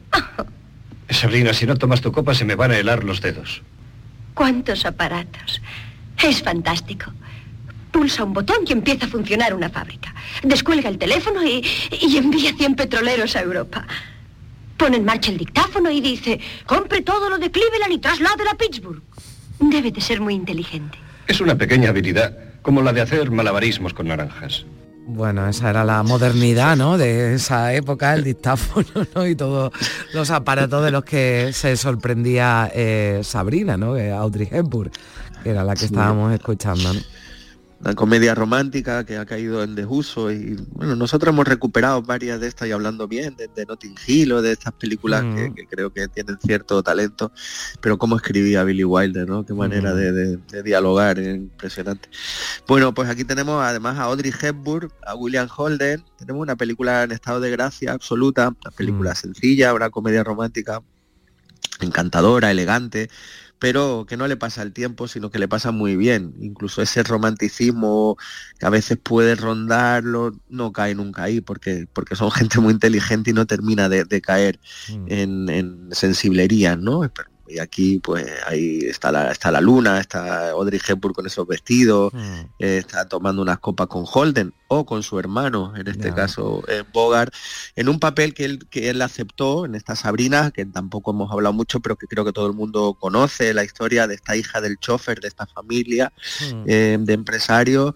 Sabrina, 1.11 1.53
si 1.53 1.67
no 1.67 1.77
tomas 1.77 2.01
tu 2.01 2.11
copa 2.11 2.35
se 2.35 2.45
me 2.45 2.55
van 2.55 2.73
a 2.73 2.79
helar 2.79 3.05
los 3.05 3.21
dedos. 3.21 3.63
¿Cuántos 4.33 4.85
aparatos? 4.87 5.61
Es 6.23 6.43
fantástico. 6.43 7.13
Pulsa 7.93 8.25
un 8.25 8.33
botón 8.33 8.57
y 8.67 8.73
empieza 8.73 9.07
a 9.07 9.09
funcionar 9.09 9.55
una 9.55 9.69
fábrica. 9.69 10.13
Descuelga 10.43 10.89
el 10.89 10.99
teléfono 10.99 11.45
y, 11.45 11.65
y 12.01 12.17
envía 12.17 12.53
100 12.57 12.75
petroleros 12.75 13.37
a 13.37 13.43
Europa. 13.43 13.87
Pone 14.77 14.97
en 14.97 15.05
marcha 15.05 15.31
el 15.31 15.39
dictáfono 15.39 15.91
y 15.91 16.01
dice, 16.01 16.41
compre 16.67 17.03
todo 17.03 17.29
lo 17.29 17.39
de 17.39 17.51
Cleveland 17.51 17.93
y 17.93 17.99
trasládelo 17.99 18.51
a 18.51 18.55
Pittsburgh. 18.55 19.03
Debe 19.61 19.91
de 19.91 20.01
ser 20.01 20.21
muy 20.21 20.35
inteligente. 20.35 20.99
Es 21.27 21.41
una 21.41 21.57
pequeña 21.57 21.91
habilidad, 21.91 22.37
como 22.63 22.83
la 22.83 22.93
de 22.93 23.01
hacer 23.01 23.31
malabarismos 23.31 23.95
con 23.95 24.09
naranjas. 24.09 24.67
Bueno, 25.07 25.47
esa 25.47 25.69
era 25.71 25.85
la 25.85 26.03
modernidad, 26.03 26.77
¿no? 26.77 26.97
De 26.97 27.35
esa 27.35 27.75
época, 27.75 28.15
el 28.15 28.25
dictáfono, 28.25 29.07
¿no? 29.15 29.27
Y 29.27 29.37
todos 29.37 29.73
los 30.15 30.31
aparatos 30.31 30.83
de 30.83 30.91
los 30.91 31.05
que 31.05 31.51
se 31.53 31.77
sorprendía 31.77 32.71
eh, 32.75 33.21
Sabrina, 33.23 33.77
¿no? 33.77 33.97
Eh, 33.97 34.11
Audrey 34.11 34.49
Hepburn, 34.51 34.91
que 35.43 35.51
era 35.51 35.63
la 35.63 35.75
que 35.75 35.85
estábamos 35.85 36.33
escuchando, 36.33 36.95
¿no? 36.95 37.01
Una 37.81 37.95
comedia 37.95 38.35
romántica 38.35 39.05
que 39.05 39.19
ha 39.19 39.27
caído 39.27 39.63
en 39.63 39.75
desuso 39.75 40.31
y 40.33 40.57
bueno, 40.71 40.97
nosotros 40.97 41.33
hemos 41.35 41.47
recuperado 41.47 42.01
varias 42.03 42.41
de 42.41 42.47
estas 42.47 42.67
y 42.69 42.73
hablando 42.73 43.07
bien 43.09 43.37
de, 43.37 43.49
de 43.55 43.67
Notting 43.67 43.95
Hill 44.07 44.33
o 44.33 44.41
de 44.43 44.53
estas 44.53 44.73
películas 44.73 45.23
que, 45.23 45.51
Mm. 45.51 45.55
que 45.55 45.67
creo 45.67 45.93
que 45.93 46.09
tienen 46.09 46.39
cierto 46.39 46.83
talento, 46.83 47.31
pero 47.81 47.99
cómo 47.99 48.17
escribía 48.17 48.65
Billy 48.65 48.85
Wilder, 48.85 49.29
¿no? 49.29 49.45
Qué 49.45 49.53
manera 49.53 49.93
Mm. 49.93 49.97
de, 49.97 50.13
de- 50.13 50.37
de 50.37 50.63
dialogar, 50.63 51.19
impresionante. 51.19 52.09
Bueno, 52.67 52.95
pues 52.95 53.09
aquí 53.11 53.25
tenemos 53.25 53.63
además 53.63 53.99
a 53.99 54.05
Audrey 54.05 54.33
Hepburn, 54.41 54.91
a 55.07 55.15
William 55.15 55.49
Holden, 55.55 56.05
tenemos 56.19 56.41
una 56.41 56.57
película 56.57 57.03
en 57.03 57.13
estado 57.13 57.41
de 57.41 57.51
gracia 57.51 57.93
absoluta, 57.93 58.49
una 58.49 58.71
película 58.71 59.13
Mm. 59.13 59.17
sencilla, 59.17 59.75
una 59.75 59.91
comedia 59.91 60.25
romántica 60.25 60.81
encantadora, 61.81 62.51
elegante, 62.51 63.11
pero 63.59 64.07
que 64.09 64.17
no 64.17 64.27
le 64.27 64.37
pasa 64.37 64.63
el 64.63 64.73
tiempo, 64.73 65.09
sino 65.09 65.31
que 65.31 65.39
le 65.39 65.49
pasa 65.49 65.71
muy 65.71 65.97
bien. 65.97 66.35
Incluso 66.41 66.83
ese 66.83 67.03
romanticismo 67.03 68.17
que 68.59 68.67
a 68.67 68.71
veces 68.71 68.99
puede 69.03 69.35
rondarlo, 69.35 70.33
no 70.49 70.73
cae 70.73 70.95
nunca 70.95 71.25
ahí, 71.25 71.41
porque, 71.41 71.87
porque 71.93 72.17
son 72.17 72.31
gente 72.33 72.61
muy 72.61 72.73
inteligente 72.73 73.31
y 73.31 73.35
no 73.35 73.47
termina 73.47 73.89
de, 73.89 74.05
de 74.05 74.21
caer 74.21 74.61
en, 75.07 75.49
en 75.49 75.89
sensiblerías, 75.93 76.79
¿no? 76.79 77.05
Y 77.47 77.59
aquí 77.59 77.99
pues 77.99 78.27
ahí 78.47 78.79
está 78.81 79.13
la, 79.13 79.31
está 79.31 79.51
la 79.51 79.61
luna, 79.61 80.01
está 80.01 80.51
Audrey 80.51 80.81
Hepburn 80.87 81.13
con 81.15 81.27
esos 81.27 81.47
vestidos, 81.47 82.13
eh, 82.59 82.79
está 82.79 83.07
tomando 83.09 83.43
unas 83.43 83.59
copas 83.59 83.87
con 83.89 84.05
Holden 84.11 84.55
o 84.69 84.87
con 84.87 85.03
su 85.03 85.19
hermano, 85.19 85.75
en 85.77 85.87
este 85.89 86.09
caso 86.15 86.63
eh, 86.69 86.83
Bogart, 86.93 87.33
en 87.77 87.89
un 87.89 88.01
papel 88.01 88.33
que 88.35 88.45
él, 88.47 88.67
que 88.71 88.89
él 88.91 89.03
aceptó 89.03 89.67
en 89.67 89.75
esta 89.75 89.95
Sabrina, 89.95 90.51
que 90.51 90.65
tampoco 90.65 91.11
hemos 91.11 91.31
hablado 91.31 91.53
mucho, 91.53 91.81
pero 91.81 91.97
que 91.97 92.07
creo 92.07 92.25
que 92.25 92.33
todo 92.33 92.47
el 92.47 92.55
mundo 92.55 92.97
conoce, 92.99 93.53
la 93.55 93.63
historia 93.65 94.07
de 94.07 94.15
esta 94.15 94.37
hija 94.37 94.61
del 94.61 94.79
chofer, 94.79 95.21
de 95.21 95.29
esta 95.29 95.47
familia 95.47 96.13
eh, 96.67 96.97
de 97.01 97.13
empresarios, 97.13 97.95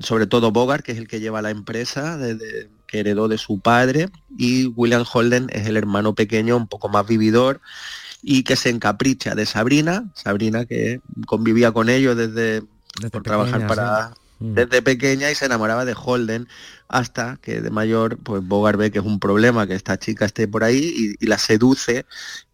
sobre 0.00 0.26
todo 0.26 0.52
Bogart, 0.52 0.84
que 0.84 0.92
es 0.92 0.98
el 0.98 1.08
que 1.08 1.20
lleva 1.20 1.42
la 1.42 1.50
empresa, 1.50 2.16
de- 2.16 2.34
de- 2.34 2.70
que 2.86 3.00
heredó 3.00 3.28
de 3.28 3.36
su 3.38 3.60
padre, 3.60 4.08
y 4.38 4.66
William 4.68 5.04
Holden 5.12 5.48
es 5.52 5.66
el 5.66 5.76
hermano 5.76 6.14
pequeño, 6.14 6.56
un 6.56 6.68
poco 6.68 6.88
más 6.88 7.06
vividor, 7.06 7.60
y 8.22 8.42
que 8.42 8.56
se 8.56 8.70
encapricha 8.70 9.34
de 9.34 9.46
Sabrina, 9.46 10.10
Sabrina 10.14 10.64
que 10.64 11.00
convivía 11.26 11.72
con 11.72 11.88
ellos 11.88 12.16
desde, 12.16 12.62
por 13.10 13.22
trabajar 13.22 13.60
pequeña, 13.60 13.68
para 13.68 14.08
sí. 14.08 14.20
Mm. 14.40 14.54
desde 14.54 14.82
pequeña 14.82 15.30
y 15.30 15.34
se 15.34 15.46
enamoraba 15.46 15.84
de 15.84 15.94
Holden 15.96 16.48
hasta 16.88 17.38
que 17.42 17.60
de 17.60 17.70
mayor 17.70 18.18
pues 18.18 18.42
Bogart 18.46 18.78
ve 18.78 18.90
que 18.90 18.98
es 18.98 19.04
un 19.04 19.20
problema 19.20 19.66
que 19.66 19.74
esta 19.74 19.98
chica 19.98 20.24
esté 20.24 20.48
por 20.48 20.64
ahí 20.64 21.16
y, 21.20 21.24
y 21.24 21.28
la 21.28 21.38
seduce 21.38 22.06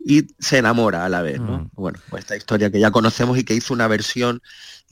y 0.05 0.27
se 0.39 0.59
enamora 0.59 1.05
a 1.05 1.09
la 1.09 1.23
vez, 1.23 1.41
¿no? 1.41 1.59
Mm. 1.59 1.71
Bueno, 1.75 1.99
pues 2.11 2.25
esta 2.25 2.37
historia 2.37 2.71
que 2.71 2.81
ya 2.81 2.91
conocemos 2.91 3.39
y 3.39 3.45
que 3.45 3.55
hizo 3.55 3.73
una 3.73 3.89
versión 3.89 4.43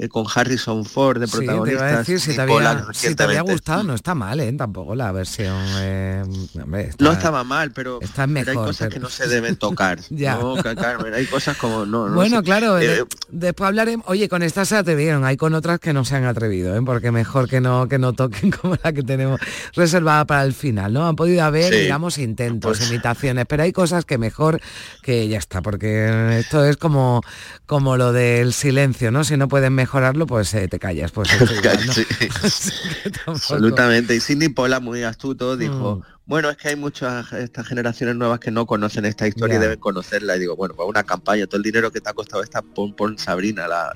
eh, 0.05 0.09
con 0.09 0.27
Harrison 0.35 0.85
Ford 0.85 1.19
de 1.21 1.27
Sí, 1.27 1.33
te 1.33 1.39
protagonista. 1.39 1.81
iba 1.85 1.89
a 1.95 1.99
decir, 1.99 2.21
si 2.21 2.35
te, 2.35 2.41
había, 2.41 2.55
si 2.57 3.15
te 3.15 3.23
había 3.23 3.43
recientemente. 3.43 3.53
gustado, 3.53 3.83
no 3.85 3.95
está 3.95 4.15
mal, 4.15 4.41
¿eh? 4.41 4.53
Tampoco 4.53 4.95
la 4.95 5.13
versión... 5.13 5.57
eh, 5.79 6.23
hombre, 6.63 6.89
está- 6.89 7.05
No 7.05 7.13
estaba 7.13 7.45
mal, 7.45 7.71
pero, 7.73 8.01
está 8.01 8.27
pero 8.27 8.39
hay 8.41 8.45
mejor, 8.47 8.67
cosas 8.67 8.79
pero- 8.89 8.91
que 8.91 9.01
no 9.01 9.09
se 9.09 9.29
deben 9.29 9.57
tocar. 9.57 9.99
Ya. 10.11 10.37
¿no? 10.37 10.57
Ca- 10.57 10.75
Carmen? 10.75 11.15
hay 11.15 11.27
cosas 11.27 11.57
como 11.57 11.87
no, 11.87 12.09
no 12.09 12.15
bueno, 12.15 12.39
sé. 12.39 12.43
claro, 12.45 12.79
Eh, 12.79 12.87
de- 12.87 13.05
después 13.31 13.69
hablaremos. 13.69 14.07
Oye, 14.09 14.29
con 14.29 14.43
estas 14.43 14.69
se 14.69 14.77
atrevieron, 14.77 15.25
hay 15.25 15.37
con 15.37 15.55
otras 15.55 15.81
que 15.81 15.93
no 15.93 16.05
se 16.05 16.17
han 16.17 16.25
atrevido, 16.25 16.77
¿eh? 16.77 16.81
porque 16.85 17.11
mejor 17.11 17.49
que 17.49 17.61
no 17.61 17.89
que 17.89 17.99
no 17.99 18.13
toquen 18.13 18.51
como 18.63 18.77
la 18.83 18.93
que 18.93 19.03
tenemos 19.03 19.41
reservada 19.75 20.27
para 20.27 20.45
el 20.45 20.53
final, 20.55 20.93
¿no? 20.93 21.07
Han 21.07 21.17
podido 21.17 21.45
haber, 21.45 21.73
Sí. 21.73 21.81
digamos, 21.81 22.19
intentos, 22.19 22.79
Pues- 22.79 22.91
imitaciones, 22.91 23.47
pero 23.49 23.63
hay 23.63 23.73
cosas 23.73 24.05
que 24.05 24.19
mejor 24.19 24.61
que 25.03 25.29
ya 25.29 25.39
está, 25.39 25.63
porque 25.63 26.39
esto 26.41 26.65
es 26.65 26.77
como 26.77 27.23
como 27.67 27.97
lo 27.97 28.13
del 28.13 28.53
silencio, 28.53 29.11
¿no? 29.11 29.25
Si 29.25 29.37
no 29.37 29.49
puedes 29.49 29.71
mejorarlo, 29.93 30.27
pues 30.27 30.55
eh, 30.55 30.69
te 30.69 30.79
callas, 30.79 31.13
pues 31.13 31.31
esto 31.35 31.55
igual, 31.55 31.87
¿no? 31.87 31.93
Sí, 31.93 32.07
Absolutamente. 33.27 34.17
Y 34.17 34.21
Sidney 34.21 34.49
Pola, 34.49 34.81
muy 34.81 35.03
astuto, 35.03 35.55
dijo, 35.59 35.97
Mm. 35.97 36.03
bueno, 36.25 36.49
es 36.49 36.57
que 36.57 36.69
hay 36.69 36.77
muchas 36.77 37.31
estas 37.35 37.67
generaciones 37.67 38.17
nuevas 38.17 38.41
que 38.41 38.51
no 38.51 38.65
conocen 38.65 39.05
esta 39.05 39.27
historia 39.29 39.57
y 39.57 39.61
deben 39.61 39.79
conocerla. 39.79 40.37
Y 40.37 40.41
digo, 40.41 40.57
bueno, 40.57 40.75
pues 40.75 40.89
una 40.89 41.03
campaña, 41.03 41.47
todo 41.47 41.59
el 41.59 41.63
dinero 41.63 41.91
que 41.91 42.01
te 42.01 42.09
ha 42.09 42.15
costado 42.15 42.43
esta, 42.43 42.63
pon, 42.63 42.95
pon 42.97 43.19
Sabrina, 43.19 43.69
la, 43.69 43.93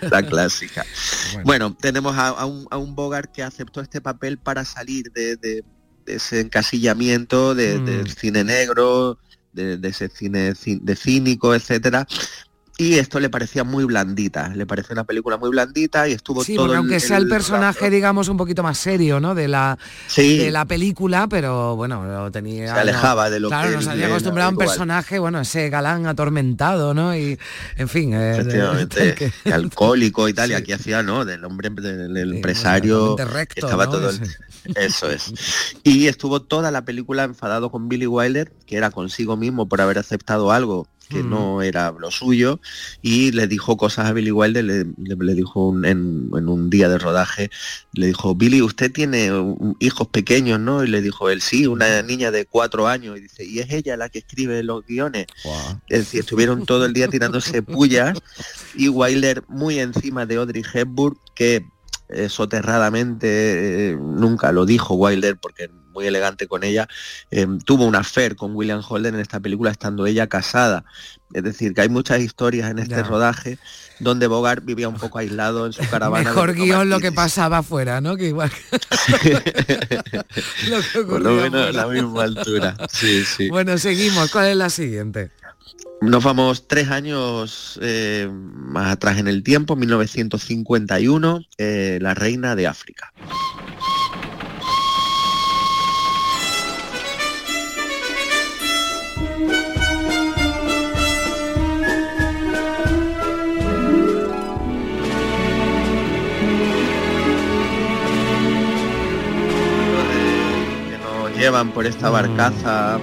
la- 0.00 0.08
la 0.10 0.22
clásica. 0.26 0.84
Bueno, 1.44 1.76
tenemos 1.80 2.16
a, 2.16 2.28
a 2.30 2.44
un, 2.46 2.66
a 2.72 2.76
un 2.76 2.96
Bogart 2.96 3.30
que 3.32 3.44
aceptó 3.44 3.80
este 3.82 4.00
papel 4.00 4.38
para 4.38 4.64
salir 4.64 5.12
de, 5.12 5.36
de- 5.36 5.62
de 6.06 6.14
ese 6.16 6.40
encasillamiento 6.40 7.54
de- 7.54 7.78
Mm. 7.78 7.84
del 7.84 8.10
cine 8.10 8.42
negro, 8.42 9.18
de, 9.52 9.76
de 9.78 9.88
ese 9.88 10.08
cine 10.08 10.54
ci- 10.54 10.80
de 10.82 10.96
cínico, 10.96 11.54
etcétera. 11.54 12.04
Y 12.76 12.94
esto 12.94 13.20
le 13.20 13.30
parecía 13.30 13.62
muy 13.62 13.84
blandita, 13.84 14.48
le 14.48 14.66
parecía 14.66 14.94
una 14.94 15.04
película 15.04 15.36
muy 15.36 15.48
blandita 15.50 16.08
y 16.08 16.12
estuvo 16.12 16.42
Sí, 16.42 16.56
todo 16.56 16.66
porque 16.66 16.78
aunque 16.78 16.98
sea 17.00 17.18
el 17.18 17.28
personaje, 17.28 17.88
digamos, 17.88 18.28
un 18.28 18.36
poquito 18.36 18.64
más 18.64 18.78
serio, 18.78 19.20
¿no? 19.20 19.36
De 19.36 19.46
la, 19.46 19.78
Sí. 20.08 20.38
de 20.38 20.50
la 20.50 20.64
película, 20.64 21.28
pero 21.28 21.76
bueno, 21.76 22.04
lo 22.04 22.32
tenía. 22.32 22.74
Se 22.74 22.80
alejaba 22.80 23.26
no- 23.26 23.30
de 23.30 23.40
lo 23.40 23.48
claro, 23.48 23.68
que 23.70 23.76
nos 23.76 23.84
él 23.84 23.90
había 23.92 24.06
acostumbrado 24.08 24.48
a 24.48 24.52
un 24.52 24.58
personaje, 24.58 25.20
bueno, 25.20 25.40
ese 25.40 25.70
galán 25.70 26.06
atormentado, 26.08 26.94
¿no? 26.94 27.14
Y, 27.16 27.38
en 27.76 27.88
fin. 27.88 28.12
eh, 28.12 28.32
efectivamente 28.38 29.14
que- 29.44 29.52
alcohólico 29.52 30.28
y 30.28 30.34
tal 30.34 30.50
y 30.50 30.54
aquí 30.54 30.72
hacía 30.72 31.02
no 31.04 31.24
del 31.24 31.44
hombre 31.44 31.70
del 31.70 32.34
empresario 32.34 33.06
completamente 33.08 33.38
recto, 33.38 33.66
estaba 33.66 33.84
¿no? 33.86 33.92
todo 33.92 34.10
el- 34.10 34.20
eso 34.76 35.10
es 35.10 35.32
y 35.82 36.06
estuvo 36.06 36.40
toda 36.40 36.70
la 36.70 36.84
película 36.86 37.24
enfadado 37.24 37.70
con 37.70 37.88
Billy 37.88 38.06
Wilder 38.06 38.50
que 38.66 38.76
era 38.78 38.90
consigo 38.90 39.36
mismo 39.36 39.68
por 39.68 39.80
haber 39.82 39.98
aceptado 39.98 40.50
algo 40.52 40.88
que 41.08 41.22
Mm. 41.22 41.30
no 41.30 41.62
era 41.62 41.92
lo 41.98 42.10
suyo 42.10 42.60
y 43.02 43.30
le 43.32 43.46
dijo 43.46 43.76
cosas 43.76 44.06
a 44.06 44.12
Billy 44.12 44.30
Wilder 44.30 44.64
le, 44.64 44.84
le- 44.84 45.16
le 45.18 45.34
dijo 45.34 45.68
un- 45.68 45.84
en, 45.84 46.30
en 46.36 46.48
un 46.48 46.70
día 46.70 46.88
de 46.88 46.98
rodaje 46.98 47.50
le 47.92 48.06
dijo 48.06 48.34
Billy 48.34 48.62
usted 48.62 48.90
tiene 48.92 49.30
hijos 49.80 50.08
pequeños 50.08 50.58
no 50.60 50.82
y 50.84 50.88
le 50.88 51.02
dijo 51.02 51.30
él 51.30 51.40
sí 51.40 51.66
una 51.66 52.02
niña 52.02 52.30
de 52.30 52.46
cuatro 52.46 52.86
años 52.88 53.16
y 53.18 53.20
dice 53.20 53.44
y 53.44 53.58
es 53.60 53.70
ella 53.72 53.96
la 53.96 54.08
que 54.08 54.18
escribe 54.20 54.62
los 54.62 54.84
guiones 54.86 55.26
es 55.88 55.98
decir, 56.00 56.20
estuvieron 56.20 56.64
todo 56.66 56.84
el 56.86 56.92
día 56.92 57.08
tirándose 57.08 57.62
pullas 57.62 58.18
y 58.74 58.88
Wilder 58.88 59.44
muy 59.48 59.78
encima 59.78 60.26
de 60.26 60.36
Audrey 60.36 60.62
Hepburn, 60.72 61.16
que 61.34 61.64
eh, 62.08 62.28
soterradamente 62.28 63.90
eh, 63.90 63.96
nunca 63.96 64.52
lo 64.52 64.66
dijo 64.66 64.94
Wilder 64.94 65.36
porque 65.36 65.70
muy 65.94 66.06
elegante 66.06 66.46
con 66.46 66.64
ella, 66.64 66.88
eh, 67.30 67.46
tuvo 67.64 67.86
un 67.86 67.94
affair 67.96 68.36
con 68.36 68.54
William 68.54 68.82
Holden 68.86 69.14
en 69.14 69.20
esta 69.20 69.40
película 69.40 69.70
estando 69.70 70.04
ella 70.06 70.26
casada. 70.26 70.84
Es 71.32 71.42
decir, 71.42 71.72
que 71.74 71.80
hay 71.80 71.88
muchas 71.88 72.20
historias 72.20 72.70
en 72.70 72.78
este 72.78 72.96
Ya. 72.96 73.02
rodaje 73.02 73.58
donde 74.00 74.26
Bogart 74.26 74.64
vivía 74.64 74.88
un 74.88 74.96
poco 74.96 75.18
aislado 75.18 75.66
en 75.66 75.72
su 75.72 75.82
caravana. 75.90 76.24
Mejor 76.28 76.52
guion 76.54 76.90
lo 76.90 77.00
que 77.00 77.12
pasaba 77.12 77.58
afuera, 77.58 78.00
¿no? 78.00 78.16
Que 78.16 78.28
igual 78.28 78.50
lo 80.68 80.80
que 80.82 81.00
Por 81.08 81.22
lo 81.22 81.30
menos 81.32 81.60
a 81.60 81.64
fuera. 81.64 81.72
la 81.72 81.86
misma 81.88 82.22
altura. 82.24 82.76
Sí, 82.90 83.24
sí. 83.24 83.48
Bueno, 83.48 83.78
seguimos. 83.78 84.30
¿Cuál 84.30 84.48
es 84.48 84.56
la 84.56 84.70
siguiente? 84.70 85.30
Nos 86.00 86.22
vamos 86.22 86.68
tres 86.68 86.90
años 86.90 87.78
eh, 87.80 88.28
más 88.30 88.92
atrás 88.92 89.18
en 89.18 89.26
el 89.28 89.42
tiempo, 89.42 89.74
1951, 89.76 91.40
eh, 91.56 91.98
La 92.02 92.14
Reina 92.14 92.54
de 92.56 92.66
África. 92.66 93.12
Llevan 111.44 111.72
por 111.72 111.84
esta 111.84 112.08
barcaza 112.08 112.98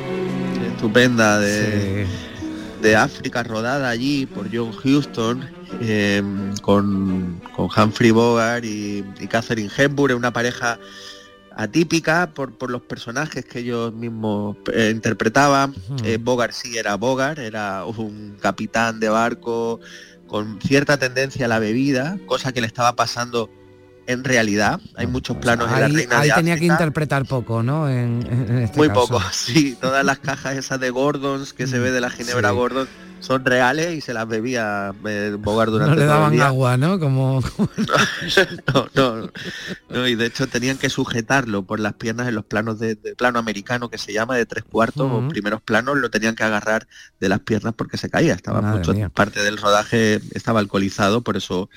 estupenda 0.73 1.37
de, 1.39 2.07
de 2.81 2.95
África 2.95 3.43
rodada 3.43 3.87
allí 3.87 4.25
por 4.25 4.47
John 4.51 4.71
Huston 4.83 5.47
eh, 5.79 6.23
con, 6.63 7.39
con 7.55 7.69
Humphrey 7.69 8.09
Bogart 8.09 8.65
y, 8.65 9.05
y 9.19 9.27
Catherine 9.27 9.69
Hepburn, 9.77 10.15
una 10.15 10.33
pareja 10.33 10.79
atípica 11.55 12.31
por, 12.33 12.57
por 12.57 12.71
los 12.71 12.81
personajes 12.81 13.45
que 13.45 13.59
ellos 13.59 13.93
mismos 13.93 14.57
eh, 14.73 14.89
interpretaban. 14.91 15.75
Eh, 16.03 16.17
Bogart 16.19 16.53
sí 16.53 16.75
era 16.79 16.95
Bogart, 16.95 17.37
era 17.37 17.85
un 17.85 18.37
capitán 18.41 18.99
de 18.99 19.09
barco 19.09 19.79
con 20.25 20.59
cierta 20.61 20.97
tendencia 20.97 21.45
a 21.45 21.47
la 21.47 21.59
bebida, 21.59 22.17
cosa 22.25 22.51
que 22.51 22.61
le 22.61 22.65
estaba 22.65 22.95
pasando 22.95 23.51
en 24.07 24.23
realidad. 24.23 24.79
Hay 24.95 25.07
muchos 25.07 25.37
planos 25.37 25.67
en 25.71 25.79
la 25.79 25.85
Ahí, 25.85 25.93
reina 25.93 26.19
ahí 26.19 26.29
de 26.29 26.35
tenía 26.35 26.57
que 26.57 26.65
interpretar 26.65 27.25
poco, 27.25 27.63
¿no? 27.63 27.89
En, 27.89 28.25
en 28.29 28.57
este 28.59 28.77
Muy 28.77 28.87
caso. 28.89 29.07
poco, 29.07 29.21
sí. 29.31 29.77
Todas 29.79 30.03
las 30.05 30.19
cajas 30.19 30.55
esas 30.57 30.79
de 30.79 30.89
Gordons 30.89 31.53
que 31.53 31.67
se 31.67 31.79
ve 31.79 31.91
de 31.91 32.01
la 32.01 32.09
Ginebra 32.09 32.49
Sí. 32.49 32.55
Gordon 32.55 32.87
son 33.21 33.45
reales 33.45 33.93
y 33.95 34.01
se 34.01 34.13
las 34.13 34.27
bebía 34.27 34.93
eh, 35.05 35.35
Bogart 35.39 35.71
durante 35.71 35.91
No 35.91 35.95
le 35.95 36.01
todo 36.01 36.11
el 36.13 36.17
daban 36.19 36.31
día. 36.33 36.47
agua, 36.47 36.75
¿no? 36.77 36.99
Como, 36.99 37.41
no, 38.73 38.87
no, 38.95 39.29
no, 39.89 40.07
y 40.07 40.15
de 40.15 40.25
hecho 40.25 40.47
tenían 40.47 40.77
que 40.77 40.89
sujetarlo 40.89 41.63
por 41.63 41.79
las 41.79 41.93
piernas 41.93 42.27
en 42.27 42.35
los 42.35 42.45
planos 42.45 42.79
de, 42.79 42.95
de 42.95 43.15
plano 43.15 43.39
americano 43.39 43.89
que 43.89 43.97
se 43.97 44.13
llama 44.13 44.35
de 44.35 44.45
tres 44.45 44.63
cuartos 44.63 45.09
o 45.11 45.27
primeros 45.29 45.61
planos, 45.61 45.97
lo 45.97 46.09
tenían 46.09 46.35
que 46.35 46.43
agarrar 46.43 46.87
de 47.19 47.29
las 47.29 47.39
piernas 47.39 47.73
porque 47.75 47.97
se 47.97 48.09
caía. 48.09 48.33
Estaba 48.33 48.61
Madre 48.61 48.79
mucho, 48.79 48.93
mía. 48.93 49.09
parte 49.09 49.41
del 49.41 49.57
rodaje 49.57 50.19
estaba 50.33 50.59
alcoholizado, 50.59 51.21
por 51.21 51.37
eso 51.37 51.69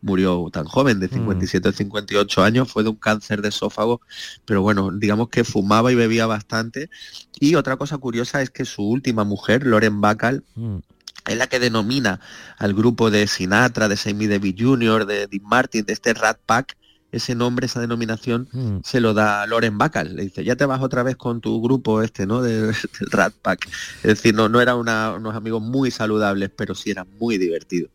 murió 0.00 0.48
tan 0.52 0.64
joven, 0.64 0.96
Mm. 0.96 1.00
de 1.00 1.08
57 1.08 1.68
o 1.68 1.72
58 1.72 2.42
años, 2.42 2.70
fue 2.72 2.82
de 2.82 2.88
un 2.90 2.96
cáncer 2.96 3.40
de 3.42 3.48
esófago, 3.50 4.00
pero 4.44 4.60
bueno, 4.62 4.90
digamos 4.92 5.28
que 5.28 5.44
fumaba 5.44 5.92
y 5.92 5.94
bebía 5.94 6.26
bastante. 6.26 6.90
Y 7.38 7.54
otra 7.54 7.76
cosa 7.76 7.98
curiosa 7.98 8.42
es 8.42 8.50
que 8.50 8.64
su 8.64 8.82
última 8.82 9.24
mujer, 9.24 9.66
Lauren 9.66 10.00
Bacall, 10.00 10.44
Mm. 10.54 10.78
Es 11.26 11.36
la 11.36 11.46
que 11.46 11.58
denomina 11.60 12.20
al 12.58 12.74
grupo 12.74 13.10
de 13.10 13.26
Sinatra, 13.26 13.88
de 13.88 13.96
Sammy 13.96 14.26
Davis 14.26 14.54
Jr., 14.58 15.06
de 15.06 15.26
Dean 15.26 15.44
Martin, 15.44 15.84
de 15.84 15.92
este 15.92 16.14
Rat 16.14 16.38
Pack, 16.44 16.76
ese 17.12 17.34
nombre, 17.34 17.66
esa 17.66 17.78
denominación, 17.80 18.48
Mm. 18.52 18.78
se 18.84 18.98
lo 19.00 19.12
da 19.12 19.46
Loren 19.46 19.76
Bacall. 19.76 20.16
Le 20.16 20.22
dice, 20.22 20.44
ya 20.44 20.56
te 20.56 20.64
vas 20.64 20.80
otra 20.80 21.02
vez 21.02 21.16
con 21.16 21.42
tu 21.42 21.60
grupo 21.60 22.00
este, 22.02 22.26
¿no? 22.26 22.40
De- 22.40 22.62
del 23.00 23.10
Rat 23.10 23.34
Pack. 23.34 23.68
Es 23.98 24.02
decir, 24.02 24.34
no, 24.34 24.48
no 24.48 24.60
eran 24.62 24.76
unos 24.78 25.34
amigos 25.34 25.60
muy 25.62 25.90
saludables, 25.90 26.50
pero 26.56 26.74
sí 26.74 26.90
eran 26.90 27.06
muy 27.18 27.36
divertidos. 27.36 27.90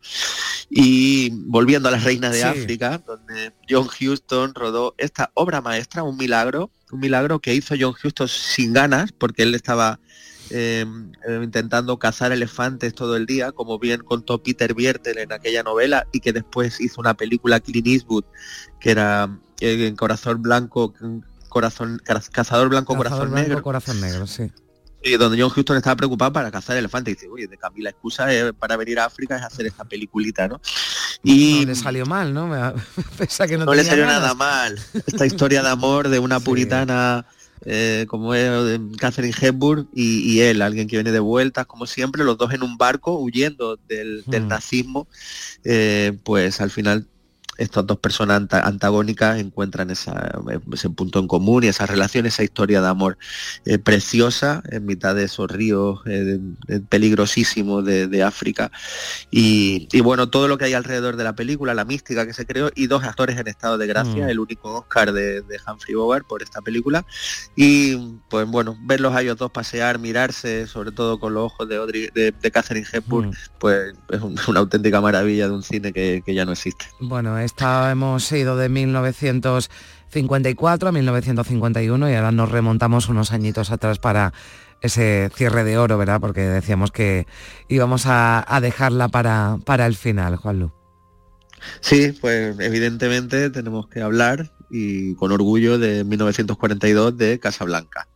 Y 0.70 1.30
volviendo 1.46 1.88
a 1.88 1.92
las 1.92 2.04
reinas 2.04 2.32
de 2.32 2.38
Sí. 2.42 2.44
África, 2.44 3.02
donde 3.06 3.52
John 3.68 3.88
Huston 3.88 4.54
rodó 4.54 4.94
esta 4.98 5.30
obra 5.34 5.60
maestra, 5.62 6.02
un 6.02 6.16
milagro, 6.16 6.70
un 6.92 7.00
milagro 7.00 7.40
que 7.40 7.54
hizo 7.54 7.74
John 7.78 7.94
Huston 8.02 8.28
sin 8.28 8.72
ganas, 8.72 9.10
porque 9.12 9.42
él 9.42 9.54
estaba 9.54 9.98
eh, 10.50 10.86
eh, 11.26 11.40
intentando 11.42 11.98
cazar 11.98 12.32
elefantes 12.32 12.94
todo 12.94 13.16
el 13.16 13.26
día, 13.26 13.52
como 13.52 13.78
bien 13.78 14.02
contó 14.02 14.42
Peter 14.42 14.74
Biertel 14.74 15.18
en 15.18 15.32
aquella 15.32 15.62
novela, 15.62 16.06
y 16.12 16.20
que 16.20 16.32
después 16.32 16.80
hizo 16.80 17.00
una 17.00 17.14
película 17.14 17.60
Clint 17.60 17.86
Eastwood, 17.86 18.24
que 18.80 18.90
era 18.90 19.38
eh, 19.60 19.94
Corazón 19.96 20.42
Blanco, 20.42 20.94
corazón 21.48 22.00
Cazador 22.32 22.68
Blanco, 22.68 22.94
Cazador 22.94 22.96
Corazón 22.96 23.30
blanco, 23.30 23.48
Negro, 23.48 23.62
corazón 23.62 24.00
negro, 24.00 24.26
sí. 24.26 24.50
y 25.02 25.16
donde 25.16 25.40
John 25.40 25.52
Huston 25.54 25.76
estaba 25.76 25.96
preocupado 25.96 26.32
para 26.32 26.50
cazar 26.50 26.76
elefantes. 26.76 27.12
Y 27.12 27.14
dice, 27.16 27.28
oye, 27.28 27.46
de 27.46 27.56
Camila 27.56 27.90
excusa 27.90 28.32
eh, 28.32 28.52
para 28.52 28.76
venir 28.76 29.00
a 29.00 29.06
África 29.06 29.36
es 29.36 29.42
hacer 29.42 29.66
esta 29.66 29.84
peliculita, 29.84 30.48
¿no? 30.48 30.60
Y 31.22 31.60
No 31.62 31.66
le 31.68 31.74
salió 31.74 32.06
mal, 32.06 32.32
¿no? 32.32 32.50
Pese 33.18 33.42
a 33.42 33.46
que 33.46 33.58
no, 33.58 33.64
no 33.64 33.74
le 33.74 33.84
salió 33.84 34.04
ganas. 34.04 34.20
nada 34.22 34.34
mal. 34.34 34.78
Esta 35.06 35.26
historia 35.26 35.62
de 35.62 35.68
amor 35.68 36.08
de 36.08 36.18
una 36.18 36.40
puritana 36.40 37.26
eh, 37.64 38.06
como 38.08 38.34
es 38.34 38.48
eh, 38.48 38.80
Catherine 38.98 39.34
Hepburn 39.40 39.88
y, 39.94 40.20
y 40.32 40.40
él, 40.40 40.62
alguien 40.62 40.88
que 40.88 40.96
viene 40.96 41.12
de 41.12 41.20
vueltas, 41.20 41.66
como 41.66 41.86
siempre, 41.86 42.24
los 42.24 42.38
dos 42.38 42.52
en 42.52 42.62
un 42.62 42.76
barco 42.76 43.18
huyendo 43.18 43.78
del, 43.88 44.24
del 44.26 44.44
Mm. 44.44 44.48
nazismo, 44.48 45.08
eh, 45.64 46.16
pues 46.24 46.60
al 46.60 46.70
final 46.70 47.06
estas 47.58 47.86
dos 47.86 47.98
personas 47.98 48.40
anta- 48.40 48.62
antagónicas 48.64 49.38
encuentran 49.38 49.90
esa, 49.90 50.40
ese 50.72 50.88
punto 50.90 51.18
en 51.18 51.26
común 51.26 51.64
y 51.64 51.66
esa 51.68 51.86
relación, 51.86 52.24
esa 52.26 52.42
historia 52.44 52.80
de 52.80 52.88
amor 52.88 53.18
eh, 53.64 53.78
preciosa 53.78 54.62
en 54.70 54.86
mitad 54.86 55.14
de 55.14 55.24
esos 55.24 55.50
ríos 55.50 56.00
eh, 56.06 56.38
peligrosísimos 56.88 57.84
de, 57.84 58.06
de 58.08 58.22
África. 58.22 58.70
Y, 59.30 59.88
y 59.92 60.00
bueno, 60.00 60.28
todo 60.30 60.48
lo 60.48 60.58
que 60.58 60.64
hay 60.66 60.74
alrededor 60.74 61.16
de 61.16 61.24
la 61.24 61.34
película, 61.34 61.74
la 61.74 61.84
mística 61.84 62.26
que 62.26 62.32
se 62.32 62.46
creó 62.46 62.70
y 62.74 62.86
dos 62.86 63.04
actores 63.04 63.38
en 63.38 63.46
estado 63.48 63.78
de 63.78 63.86
gracia, 63.86 64.26
Mm. 64.26 64.28
el 64.30 64.38
único 64.40 64.72
Oscar 64.78 65.12
de, 65.12 65.42
de 65.42 65.58
Humphrey 65.66 65.94
Bogart 65.94 66.26
por 66.26 66.42
esta 66.42 66.60
película. 66.62 67.04
Y 67.56 67.96
pues 68.30 68.46
bueno, 68.46 68.76
verlos 68.82 69.14
a 69.14 69.22
ellos 69.22 69.36
dos 69.36 69.50
pasear, 69.50 69.98
mirarse, 69.98 70.66
sobre 70.66 70.92
todo 70.92 71.18
con 71.20 71.34
los 71.34 71.44
ojos 71.52 71.68
de, 71.68 71.76
Audrey, 71.76 72.08
de, 72.14 72.32
de 72.32 72.50
Catherine 72.50 72.86
Hepburn, 72.90 73.28
Mm. 73.30 73.32
pues 73.58 73.94
es 74.10 74.20
un- 74.20 74.36
una 74.48 74.60
auténtica 74.60 75.00
maravilla 75.00 75.46
de 75.48 75.54
un 75.54 75.62
cine 75.62 75.92
que, 75.92 76.22
que 76.24 76.34
ya 76.34 76.44
no 76.44 76.52
existe. 76.52 76.86
Bueno, 77.00 77.38
esta 77.48 77.90
hemos 77.90 78.30
ido 78.30 78.56
de 78.58 78.68
1954 78.68 80.88
a 80.88 80.92
1951 80.92 82.10
y 82.10 82.14
ahora 82.14 82.30
nos 82.30 82.50
remontamos 82.50 83.08
unos 83.08 83.32
añitos 83.32 83.70
atrás 83.70 83.98
para 83.98 84.34
ese 84.82 85.30
cierre 85.34 85.64
de 85.64 85.78
oro, 85.78 85.96
¿verdad? 85.96 86.20
Porque 86.20 86.42
decíamos 86.42 86.92
que 86.92 87.26
íbamos 87.68 88.04
a, 88.04 88.44
a 88.54 88.60
dejarla 88.60 89.08
para, 89.08 89.56
para 89.64 89.86
el 89.86 89.96
final, 89.96 90.36
Juanlu. 90.36 90.72
Sí, 91.80 92.12
pues 92.20 92.60
evidentemente 92.60 93.48
tenemos 93.48 93.88
que 93.88 94.02
hablar 94.02 94.52
y 94.70 95.14
con 95.14 95.32
orgullo 95.32 95.78
de 95.78 96.04
1942 96.04 97.16
de 97.16 97.40
Casablanca. 97.40 98.08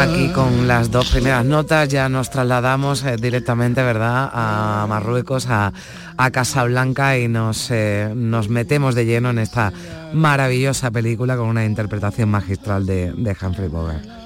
Aquí 0.00 0.28
con 0.30 0.66
las 0.66 0.90
dos 0.90 1.10
primeras 1.10 1.44
notas 1.44 1.88
ya 1.88 2.08
nos 2.08 2.30
trasladamos 2.30 3.04
eh, 3.04 3.16
directamente, 3.16 3.82
¿verdad?, 3.82 4.30
a 4.32 4.86
Marruecos, 4.88 5.46
a, 5.48 5.72
a 6.16 6.30
Casablanca 6.30 7.16
y 7.18 7.28
nos, 7.28 7.70
eh, 7.70 8.12
nos 8.14 8.48
metemos 8.48 8.94
de 8.94 9.06
lleno 9.06 9.30
en 9.30 9.38
esta 9.38 9.72
maravillosa 10.12 10.90
película 10.90 11.36
con 11.36 11.48
una 11.48 11.64
interpretación 11.64 12.30
magistral 12.30 12.84
de, 12.86 13.12
de 13.12 13.36
Humphrey 13.40 13.68
Bogart. 13.68 14.23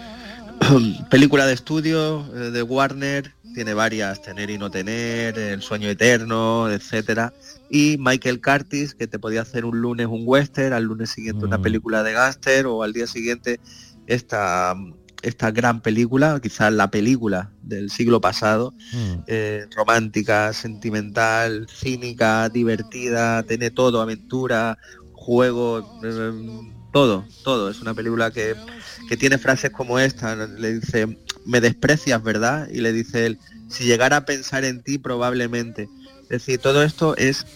película 1.10 1.46
de 1.46 1.54
estudio 1.54 2.26
eh, 2.34 2.50
de 2.50 2.62
Warner, 2.62 3.34
tiene 3.54 3.74
varias, 3.74 4.22
Tener 4.22 4.50
y 4.50 4.58
no 4.58 4.70
tener, 4.70 5.38
El 5.38 5.62
sueño 5.62 5.88
eterno, 5.88 6.70
etcétera. 6.70 7.32
Y 7.70 7.96
Michael 7.98 8.40
Curtis, 8.40 8.94
que 8.94 9.06
te 9.06 9.18
podía 9.18 9.42
hacer 9.42 9.64
un 9.64 9.80
lunes 9.80 10.06
un 10.06 10.22
western, 10.24 10.72
al 10.72 10.84
lunes 10.84 11.10
siguiente 11.10 11.44
una 11.44 11.60
película 11.60 12.02
de 12.02 12.12
Gaster 12.12 12.66
o 12.66 12.82
al 12.82 12.92
día 12.92 13.06
siguiente 13.06 13.60
esta, 14.06 14.74
esta 15.22 15.50
gran 15.50 15.80
película, 15.80 16.40
quizás 16.42 16.72
la 16.72 16.90
película 16.90 17.50
del 17.62 17.90
siglo 17.90 18.20
pasado, 18.20 18.74
eh, 19.26 19.66
romántica, 19.74 20.52
sentimental, 20.52 21.66
cínica, 21.68 22.48
divertida, 22.48 23.42
tiene 23.42 23.70
todo, 23.70 24.00
aventura, 24.00 24.78
juego, 25.12 26.00
eh, 26.04 26.32
todo, 26.92 27.24
todo. 27.44 27.70
Es 27.70 27.80
una 27.80 27.94
película 27.94 28.30
que, 28.30 28.54
que 29.08 29.16
tiene 29.16 29.38
frases 29.38 29.70
como 29.70 29.98
esta, 29.98 30.34
le 30.34 30.80
dice, 30.80 31.18
me 31.44 31.60
desprecias, 31.60 32.22
¿verdad? 32.22 32.68
Y 32.70 32.80
le 32.80 32.92
dice 32.92 33.26
él, 33.26 33.38
si 33.68 33.84
llegara 33.84 34.18
a 34.18 34.24
pensar 34.24 34.64
en 34.64 34.82
ti, 34.82 34.98
probablemente. 34.98 35.88
Es 36.24 36.44
decir, 36.44 36.58
todo 36.58 36.82
esto 36.82 37.16
es, 37.16 37.46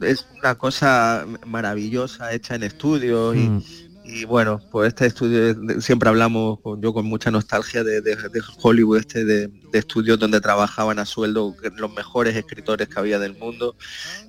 es 0.00 0.26
una 0.38 0.54
cosa 0.54 1.26
maravillosa, 1.46 2.32
hecha 2.32 2.54
en 2.54 2.62
estudio 2.62 3.34
y, 3.34 3.48
Mm. 3.48 3.62
Y 4.04 4.24
bueno, 4.24 4.60
pues 4.70 4.88
este 4.88 5.06
estudio, 5.06 5.54
siempre 5.80 6.08
hablamos 6.08 6.58
con- 6.60 6.80
yo 6.82 6.92
con 6.92 7.06
mucha 7.06 7.30
nostalgia 7.30 7.84
de, 7.84 8.00
de- 8.00 8.16
de 8.16 8.42
Hollywood, 8.60 8.98
este 8.98 9.24
de, 9.24 9.46
de 9.48 9.78
estudios 9.78 10.18
donde 10.18 10.40
trabajaban 10.40 10.98
a 10.98 11.06
sueldo 11.06 11.54
los 11.76 11.92
mejores 11.94 12.34
escritores 12.36 12.88
que 12.88 12.98
había 12.98 13.18
del 13.18 13.36
mundo, 13.38 13.76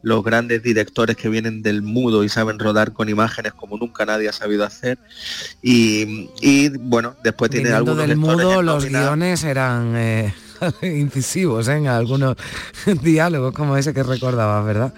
los 0.03 0.23
grandes 0.23 0.61
directores 0.63 1.15
que 1.17 1.27
vienen 1.29 1.63
del 1.63 1.81
mudo 1.81 2.23
y 2.23 2.29
saben 2.29 2.59
rodar 2.59 2.93
con 2.93 3.09
imágenes 3.09 3.53
como 3.53 3.77
nunca 3.77 4.05
nadie 4.05 4.29
ha 4.29 4.33
sabido 4.33 4.63
hacer. 4.63 4.99
Y, 5.61 6.29
y, 6.41 6.69
bueno, 6.69 7.15
después 7.23 7.49
tiene 7.51 7.69
algunos 7.71 7.97
del 8.07 8.17
mudo, 8.17 8.61
los 8.61 8.85
guiones 8.85 9.43
eran 9.43 9.95
eh, 9.97 10.33
incisivos 10.83 11.67
¿eh? 11.67 11.77
en 11.77 11.87
algunos 11.87 12.35
diálogos 13.01 13.53
como 13.53 13.75
ese 13.77 13.93
que 13.93 14.03
recordabas, 14.03 14.65
¿verdad? 14.65 14.93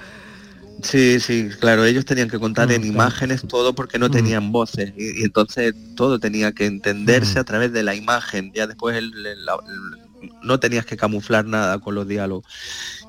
Sí, 0.81 1.19
sí, 1.19 1.49
claro, 1.59 1.85
ellos 1.85 2.05
tenían 2.05 2.29
que 2.29 2.37
contar 2.37 2.71
en 2.71 2.81
claro. 2.81 2.93
imágenes 2.93 3.41
todo 3.47 3.73
porque 3.73 3.97
no 3.97 4.11
tenían 4.11 4.51
voces 4.51 4.93
y, 4.97 5.21
y 5.21 5.23
entonces 5.23 5.73
todo 5.95 6.19
tenía 6.19 6.51
que 6.51 6.65
entenderse 6.65 7.39
a 7.39 7.43
través 7.43 7.71
de 7.71 7.81
la 7.83 7.95
imagen, 7.95 8.51
ya 8.53 8.67
después 8.67 8.95
el- 8.97 9.25
el- 9.25 9.45
la- 9.45 9.53
el- 9.53 10.04
no 10.43 10.59
tenías 10.59 10.85
que 10.85 10.97
camuflar 10.97 11.45
nada 11.45 11.79
con 11.79 11.95
los 11.95 12.07
diálogos. 12.07 12.45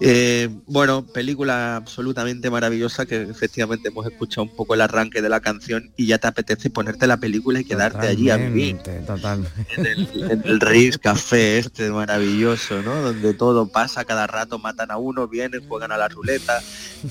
Eh, 0.00 0.48
bueno, 0.66 1.06
película 1.06 1.76
absolutamente 1.76 2.50
maravillosa 2.50 3.06
que 3.06 3.22
efectivamente 3.22 3.88
hemos 3.88 4.06
escuchado 4.06 4.42
un 4.44 4.54
poco 4.54 4.74
el 4.74 4.80
arranque 4.82 5.22
de 5.22 5.28
la 5.28 5.40
canción 5.40 5.92
y 5.96 6.06
ya 6.06 6.18
te 6.18 6.26
apetece 6.26 6.70
ponerte 6.70 7.06
la 7.06 7.16
película 7.16 7.60
y 7.60 7.64
quedarte 7.64 8.06
allí 8.06 8.30
a 8.30 8.36
vivir 8.36 8.76
Totalmente, 8.78 9.06
total. 9.06 9.48
en 9.76 9.86
el, 9.86 10.30
en 10.30 10.42
el 10.44 10.60
Ritz 10.60 10.98
Café 10.98 11.58
este 11.58 11.90
maravilloso, 11.90 12.82
¿no? 12.82 13.00
Donde 13.00 13.34
todo 13.34 13.68
pasa, 13.68 14.04
cada 14.04 14.26
rato 14.26 14.58
matan 14.58 14.90
a 14.90 14.96
uno, 14.96 15.28
vienen, 15.28 15.66
juegan 15.66 15.92
a 15.92 15.96
la 15.96 16.08
ruleta, 16.08 16.60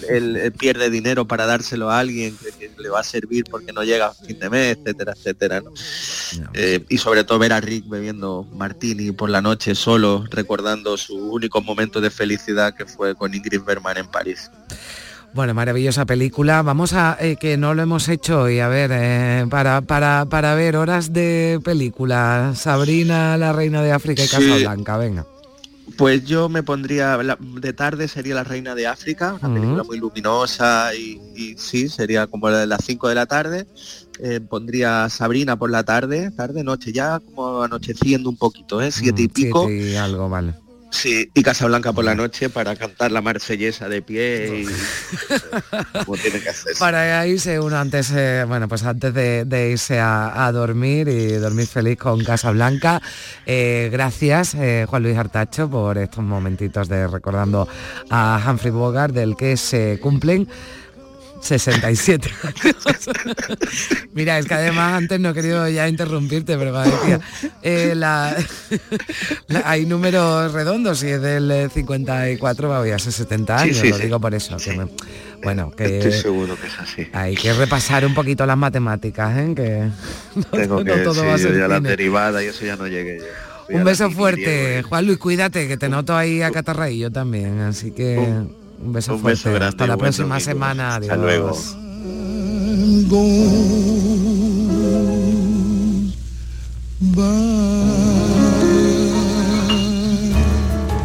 él, 0.09 0.35
él 0.37 0.51
pierde 0.51 0.89
dinero 0.89 1.25
para 1.25 1.45
dárselo 1.45 1.89
a 1.89 1.99
alguien 1.99 2.35
que, 2.37 2.51
que 2.51 2.81
le 2.81 2.89
va 2.89 2.99
a 2.99 3.03
servir 3.03 3.45
porque 3.49 3.73
no 3.73 3.83
llega 3.83 4.07
a 4.07 4.13
fin 4.13 4.39
de 4.39 4.49
mes, 4.49 4.77
etcétera, 4.77 5.13
etcétera, 5.15 5.61
¿no? 5.61 5.73
Eh, 6.53 6.83
y 6.89 6.97
sobre 6.97 7.23
todo 7.23 7.39
ver 7.39 7.53
a 7.53 7.61
Rick 7.61 7.87
bebiendo 7.87 8.45
martini 8.53 9.11
por 9.11 9.29
la 9.29 9.41
noche 9.41 9.75
solo, 9.75 9.94
recordando 10.29 10.97
su 10.97 11.15
único 11.15 11.61
momento 11.61 12.01
de 12.01 12.09
felicidad 12.09 12.73
que 12.73 12.85
fue 12.85 13.15
con 13.15 13.33
Ingrid 13.33 13.61
Bergman 13.63 13.97
en 13.97 14.07
París. 14.07 14.49
Bueno, 15.33 15.53
maravillosa 15.53 16.05
película. 16.05 16.61
Vamos 16.61 16.93
a, 16.93 17.17
eh, 17.19 17.35
que 17.35 17.57
no 17.57 17.73
lo 17.73 17.81
hemos 17.83 18.07
hecho 18.07 18.43
hoy, 18.43 18.59
a 18.61 18.69
ver, 18.69 18.91
eh, 18.93 19.45
para, 19.49 19.81
para, 19.81 20.25
para 20.25 20.55
ver 20.55 20.77
horas 20.77 21.11
de 21.11 21.59
película. 21.63 22.53
Sabrina, 22.55 23.35
la 23.37 23.51
reina 23.51 23.81
de 23.81 23.91
África 23.91 24.23
y 24.23 24.27
Sí. 24.27 24.31
Casablanca, 24.31 24.97
venga. 24.97 25.25
Pues 25.97 26.25
yo 26.25 26.49
me 26.49 26.63
pondría, 26.63 27.15
la- 27.21 27.37
de 27.39 27.71
tarde 27.73 28.07
sería 28.07 28.33
La 28.33 28.43
Reina 28.43 28.73
de 28.75 28.87
África, 28.87 29.35
una 29.39 29.53
película 29.53 29.83
muy 29.83 29.97
luminosa 29.99 30.95
y, 30.95 31.21
y 31.35 31.55
sí, 31.57 31.89
sería 31.89 32.25
como 32.27 32.49
la 32.49 32.57
de 32.59 32.65
las 32.67 32.83
5 32.83 33.07
de 33.07 33.15
la 33.15 33.27
tarde. 33.27 33.67
Eh, 34.19 34.39
pondría 34.39 35.09
Sabrina 35.09 35.57
por 35.57 35.69
la 35.69 35.83
tarde, 35.83 36.31
tarde, 36.31 36.63
noche, 36.63 36.93
ya 36.93 37.19
como 37.19 37.63
anocheciendo 37.63 38.29
un 38.29 38.37
poquito, 38.37 38.81
¿eh? 38.81 38.91
Siete 38.91 39.23
y 39.23 39.27
pico. 39.27 39.65
Mm, 39.65 39.67
Siete 39.67 39.91
y 39.91 39.95
algo, 39.95 40.29
vale. 40.29 40.53
Sí, 40.95 41.29
y 41.33 41.43
Casablanca 41.43 41.91
por 41.91 42.05
la 42.05 42.15
noche 42.15 42.49
para 42.49 42.73
cantar 42.77 43.11
la 43.11 43.21
marsellesa 43.21 43.89
de 43.89 44.01
pie 44.01 44.61
y 44.61 44.65
como 46.05 46.15
tiene 46.15 46.39
que 46.39 46.49
hacer. 46.49 46.73
Para 46.79 47.27
irse 47.27 47.59
uno 47.59 47.77
antes, 47.77 48.11
eh, 48.15 48.45
bueno, 48.47 48.69
pues 48.69 48.83
antes 48.83 49.13
de, 49.13 49.43
de 49.43 49.71
irse 49.71 49.99
a, 49.99 50.45
a 50.45 50.51
dormir 50.53 51.09
y 51.09 51.33
dormir 51.33 51.67
feliz 51.67 51.97
con 51.97 52.23
Casa 52.23 52.51
Blanca. 52.51 53.01
Eh, 53.45 53.89
gracias, 53.91 54.55
eh, 54.55 54.85
Juan 54.87 55.03
Luis 55.03 55.17
Artacho, 55.17 55.69
por 55.69 55.97
estos 55.97 56.23
momentitos 56.23 56.87
de 56.87 57.07
recordando 57.07 57.67
a 58.09 58.41
Humphrey 58.47 58.71
Bogart, 58.71 59.13
del 59.13 59.35
que 59.35 59.57
se 59.57 59.99
cumplen 60.01 60.47
67 61.45 62.29
años. 62.43 63.09
Mira, 64.13 64.39
es 64.39 64.45
que 64.47 64.53
además 64.53 64.93
antes 64.93 65.19
no 65.19 65.29
he 65.29 65.33
querido 65.33 65.67
ya 65.69 65.87
interrumpirte, 65.87 66.57
pero 66.57 66.79
decía, 66.81 67.19
eh, 67.61 67.93
la- 67.95 68.35
la- 69.47 69.61
hay 69.65 69.85
números 69.85 70.51
redondos 70.53 71.03
y 71.03 71.07
es 71.09 71.21
del 71.21 71.49
eh, 71.51 71.69
54 71.73 72.69
va 72.69 72.79
voy 72.79 72.91
a 72.91 72.99
ser 72.99 73.13
70 73.13 73.57
Sí, 73.59 73.63
años, 73.63 73.77
sí, 73.77 73.89
lo 73.89 73.97
sí. 73.97 74.03
digo 74.03 74.19
por 74.19 74.33
eso. 74.33 74.57
que 74.57 74.73
me- 74.73 74.87
bueno, 75.43 75.71
que 75.71 75.99
Estoy 75.99 76.11
seguro 76.13 76.57
que 76.59 76.67
es 76.67 76.79
así. 76.79 77.07
hay 77.13 77.35
que 77.35 77.53
repasar 77.53 78.05
un 78.05 78.13
poquito 78.15 78.45
las 78.45 78.57
matemáticas, 78.57 79.37
¿eh? 79.37 79.53
que 79.55 79.89
no, 80.35 80.43
Tengo 80.59 80.83
no 80.83 80.85
que, 80.85 81.01
todo 81.01 81.13
sí, 81.13 81.19
va 81.27 81.33
a 81.33 81.37
yo 81.37 81.43
ser 81.49 81.57
ya 81.59 81.67
la 81.67 81.79
derivada 81.79 82.43
y 82.43 82.47
eso 82.47 82.65
ya 82.65 82.75
no 82.75 82.87
llegué 82.87 83.19
yo. 83.19 83.25
A 83.25 83.77
Un 83.77 83.83
beso 83.83 84.09
fuerte, 84.11 84.83
Juan 84.83 85.05
Luis, 85.05 85.17
cuídate, 85.17 85.67
que 85.67 85.77
te 85.77 85.89
noto 85.89 86.15
ahí 86.15 86.41
acatarraillo 86.41 87.11
también, 87.11 87.59
así 87.61 87.91
que 87.91 88.15
un, 88.79 88.93
beso 88.93 89.13
un 89.15 89.19
fuerte. 89.21 89.49
beso 89.49 89.49
grande, 89.51 89.65
Hasta 89.67 89.87
la 89.87 89.97
próxima 89.97 90.27
domingo. 90.35 90.45
semana. 90.45 90.95
Hasta 90.95 91.13
adiós. 91.13 91.25
luego. 91.25 91.55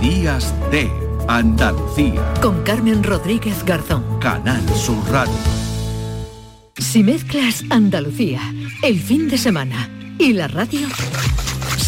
Días 0.01 0.53
de 0.71 0.91
Andalucía. 1.29 2.23
Con 2.41 2.63
Carmen 2.63 3.03
Rodríguez 3.03 3.65
Garzón. 3.65 4.05
Canal 4.21 4.63
Sur 4.75 4.99
Radio. 5.11 5.33
Si 6.79 7.03
mezclas 7.03 7.63
Andalucía, 7.71 8.41
el 8.83 8.99
fin 8.99 9.29
de 9.29 9.37
semana 9.39 9.89
y 10.19 10.33
la 10.33 10.49
radio, 10.49 10.89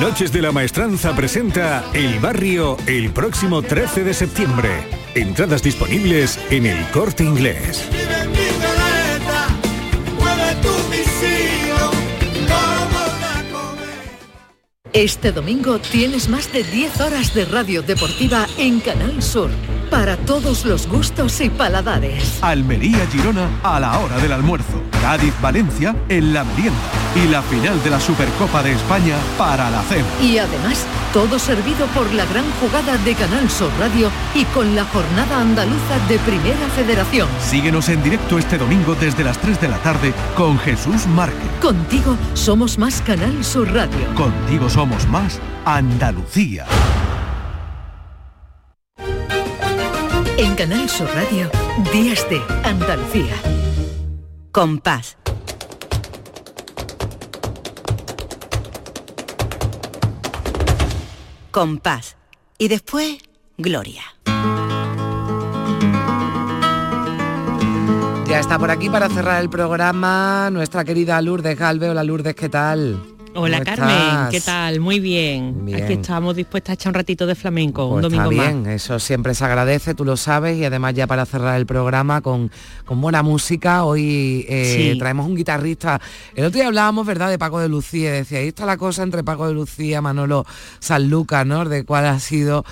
Noches 0.00 0.32
de 0.32 0.40
la 0.40 0.50
Maestranza 0.50 1.14
presenta 1.14 1.84
El 1.92 2.20
Barrio 2.20 2.78
el 2.86 3.10
próximo 3.10 3.60
13 3.60 4.02
de 4.02 4.14
septiembre. 4.14 4.70
Entradas 5.14 5.62
disponibles 5.62 6.38
en 6.50 6.64
el 6.64 6.90
corte 6.90 7.22
inglés. 7.22 7.86
Este 14.94 15.32
domingo 15.32 15.78
tienes 15.78 16.30
más 16.30 16.50
de 16.50 16.64
10 16.64 17.00
horas 17.02 17.34
de 17.34 17.44
radio 17.44 17.82
deportiva 17.82 18.46
en 18.56 18.80
Canal 18.80 19.22
Sur 19.22 19.50
para 19.90 20.16
todos 20.16 20.64
los 20.64 20.86
gustos 20.86 21.40
y 21.40 21.50
paladares. 21.50 22.38
Almería 22.42 23.06
Girona 23.10 23.48
a 23.62 23.80
la 23.80 23.98
hora 23.98 24.16
del 24.18 24.32
almuerzo. 24.32 24.80
Cádiz 25.02 25.34
Valencia 25.40 25.94
en 26.08 26.32
la 26.32 26.44
merienda. 26.44 26.78
Y 27.16 27.28
la 27.28 27.42
final 27.42 27.82
de 27.82 27.90
la 27.90 27.98
Supercopa 27.98 28.62
de 28.62 28.72
España 28.72 29.16
para 29.36 29.68
la 29.70 29.82
cena. 29.82 30.06
Y 30.22 30.38
además, 30.38 30.86
todo 31.12 31.38
servido 31.38 31.86
por 31.88 32.12
la 32.14 32.24
gran 32.26 32.44
jugada 32.60 32.96
de 32.98 33.14
Canal 33.14 33.50
Sur 33.50 33.70
Radio 33.80 34.10
y 34.34 34.44
con 34.44 34.76
la 34.76 34.84
jornada 34.84 35.40
andaluza 35.40 35.98
de 36.08 36.18
Primera 36.20 36.68
Federación. 36.76 37.28
Síguenos 37.40 37.88
en 37.88 38.02
directo 38.02 38.38
este 38.38 38.58
domingo 38.58 38.94
desde 38.94 39.24
las 39.24 39.38
3 39.38 39.60
de 39.60 39.68
la 39.68 39.78
tarde 39.78 40.14
con 40.36 40.58
Jesús 40.60 41.06
Márquez. 41.08 41.50
Contigo 41.60 42.16
somos 42.34 42.78
más 42.78 43.02
Canal 43.02 43.44
Sur 43.44 43.72
Radio. 43.72 44.14
Contigo 44.14 44.70
somos 44.70 45.08
más 45.08 45.40
Andalucía. 45.64 46.66
En 50.42 50.54
Canal 50.54 50.88
Sur 50.88 51.06
Radio, 51.14 51.50
Días 51.92 52.26
de 52.30 52.40
Andalucía. 52.64 53.34
Compás. 54.50 55.18
Compás. 61.50 62.16
Y 62.56 62.68
después, 62.68 63.18
Gloria. 63.58 64.02
Ya 68.26 68.40
está 68.40 68.58
por 68.58 68.70
aquí 68.70 68.88
para 68.88 69.10
cerrar 69.10 69.42
el 69.42 69.50
programa 69.50 70.48
nuestra 70.50 70.86
querida 70.86 71.20
Lourdes 71.20 71.58
Galve. 71.58 71.90
Hola 71.90 72.02
Lourdes, 72.02 72.34
¿qué 72.34 72.48
tal? 72.48 73.19
Hola 73.32 73.58
¿Cómo 73.58 73.64
Carmen, 73.76 73.96
estás? 73.96 74.30
¿qué 74.30 74.40
tal? 74.40 74.80
Muy 74.80 74.98
bien. 74.98 75.64
Bien. 75.64 75.84
Aquí 75.84 75.92
estamos 75.94 76.34
dispuestas 76.34 76.70
a 76.70 76.74
echar 76.74 76.90
un 76.90 76.94
ratito 76.94 77.26
de 77.26 77.36
flamenco, 77.36 77.86
un 77.86 78.00
Pues 78.00 78.12
está 78.12 78.24
domingo 78.24 78.42
bien, 78.44 78.62
más. 78.64 78.72
eso 78.72 78.98
siempre 78.98 79.34
se 79.34 79.44
agradece, 79.44 79.94
tú 79.94 80.04
lo 80.04 80.16
sabes, 80.16 80.58
y 80.58 80.64
además 80.64 80.94
ya 80.94 81.06
para 81.06 81.24
cerrar 81.26 81.56
el 81.56 81.64
programa 81.64 82.22
con, 82.22 82.50
con 82.84 83.00
buena 83.00 83.22
música, 83.22 83.84
hoy 83.84 84.44
eh, 84.48 84.92
Sí. 84.92 84.98
traemos 84.98 85.26
un 85.28 85.36
guitarrista. 85.36 86.00
El 86.34 86.44
otro 86.46 86.58
día 86.58 86.66
hablábamos, 86.66 87.06
¿verdad?, 87.06 87.30
de 87.30 87.38
Paco 87.38 87.60
de 87.60 87.68
Lucía, 87.68 88.10
decía, 88.12 88.40
ahí 88.40 88.48
está 88.48 88.66
la 88.66 88.76
cosa 88.76 89.04
entre 89.04 89.22
Paco 89.22 89.46
de 89.46 89.54
Lucía, 89.54 90.02
Manolo 90.02 90.44
Sanlúcar, 90.80 91.46
¿no?, 91.46 91.64
de 91.64 91.84
cuál 91.84 92.06
ha 92.06 92.18
sido 92.18 92.64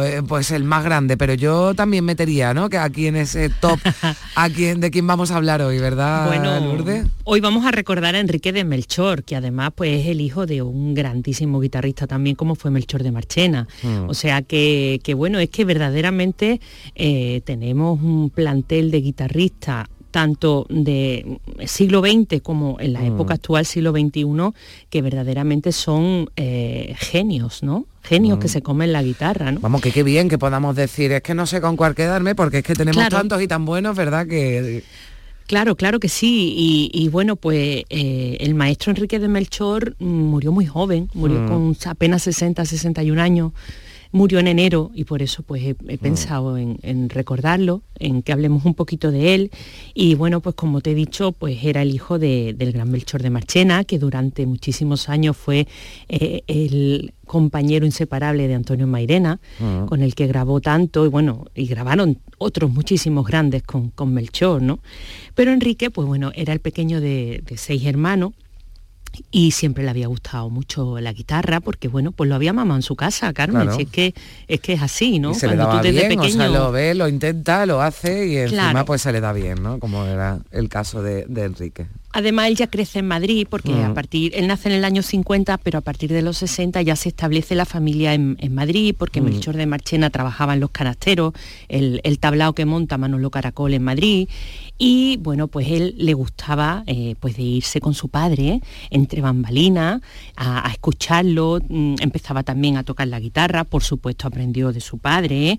eh, 0.00 0.22
pues 0.26 0.52
el 0.52 0.62
más 0.62 0.84
grande, 0.84 1.16
pero 1.16 1.34
yo 1.34 1.74
también 1.74 2.04
metería, 2.04 2.54
¿no?, 2.54 2.68
que 2.68 2.78
aquí 2.78 3.08
en 3.08 3.16
ese 3.16 3.48
top, 3.50 3.80
a 4.36 4.48
quién, 4.48 4.80
de 4.80 4.92
quién 4.92 5.08
vamos 5.08 5.32
a 5.32 5.36
hablar 5.36 5.60
hoy, 5.60 5.80
¿verdad, 5.80 6.28
Bueno, 6.28 6.60
Lourdes? 6.60 7.04
hoy 7.24 7.40
vamos 7.40 7.66
a 7.66 7.72
recordar 7.72 8.14
a 8.14 8.20
Enrique 8.20 8.52
de 8.52 8.62
Melchor, 8.64 9.24
que 9.24 9.34
además 9.34 9.72
pues 9.74 10.03
es 10.04 10.10
el 10.10 10.20
hijo 10.20 10.46
de 10.46 10.62
un 10.62 10.94
grandísimo 10.94 11.60
guitarrista 11.60 12.06
también 12.06 12.36
como 12.36 12.54
fue 12.54 12.70
Melchor 12.70 13.02
de 13.02 13.10
Marchena. 13.12 13.66
Mm. 13.82 14.08
O 14.08 14.14
sea 14.14 14.42
que, 14.42 15.00
que 15.02 15.14
bueno, 15.14 15.38
es 15.38 15.50
que 15.50 15.64
verdaderamente 15.64 16.60
eh, 16.94 17.40
tenemos 17.44 18.00
un 18.02 18.30
plantel 18.30 18.90
de 18.90 19.00
guitarristas 19.00 19.88
tanto 20.10 20.64
de 20.70 21.40
siglo 21.66 22.00
XX 22.00 22.40
como 22.40 22.78
en 22.78 22.92
la 22.92 23.00
Mm. 23.00 23.06
época 23.14 23.34
actual, 23.34 23.66
siglo 23.66 23.90
XXI, 23.90 24.24
que 24.88 25.02
verdaderamente 25.02 25.72
son 25.72 26.30
eh, 26.36 26.94
genios, 26.98 27.64
¿no? 27.64 27.86
Genios 28.04 28.38
Mm. 28.38 28.40
que 28.40 28.46
se 28.48 28.62
comen 28.62 28.92
la 28.92 29.02
guitarra, 29.02 29.50
¿no? 29.50 29.58
Vamos, 29.58 29.80
que 29.82 29.90
qué 29.90 30.04
bien 30.04 30.28
que 30.28 30.38
podamos 30.38 30.76
decir, 30.76 31.10
es 31.10 31.20
que 31.22 31.34
no 31.34 31.46
sé 31.46 31.60
con 31.60 31.76
cuál 31.76 31.96
quedarme, 31.96 32.36
porque 32.36 32.58
es 32.58 32.62
que 32.64 32.74
tenemos 32.74 32.96
Claro. 32.98 33.16
tantos 33.16 33.42
y 33.42 33.48
tan 33.48 33.64
buenos, 33.64 33.96
¿verdad?, 33.96 34.26
que... 34.28 34.84
Claro, 35.46 35.76
claro 35.76 36.00
que 36.00 36.08
sí. 36.08 36.54
Y, 36.56 36.90
y 36.92 37.08
bueno, 37.08 37.36
pues 37.36 37.84
eh, 37.90 38.36
el 38.40 38.54
maestro 38.54 38.90
Enrique 38.90 39.18
de 39.18 39.28
Melchor 39.28 39.94
murió 39.98 40.52
muy 40.52 40.66
joven, 40.66 41.10
murió 41.14 41.40
Mm. 41.40 41.48
con 41.48 41.76
apenas 41.86 42.22
60, 42.22 42.64
61 42.64 43.18
años. 43.18 43.52
Murió 44.14 44.38
en 44.38 44.46
enero 44.46 44.92
y 44.94 45.02
por 45.04 45.22
eso 45.22 45.42
pues 45.42 45.60
he, 45.64 45.74
he 45.88 45.98
pensado 45.98 46.56
en, 46.56 46.78
en 46.82 47.10
recordarlo, 47.10 47.82
en 47.98 48.22
que 48.22 48.30
hablemos 48.32 48.64
un 48.64 48.74
poquito 48.74 49.10
de 49.10 49.34
él. 49.34 49.50
Y 49.92 50.14
bueno, 50.14 50.40
pues 50.40 50.54
como 50.54 50.80
te 50.80 50.92
he 50.92 50.94
dicho, 50.94 51.32
pues 51.32 51.64
era 51.64 51.82
el 51.82 51.92
hijo 51.92 52.20
de- 52.20 52.54
del 52.56 52.70
gran 52.70 52.92
Melchor 52.92 53.22
de 53.22 53.30
Marchena, 53.30 53.82
que 53.82 53.98
durante 53.98 54.46
muchísimos 54.46 55.08
años 55.08 55.36
fue 55.36 55.66
eh, 56.08 56.42
el 56.46 57.12
compañero 57.26 57.84
inseparable 57.86 58.46
de 58.46 58.54
Antonio 58.54 58.86
Mairena, 58.86 59.40
Mm. 59.58 59.86
con 59.86 60.00
el 60.02 60.14
que 60.14 60.28
grabó 60.28 60.60
tanto, 60.60 61.04
y 61.04 61.08
bueno, 61.08 61.46
y 61.54 61.66
grabaron 61.66 62.18
otros 62.38 62.70
muchísimos 62.70 63.26
grandes 63.26 63.64
con, 63.64 63.90
con 63.90 64.14
Melchor, 64.14 64.62
¿no? 64.62 64.78
Pero 65.34 65.50
Enrique, 65.52 65.90
pues 65.90 66.06
bueno, 66.06 66.30
era 66.36 66.52
el 66.52 66.60
pequeño 66.60 67.00
de, 67.00 67.42
de 67.44 67.56
seis 67.56 67.84
hermanos 67.84 68.32
y 69.30 69.50
siempre 69.52 69.84
le 69.84 69.90
había 69.90 70.06
gustado 70.06 70.50
mucho 70.50 70.98
la 71.00 71.12
guitarra 71.12 71.60
porque 71.60 71.88
bueno 71.88 72.12
pues 72.12 72.28
lo 72.28 72.34
había 72.34 72.52
mamado 72.52 72.76
en 72.76 72.82
su 72.82 72.96
casa 72.96 73.32
Carmen 73.32 73.62
Claro. 73.62 73.76
si 73.76 73.82
es 73.82 73.88
que 73.90 74.14
es 74.48 74.60
que 74.60 74.72
es 74.74 74.82
así 74.82 75.18
no 75.18 75.32
Y 75.32 75.34
se 75.34 75.46
le 75.46 75.54
Cuando 75.56 75.64
daba 75.68 75.80
tú 75.80 75.86
desde 75.88 76.08
bien, 76.08 76.20
o 76.20 76.22
sea, 76.24 76.32
pequeño 76.32 76.52
lo 76.58 76.72
ve, 76.72 76.94
lo 76.94 77.08
intenta, 77.08 77.66
lo 77.66 77.80
hace 77.82 78.26
y 78.26 78.36
encima 78.38 78.70
Claro. 78.70 78.84
pues 78.86 79.02
se 79.02 79.12
le 79.12 79.20
da 79.20 79.32
bien, 79.32 79.62
¿no? 79.62 79.78
Como 79.78 80.04
era 80.04 80.38
el 80.50 80.68
caso 80.68 81.02
de, 81.02 81.26
de 81.28 81.44
Enrique. 81.44 81.86
Además, 82.16 82.46
él 82.46 82.54
ya 82.56 82.68
crece 82.68 83.00
en 83.00 83.08
Madrid 83.08 83.44
porque 83.50 83.72
Mm. 83.72 83.84
a 83.90 83.92
partir, 83.94 84.32
él 84.36 84.46
nace 84.46 84.68
en 84.68 84.76
el 84.76 84.84
año 84.84 85.02
50, 85.02 85.58
pero 85.58 85.78
a 85.78 85.82
partir 85.82 86.12
de 86.12 86.22
los 86.22 86.36
60 86.38 86.80
ya 86.82 86.94
se 86.94 87.08
establece 87.08 87.56
la 87.56 87.64
familia 87.66 88.14
en, 88.14 88.36
en 88.40 88.54
Madrid 88.54 88.94
porque 88.96 89.20
Mm. 89.20 89.24
Melchor 89.24 89.56
de 89.56 89.66
Marchena 89.66 90.10
trabajaba 90.10 90.54
en 90.54 90.60
los 90.60 90.70
canasteros, 90.70 91.32
el, 91.68 92.00
el 92.04 92.18
tablao 92.20 92.52
que 92.54 92.64
monta 92.66 92.98
Manolo 92.98 93.30
Caracol 93.30 93.74
en 93.74 93.82
Madrid. 93.82 94.28
Y 94.78 95.16
bueno, 95.18 95.48
pues 95.48 95.68
él 95.68 95.94
le 95.98 96.14
gustaba 96.14 96.84
eh, 96.86 97.16
pues 97.18 97.36
de 97.36 97.42
irse 97.42 97.80
con 97.80 97.94
su 97.94 98.08
padre 98.08 98.60
entre 98.90 99.20
bambalinas 99.20 100.00
a, 100.36 100.68
a 100.68 100.72
escucharlo, 100.72 101.58
mm, 101.68 101.96
empezaba 102.00 102.44
también 102.44 102.76
a 102.76 102.84
tocar 102.84 103.08
la 103.08 103.18
guitarra, 103.18 103.64
por 103.64 103.82
supuesto 103.82 104.28
aprendió 104.28 104.72
de 104.72 104.80
su 104.80 104.98
padre. 104.98 105.58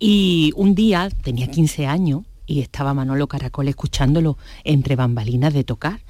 Y 0.00 0.52
un 0.56 0.74
día, 0.74 1.08
tenía 1.22 1.48
15 1.48 1.86
años, 1.86 2.22
y 2.52 2.60
estaba 2.60 2.92
Manolo 2.92 3.28
Caracol 3.28 3.68
escuchándolo 3.68 4.36
entre 4.64 4.94
bambalinas 4.94 5.54
de 5.54 5.64
tocar. 5.64 6.00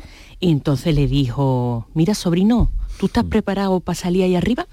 Y 0.41 0.51
entonces 0.51 0.93
le 0.93 1.07
dijo, 1.07 1.87
mira 1.95 2.17
sobrino, 2.17 2.73
¿tú 2.99 3.07
estás 3.07 3.23
preparado 3.23 3.79
para 3.79 3.95
salir 3.95 4.25
ahí 4.25 4.35
arriba? 4.35 4.67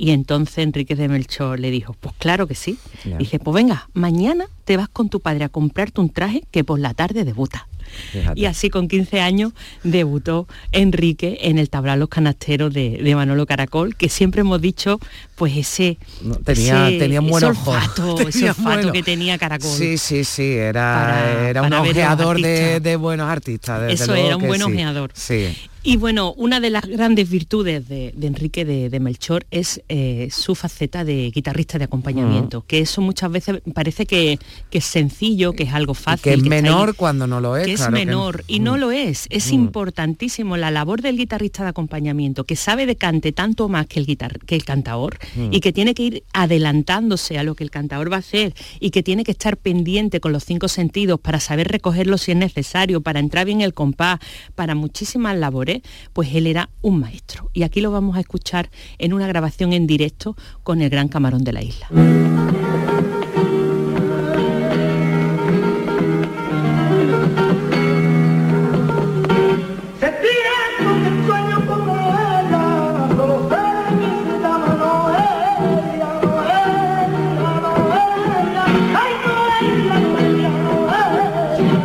Y 0.00 0.12
entonces 0.12 0.58
Enrique 0.58 0.94
de 0.94 1.08
Melchor 1.08 1.58
le 1.58 1.70
dijo, 1.72 1.92
pues 1.98 2.14
claro 2.18 2.46
que 2.46 2.54
sí. 2.54 2.78
Ya. 3.04 3.18
Dice, 3.18 3.40
pues 3.40 3.52
venga, 3.54 3.88
mañana 3.94 4.46
te 4.64 4.76
vas 4.76 4.88
con 4.88 5.08
tu 5.08 5.18
padre 5.20 5.42
a 5.44 5.48
comprarte 5.48 6.00
un 6.00 6.08
traje 6.10 6.44
que 6.52 6.62
por 6.62 6.78
la 6.78 6.94
tarde 6.94 7.24
debuta. 7.24 7.66
Fíjate. 8.12 8.38
Y 8.38 8.44
así 8.44 8.68
con 8.70 8.86
15 8.86 9.20
años 9.20 9.52
debutó 9.82 10.46
Enrique 10.72 11.38
en 11.42 11.58
el 11.58 11.68
tablao 11.70 11.96
Los 11.96 12.10
Canasteros 12.10 12.72
de, 12.72 13.00
de 13.02 13.14
Manolo 13.16 13.46
Caracol, 13.46 13.96
que 13.96 14.08
siempre 14.08 14.42
hemos 14.42 14.60
dicho, 14.60 15.00
pues 15.36 15.56
ese, 15.56 15.98
tenía- 16.44 16.88
ese- 16.90 16.98
tenía 16.98 17.20
buen 17.20 17.36
ese 17.36 17.46
olfato, 17.46 18.20
ese 18.28 18.32
Tenía 18.32 18.50
olfato 18.50 18.64
bueno. 18.76 18.92
que 18.92 19.02
tenía 19.02 19.38
Caracol. 19.38 19.70
Sí, 19.70 19.98
sí, 19.98 20.22
sí, 20.24 20.52
era, 20.52 20.94
Para- 20.94 21.48
era 21.48 21.62
un 21.62 21.70
para 21.70 21.82
ojeador 21.82 22.40
de, 22.40 22.78
de 22.80 22.96
buenos 22.96 23.28
artistas. 23.28 23.90
Eso 23.90 24.06
luego 24.12 24.26
era 24.28 24.36
un 24.36 24.46
buen 24.46 24.60
sí. 24.60 24.66
ojeador. 24.70 25.10
Sí. 25.14 25.56
Y 25.88 25.96
bueno, 25.96 26.34
una 26.36 26.60
de 26.60 26.68
las 26.68 26.84
grandes 26.84 27.30
virtudes 27.30 27.88
de, 27.88 28.12
de 28.14 28.26
Enrique 28.26 28.66
de, 28.66 28.90
de 28.90 29.00
Melchor 29.00 29.46
es 29.50 29.80
eh, 29.88 30.28
su 30.30 30.54
faceta 30.54 31.02
de 31.02 31.30
guitarrista 31.30 31.78
de 31.78 31.84
acompañamiento, 31.84 32.62
que 32.66 32.80
eso 32.80 33.00
muchas 33.00 33.30
veces 33.32 33.62
parece 33.72 34.04
que, 34.04 34.38
que 34.68 34.78
es 34.78 34.84
sencillo, 34.84 35.54
que 35.54 35.62
es 35.62 35.72
algo 35.72 35.94
fácil. 35.94 36.22
que 36.24 36.34
es 36.34 36.42
ahí, 36.42 36.48
menor 36.50 36.94
cuando 36.94 37.26
no 37.26 37.40
lo 37.40 37.56
es. 37.56 37.64
que 37.64 37.72
es 37.72 37.90
menor 37.90 38.44
y 38.46 38.60
no 38.60 38.76
lo 38.76 38.90
es. 38.90 39.28
Es 39.30 39.50
Mm. 39.50 39.54
importantísimo 39.54 40.58
la 40.58 40.70
labor 40.70 41.00
del 41.00 41.16
guitarrista 41.16 41.62
de 41.62 41.70
acompañamiento, 41.70 42.44
que 42.44 42.54
sabe 42.54 42.84
de 42.84 42.96
cante 42.96 43.32
tanto 43.32 43.70
más 43.70 43.86
que 43.86 43.98
el, 43.98 44.04
guitar 44.04 44.40
que 44.40 44.56
el 44.56 44.64
cantador 44.66 45.18
Mm. 45.36 45.54
y 45.54 45.60
que 45.60 45.72
tiene 45.72 45.94
que 45.94 46.02
ir 46.02 46.22
adelantándose 46.34 47.38
a 47.38 47.42
lo 47.44 47.54
que 47.54 47.64
el 47.64 47.70
cantador 47.70 48.12
va 48.12 48.16
a 48.16 48.18
hacer 48.18 48.52
y 48.78 48.90
que 48.90 49.02
tiene 49.02 49.24
que 49.24 49.30
estar 49.30 49.56
pendiente 49.56 50.20
con 50.20 50.32
los 50.32 50.44
cinco 50.44 50.68
sentidos 50.68 51.18
para 51.18 51.40
saber 51.40 51.68
recogerlo 51.68 52.18
si 52.18 52.32
es 52.32 52.36
necesario, 52.36 53.00
para 53.00 53.20
entrar 53.20 53.46
bien 53.46 53.62
el 53.62 53.72
compás, 53.72 54.18
para 54.54 54.74
muchísimas 54.74 55.34
labores, 55.38 55.77
pues 56.12 56.34
él 56.34 56.46
era 56.46 56.70
un 56.82 57.00
maestro. 57.00 57.50
Y 57.52 57.62
aquí 57.62 57.80
lo 57.80 57.90
vamos 57.90 58.16
a 58.16 58.20
escuchar 58.20 58.70
en 58.98 59.12
una 59.12 59.26
grabación 59.26 59.72
en 59.72 59.86
directo 59.86 60.36
con 60.62 60.82
el 60.82 60.90
gran 60.90 61.08
camarón 61.08 61.44
de 61.44 61.52
la 61.52 61.62
isla. 61.62 61.88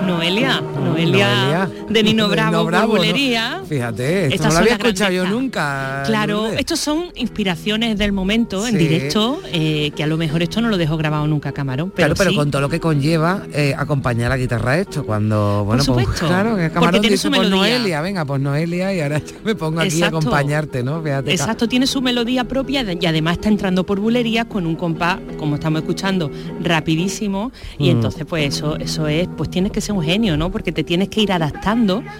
Noelia, 0.05 0.61
Noelia, 0.61 1.52
De 1.89 2.03
Nino 2.03 2.27
Bravo, 2.29 2.63
por 2.63 2.73
¿no? 2.73 2.87
bulería. 2.87 3.61
Fíjate, 3.67 4.23
esto 4.25 4.35
Estas 4.35 4.47
no 4.47 4.53
lo 4.53 4.59
había 4.59 4.73
escuchado 4.73 5.11
yo 5.11 5.25
nunca. 5.25 6.03
Claro, 6.05 6.43
Lourdes. 6.43 6.59
estos 6.59 6.79
son 6.79 7.05
inspiraciones 7.15 7.97
del 7.97 8.11
momento 8.11 8.65
en 8.67 8.77
directo, 8.77 9.39
eh, 9.51 9.91
que 9.95 10.03
a 10.03 10.07
lo 10.07 10.17
mejor 10.17 10.41
esto 10.43 10.61
no 10.61 10.69
lo 10.69 10.77
dejó 10.77 10.97
grabado 10.97 11.27
nunca 11.27 11.51
Camarón, 11.51 11.91
pero, 11.91 12.07
Claro, 12.07 12.15
pero 12.17 12.29
sí. 12.31 12.35
con 12.35 12.51
todo 12.51 12.61
lo 12.61 12.69
que 12.69 12.79
conlleva 12.79 13.43
eh, 13.53 13.73
acompañar 13.77 14.29
la 14.29 14.37
guitarra 14.37 14.71
a 14.71 14.79
esto, 14.79 15.05
cuando, 15.05 15.63
bueno, 15.65 15.83
pues 15.85 16.03
supuesto, 16.05 16.27
claro, 16.27 16.55
que 16.55 16.69
Camarón 16.71 17.01
tiene 17.01 17.13
dice, 17.15 17.23
su 17.23 17.29
pues 17.29 17.41
melodía". 17.41 17.77
Noelia, 17.77 18.01
venga, 18.01 18.25
pues 18.25 18.41
Noelia, 18.41 18.93
y 18.93 19.01
ahora 19.01 19.21
me 19.43 19.55
pongo 19.55 19.79
aquí 19.79 19.89
Exacto. 19.95 20.17
a 20.17 20.19
acompañarte, 20.19 20.83
¿no? 20.83 21.01
Fíjate, 21.01 21.31
Exacto, 21.31 21.67
tiene 21.67 21.87
su 21.87 22.01
melodía 22.01 22.43
propia 22.45 22.83
y 22.99 23.05
además 23.05 23.33
está 23.33 23.49
entrando 23.49 23.85
por 23.85 23.99
bulerías 23.99 24.45
con 24.45 24.65
un 24.65 24.75
compás, 24.75 25.19
como 25.37 25.55
estamos 25.55 25.81
escuchando, 25.81 26.31
rapidísimo 26.61 27.51
y 27.77 27.87
Mm. 27.87 27.91
entonces 27.91 28.25
pues 28.27 28.55
eso, 28.55 28.77
eso 28.77 29.07
es, 29.07 29.27
pues 29.37 29.49
tienes 29.49 29.71
que 29.71 29.79
ser 29.81 29.95
un 29.95 30.03
genio, 30.03 30.35
¿no? 30.37 30.51
Porque 30.51 30.71
te 30.71 30.83
tienes 30.83 31.09
que 31.09 31.21
ir 31.21 31.31
adaptando 31.31 31.52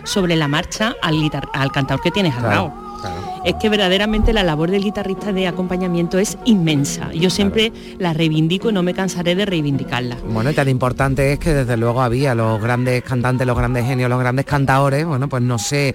sobre 0.03 0.35
la 0.35 0.47
marcha 0.47 0.95
al, 1.01 1.15
guitar- 1.15 1.49
al 1.53 1.71
cantador 1.71 2.01
que 2.01 2.11
tienes 2.11 2.33
al 2.35 2.39
Claro, 2.41 2.73
lado. 2.73 2.83
Es 3.45 3.55
que 3.55 3.67
verdaderamente 3.67 4.31
la 4.31 4.41
labor 4.43 4.71
del 4.71 4.83
guitarrista 4.83 5.33
de 5.33 5.47
acompañamiento 5.47 6.17
es 6.17 6.37
inmensa. 6.45 7.11
Yo 7.11 7.29
siempre 7.29 7.73
la 7.99 8.13
reivindico 8.13 8.69
y 8.69 8.73
no 8.73 8.83
me 8.83 8.93
cansaré 8.93 9.35
de 9.35 9.45
reivindicarla. 9.45 10.15
Bueno, 10.29 10.51
y 10.51 10.53
tan 10.53 10.69
importante 10.69 11.33
es 11.33 11.39
que 11.39 11.53
desde 11.53 11.75
luego 11.75 12.01
había 12.01 12.35
los 12.35 12.61
grandes 12.61 13.03
cantantes, 13.03 13.45
los 13.45 13.57
grandes 13.57 13.85
genios, 13.85 14.09
los 14.09 14.19
grandes 14.19 14.45
cantadores, 14.45 15.05
bueno, 15.05 15.27
pues 15.27 15.43
no 15.43 15.59
sé, 15.59 15.93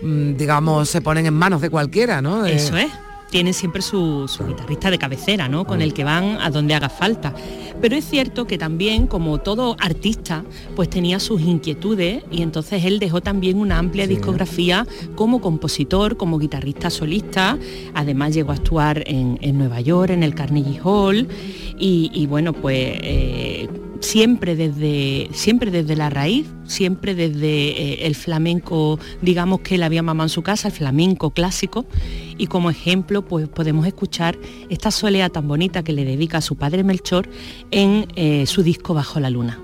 mm, 0.00 0.36
digamos, 0.36 0.88
se 0.88 1.02
ponen 1.02 1.26
en 1.26 1.34
manos 1.34 1.60
de 1.60 1.68
cualquiera, 1.68 2.22
¿no? 2.22 2.44
De- 2.44 2.54
Eso 2.56 2.76
es. 2.78 2.88
Tienen 3.30 3.54
siempre 3.54 3.82
su, 3.82 4.28
su 4.28 4.46
guitarrista 4.46 4.90
de 4.90 4.98
cabecera, 4.98 5.48
¿no? 5.48 5.66
Con 5.66 5.82
el 5.82 5.92
que 5.92 6.04
van 6.04 6.38
a 6.40 6.50
donde 6.50 6.74
haga 6.74 6.88
falta. 6.88 7.34
Pero 7.80 7.96
es 7.96 8.04
cierto 8.04 8.46
que 8.46 8.56
también, 8.56 9.06
como 9.06 9.38
todo 9.38 9.76
artista, 9.78 10.44
pues 10.74 10.88
tenía 10.88 11.20
sus 11.20 11.42
inquietudes 11.42 12.24
y 12.30 12.42
entonces 12.42 12.84
él 12.84 12.98
dejó 12.98 13.20
también 13.20 13.58
una 13.58 13.78
amplia 13.78 14.06
discografía 14.06 14.86
como 15.14 15.40
compositor, 15.40 16.16
como 16.16 16.38
guitarrista 16.38 16.88
solista. 16.88 17.58
Además 17.94 18.34
llegó 18.34 18.52
a 18.52 18.54
actuar 18.54 19.02
en, 19.06 19.38
en 19.42 19.58
Nueva 19.58 19.80
York, 19.80 20.10
en 20.10 20.22
el 20.22 20.34
Carnegie 20.34 20.80
Hall. 20.82 21.28
Y, 21.78 22.10
y 22.14 22.26
bueno, 22.26 22.52
pues 22.54 22.98
eh, 23.02 23.68
siempre 24.06 24.54
desde 24.54 25.28
siempre 25.32 25.70
desde 25.72 25.96
la 25.96 26.10
raíz, 26.10 26.46
siempre 26.64 27.14
desde 27.14 27.70
eh, 27.70 28.06
el 28.06 28.14
flamenco, 28.14 29.00
digamos 29.20 29.60
que 29.60 29.74
él 29.74 29.82
había 29.82 30.02
mamado 30.02 30.26
en 30.26 30.30
su 30.30 30.42
casa, 30.42 30.68
el 30.68 30.74
flamenco 30.74 31.30
clásico, 31.30 31.86
y 32.38 32.46
como 32.46 32.70
ejemplo 32.70 33.26
pues 33.26 33.48
podemos 33.48 33.84
escuchar 33.86 34.38
esta 34.68 34.92
soleá 34.92 35.28
tan 35.28 35.48
bonita 35.48 35.82
que 35.82 35.92
le 35.92 36.04
dedica 36.04 36.38
a 36.38 36.40
su 36.40 36.54
padre 36.54 36.84
Melchor 36.84 37.28
en 37.72 38.06
eh, 38.14 38.46
su 38.46 38.62
disco 38.62 38.94
Bajo 38.94 39.18
la 39.18 39.30
Luna. 39.30 39.58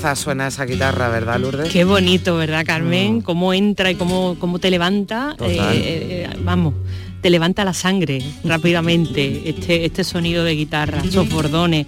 Fuerza 0.00 0.16
suena 0.16 0.46
esa 0.46 0.64
guitarra, 0.64 1.10
¿verdad, 1.10 1.38
Lourdes? 1.38 1.70
Qué 1.70 1.84
bonito, 1.84 2.34
¿verdad, 2.36 2.64
Carmen? 2.64 3.20
Cómo 3.20 3.52
entra 3.52 3.90
y 3.90 3.96
cómo, 3.96 4.36
cómo 4.38 4.58
te 4.58 4.70
levanta. 4.70 5.34
Total. 5.36 5.76
eh, 5.76 6.24
eh, 6.24 6.28
vamos, 6.42 6.72
te 7.20 7.28
levanta 7.28 7.64
la 7.64 7.74
sangre 7.74 8.22
rápidamente 8.42 9.50
este, 9.50 9.84
este 9.84 10.02
sonido 10.02 10.42
de 10.42 10.54
guitarra, 10.54 11.02
esos 11.04 11.28
bordones. 11.28 11.86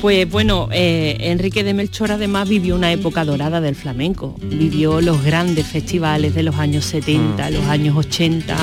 Pues 0.00 0.28
bueno, 0.30 0.68
eh, 0.72 1.16
Enrique 1.20 1.64
de 1.64 1.74
Melchor 1.74 2.12
además 2.12 2.48
vivió 2.48 2.74
una 2.76 2.92
época 2.92 3.24
dorada 3.26 3.60
del 3.60 3.74
flamenco. 3.74 4.36
Vivió 4.42 5.02
los 5.02 5.22
grandes 5.22 5.66
festivales 5.66 6.34
de 6.34 6.42
los 6.44 6.56
años 6.56 6.86
70, 6.86 7.50
los 7.50 7.64
años 7.66 7.96
80, 7.96 8.56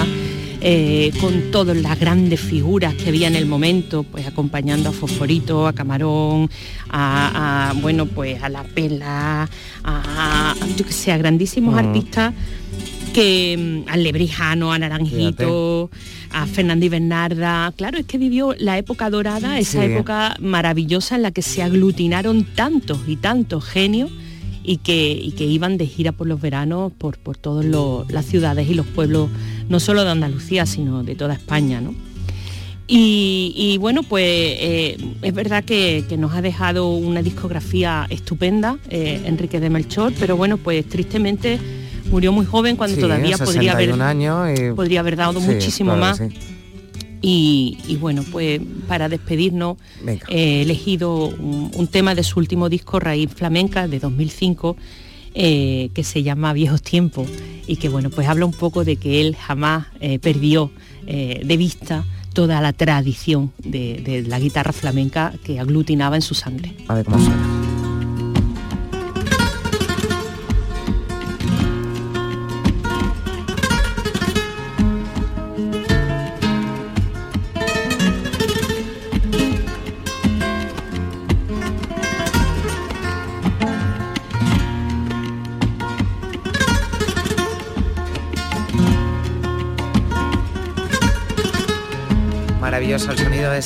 eh, 0.61 1.11
con 1.19 1.51
todas 1.51 1.75
las 1.77 1.99
grandes 1.99 2.39
figuras 2.39 2.93
que 2.93 3.09
había 3.09 3.27
en 3.27 3.35
el 3.35 3.45
momento, 3.47 4.03
pues 4.03 4.27
acompañando 4.27 4.89
a 4.89 4.91
Fosforito, 4.91 5.67
a 5.67 5.73
Camarón, 5.73 6.49
a, 6.89 7.69
a, 7.69 7.73
bueno, 7.73 8.05
pues 8.05 8.41
a 8.43 8.49
La 8.49 8.63
Pela, 8.63 9.49
a, 9.83 10.51
a, 10.53 10.55
yo 10.77 10.85
que 10.85 10.93
sé, 10.93 11.11
a 11.11 11.17
grandísimos 11.17 11.75
artistas 11.77 12.33
que 13.13 13.83
mm, 13.85 13.89
al 13.89 14.03
Lebrijano, 14.03 14.71
a 14.71 14.79
Naranjito, 14.79 15.89
a 16.31 16.45
Fernando 16.45 16.85
y 16.85 16.89
Bernarda. 16.89 17.73
Claro, 17.75 17.97
es 17.97 18.05
que 18.05 18.17
vivió 18.17 18.53
la 18.57 18.77
época 18.77 19.09
dorada, 19.09 19.59
esa 19.59 19.83
Sí. 19.85 19.91
época 19.91 20.35
maravillosa 20.39 21.15
en 21.15 21.23
la 21.23 21.31
que 21.31 21.41
se 21.41 21.61
aglutinaron 21.63 22.45
tantos 22.55 22.99
y 23.07 23.15
tantos 23.17 23.65
genios 23.65 24.11
y 24.63 24.77
que, 24.77 25.11
y 25.11 25.31
que 25.31 25.45
iban 25.45 25.77
de 25.77 25.87
gira 25.87 26.11
por 26.11 26.27
los 26.27 26.39
veranos 26.41 26.91
por, 26.91 27.17
por 27.17 27.37
todas 27.37 27.65
las 28.09 28.25
ciudades 28.25 28.69
y 28.69 28.73
los 28.73 28.85
pueblos, 28.85 29.29
no 29.69 29.79
solo 29.79 30.03
de 30.03 30.11
Andalucía, 30.11 30.65
sino 30.65 31.03
de 31.03 31.15
toda 31.15 31.33
España. 31.33 31.81
¿no? 31.81 31.93
Y, 32.87 33.53
y 33.55 33.77
bueno, 33.77 34.03
pues 34.03 34.23
eh, 34.25 34.97
es 35.21 35.33
verdad 35.33 35.63
que, 35.63 36.03
que 36.09 36.17
nos 36.17 36.33
ha 36.33 36.41
dejado 36.41 36.89
una 36.93 37.21
discografía 37.21 38.05
estupenda, 38.09 38.77
eh, 38.89 39.21
Enrique 39.25 39.59
de 39.61 39.69
Melchor, 39.69 40.13
pero 40.19 40.35
bueno, 40.35 40.57
pues 40.57 40.85
tristemente 40.89 41.57
murió 42.11 42.33
muy 42.33 42.45
joven 42.45 42.75
cuando 42.75 42.95
Sí, 42.95 43.01
todavía 43.01 43.37
podría 43.37 43.71
haber, 43.73 43.91
61 43.91 44.03
años 44.03 44.59
y- 44.59 44.71
podría 44.73 44.99
haber 44.99 45.15
dado 45.15 45.39
Sí, 45.39 45.47
muchísimo 45.47 45.91
claro 45.95 46.01
más. 46.01 46.17
sí. 46.17 46.25
Y, 47.21 47.77
y 47.87 47.97
bueno, 47.97 48.23
pues 48.31 48.59
para 48.87 49.07
despedirnos 49.07 49.77
he 50.27 50.63
elegido 50.63 51.27
un, 51.27 51.71
un 51.75 51.87
tema 51.87 52.15
de 52.15 52.23
su 52.23 52.39
último 52.39 52.67
disco, 52.67 52.99
Raíz 52.99 53.29
Flamenca, 53.29 53.87
de 53.87 53.99
2005, 53.99 54.75
eh, 55.33 55.91
que 55.93 56.03
se 56.03 56.23
llama 56.23 56.51
Viejos 56.51 56.81
Tiempos 56.81 57.29
y 57.65 57.77
que 57.77 57.87
bueno, 57.87 58.09
pues 58.09 58.27
habla 58.27 58.45
un 58.45 58.51
poco 58.51 58.83
de 58.83 58.97
que 58.97 59.21
él 59.21 59.37
jamás 59.37 59.87
eh, 60.01 60.19
perdió 60.19 60.71
eh, 61.07 61.41
de 61.45 61.57
vista 61.57 62.03
toda 62.33 62.59
la 62.59 62.73
tradición 62.73 63.53
de, 63.59 64.01
de 64.03 64.23
la 64.23 64.39
guitarra 64.39 64.73
flamenca 64.73 65.33
que 65.45 65.59
aglutinaba 65.59 66.17
en 66.17 66.21
su 66.21 66.33
sangre. 66.33 66.75
A 66.89 66.95
ver 66.95 67.05
cómo 67.05 67.19
suena. 67.19 67.60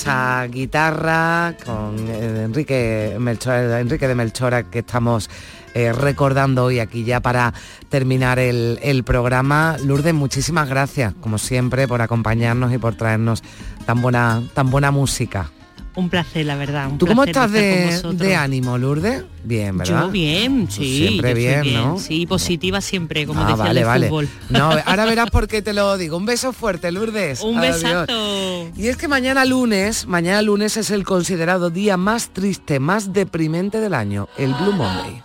Esa 0.05 0.45
guitarra 0.45 1.55
con 1.65 1.95
eh, 2.07 2.43
Enrique 2.43 3.17
Melchor, 3.19 3.55
Enrique 3.79 4.07
de 4.07 4.13
Melchora 4.13 4.61
que 4.61 4.79
estamos 4.79 5.31
eh, 5.73 5.91
recordando 5.93 6.65
hoy 6.65 6.77
aquí 6.77 7.03
ya 7.03 7.21
para 7.21 7.55
terminar 7.89 8.37
el, 8.37 8.77
el 8.83 9.03
programa. 9.03 9.77
Lourdes, 9.83 10.13
muchísimas 10.13 10.69
gracias, 10.69 11.15
como 11.21 11.39
siempre, 11.39 11.87
por 11.87 12.03
acompañarnos 12.03 12.71
y 12.71 12.77
por 12.77 12.93
traernos 12.93 13.41
tan 13.87 14.03
buena, 14.03 14.43
tan 14.53 14.69
buena 14.69 14.91
música. 14.91 15.49
Un 15.95 16.09
placer, 16.09 16.45
la 16.45 16.55
verdad. 16.57 16.89
un 16.91 16.97
¿Tú 16.97 17.07
cómo 17.07 17.23
estás 17.23 17.51
de, 17.51 18.35
ánimo, 18.35 18.77
Lourdes? 18.77 19.23
Bien, 19.45 19.77
¿verdad? 19.77 20.03
Yo 20.05 20.09
bien, 20.11 20.63
Pues 20.65 20.75
sí. 20.75 20.97
siempre 21.07 21.31
yo 21.31 21.49
estoy 21.49 21.69
bien, 21.71 21.73
¿no? 21.83 21.99
Sí, 21.99 22.25
positiva 22.25 22.81
siempre, 22.81 23.25
como 23.25 23.41
Ah, 23.41 23.47
decía 23.51 23.63
vale, 23.63 23.79
el 23.79 23.85
vale. 23.85 24.07
fútbol. 24.09 24.29
No, 24.49 24.71
ahora 24.85 25.05
verás 25.05 25.29
por 25.31 25.47
qué 25.47 25.61
te 25.61 25.71
lo 25.73 25.97
digo. 25.97 26.17
Un 26.17 26.25
beso 26.25 26.51
fuerte, 26.51 26.91
Lourdes. 26.91 27.41
Un 27.41 27.57
Adiós. 27.59 27.81
besazo. 27.81 28.71
Y 28.75 28.87
es 28.87 28.97
que 28.97 29.07
mañana 29.07 29.45
lunes, 29.45 30.05
mañana 30.05 30.41
lunes 30.41 30.75
es 30.75 30.91
el 30.91 31.05
considerado 31.05 31.69
día 31.69 31.95
más 31.95 32.29
triste, 32.33 32.79
más 32.79 33.13
deprimente 33.13 33.79
del 33.79 33.93
año, 33.93 34.27
el 34.37 34.53
Blue. 34.53 34.73
Monday, 34.73 35.21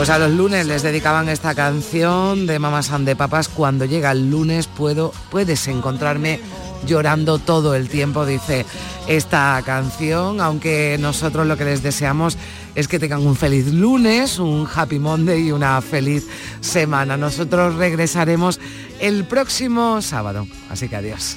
Pues 0.00 0.08
a 0.08 0.18
los 0.18 0.30
lunes 0.30 0.66
les 0.66 0.82
dedicaban 0.82 1.28
esta 1.28 1.54
canción 1.54 2.46
de 2.46 2.58
Mamás 2.58 2.90
and 2.90 3.06
de 3.06 3.16
Papas. 3.16 3.50
Cuando 3.50 3.84
llega 3.84 4.12
el 4.12 4.30
lunes 4.30 4.66
puedo, 4.66 5.12
puedes 5.30 5.68
encontrarme 5.68 6.40
llorando 6.86 7.38
todo 7.38 7.74
el 7.74 7.90
tiempo, 7.90 8.24
dice 8.24 8.64
esta 9.06 9.62
canción, 9.62 10.40
aunque 10.40 10.96
nosotros 10.98 11.46
lo 11.46 11.58
que 11.58 11.66
les 11.66 11.82
deseamos 11.82 12.38
es 12.74 12.88
que 12.88 12.98
tengan 12.98 13.26
un 13.26 13.36
feliz 13.36 13.74
lunes, 13.74 14.38
un 14.38 14.66
happy 14.74 14.98
Monday 14.98 15.48
y 15.48 15.52
una 15.52 15.78
feliz 15.82 16.26
semana. 16.62 17.18
Nosotros 17.18 17.74
regresaremos 17.74 18.58
el 19.00 19.24
próximo 19.24 20.00
sábado, 20.00 20.46
así 20.70 20.88
que 20.88 20.96
adiós. 20.96 21.36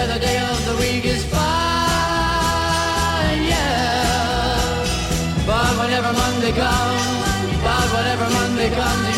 whenever 5.81 6.13
Monday 6.13 6.51
comes, 6.51 7.59
about 7.59 7.87
whatever 7.93 8.29
Monday 8.29 8.69
comes. 8.69 9.10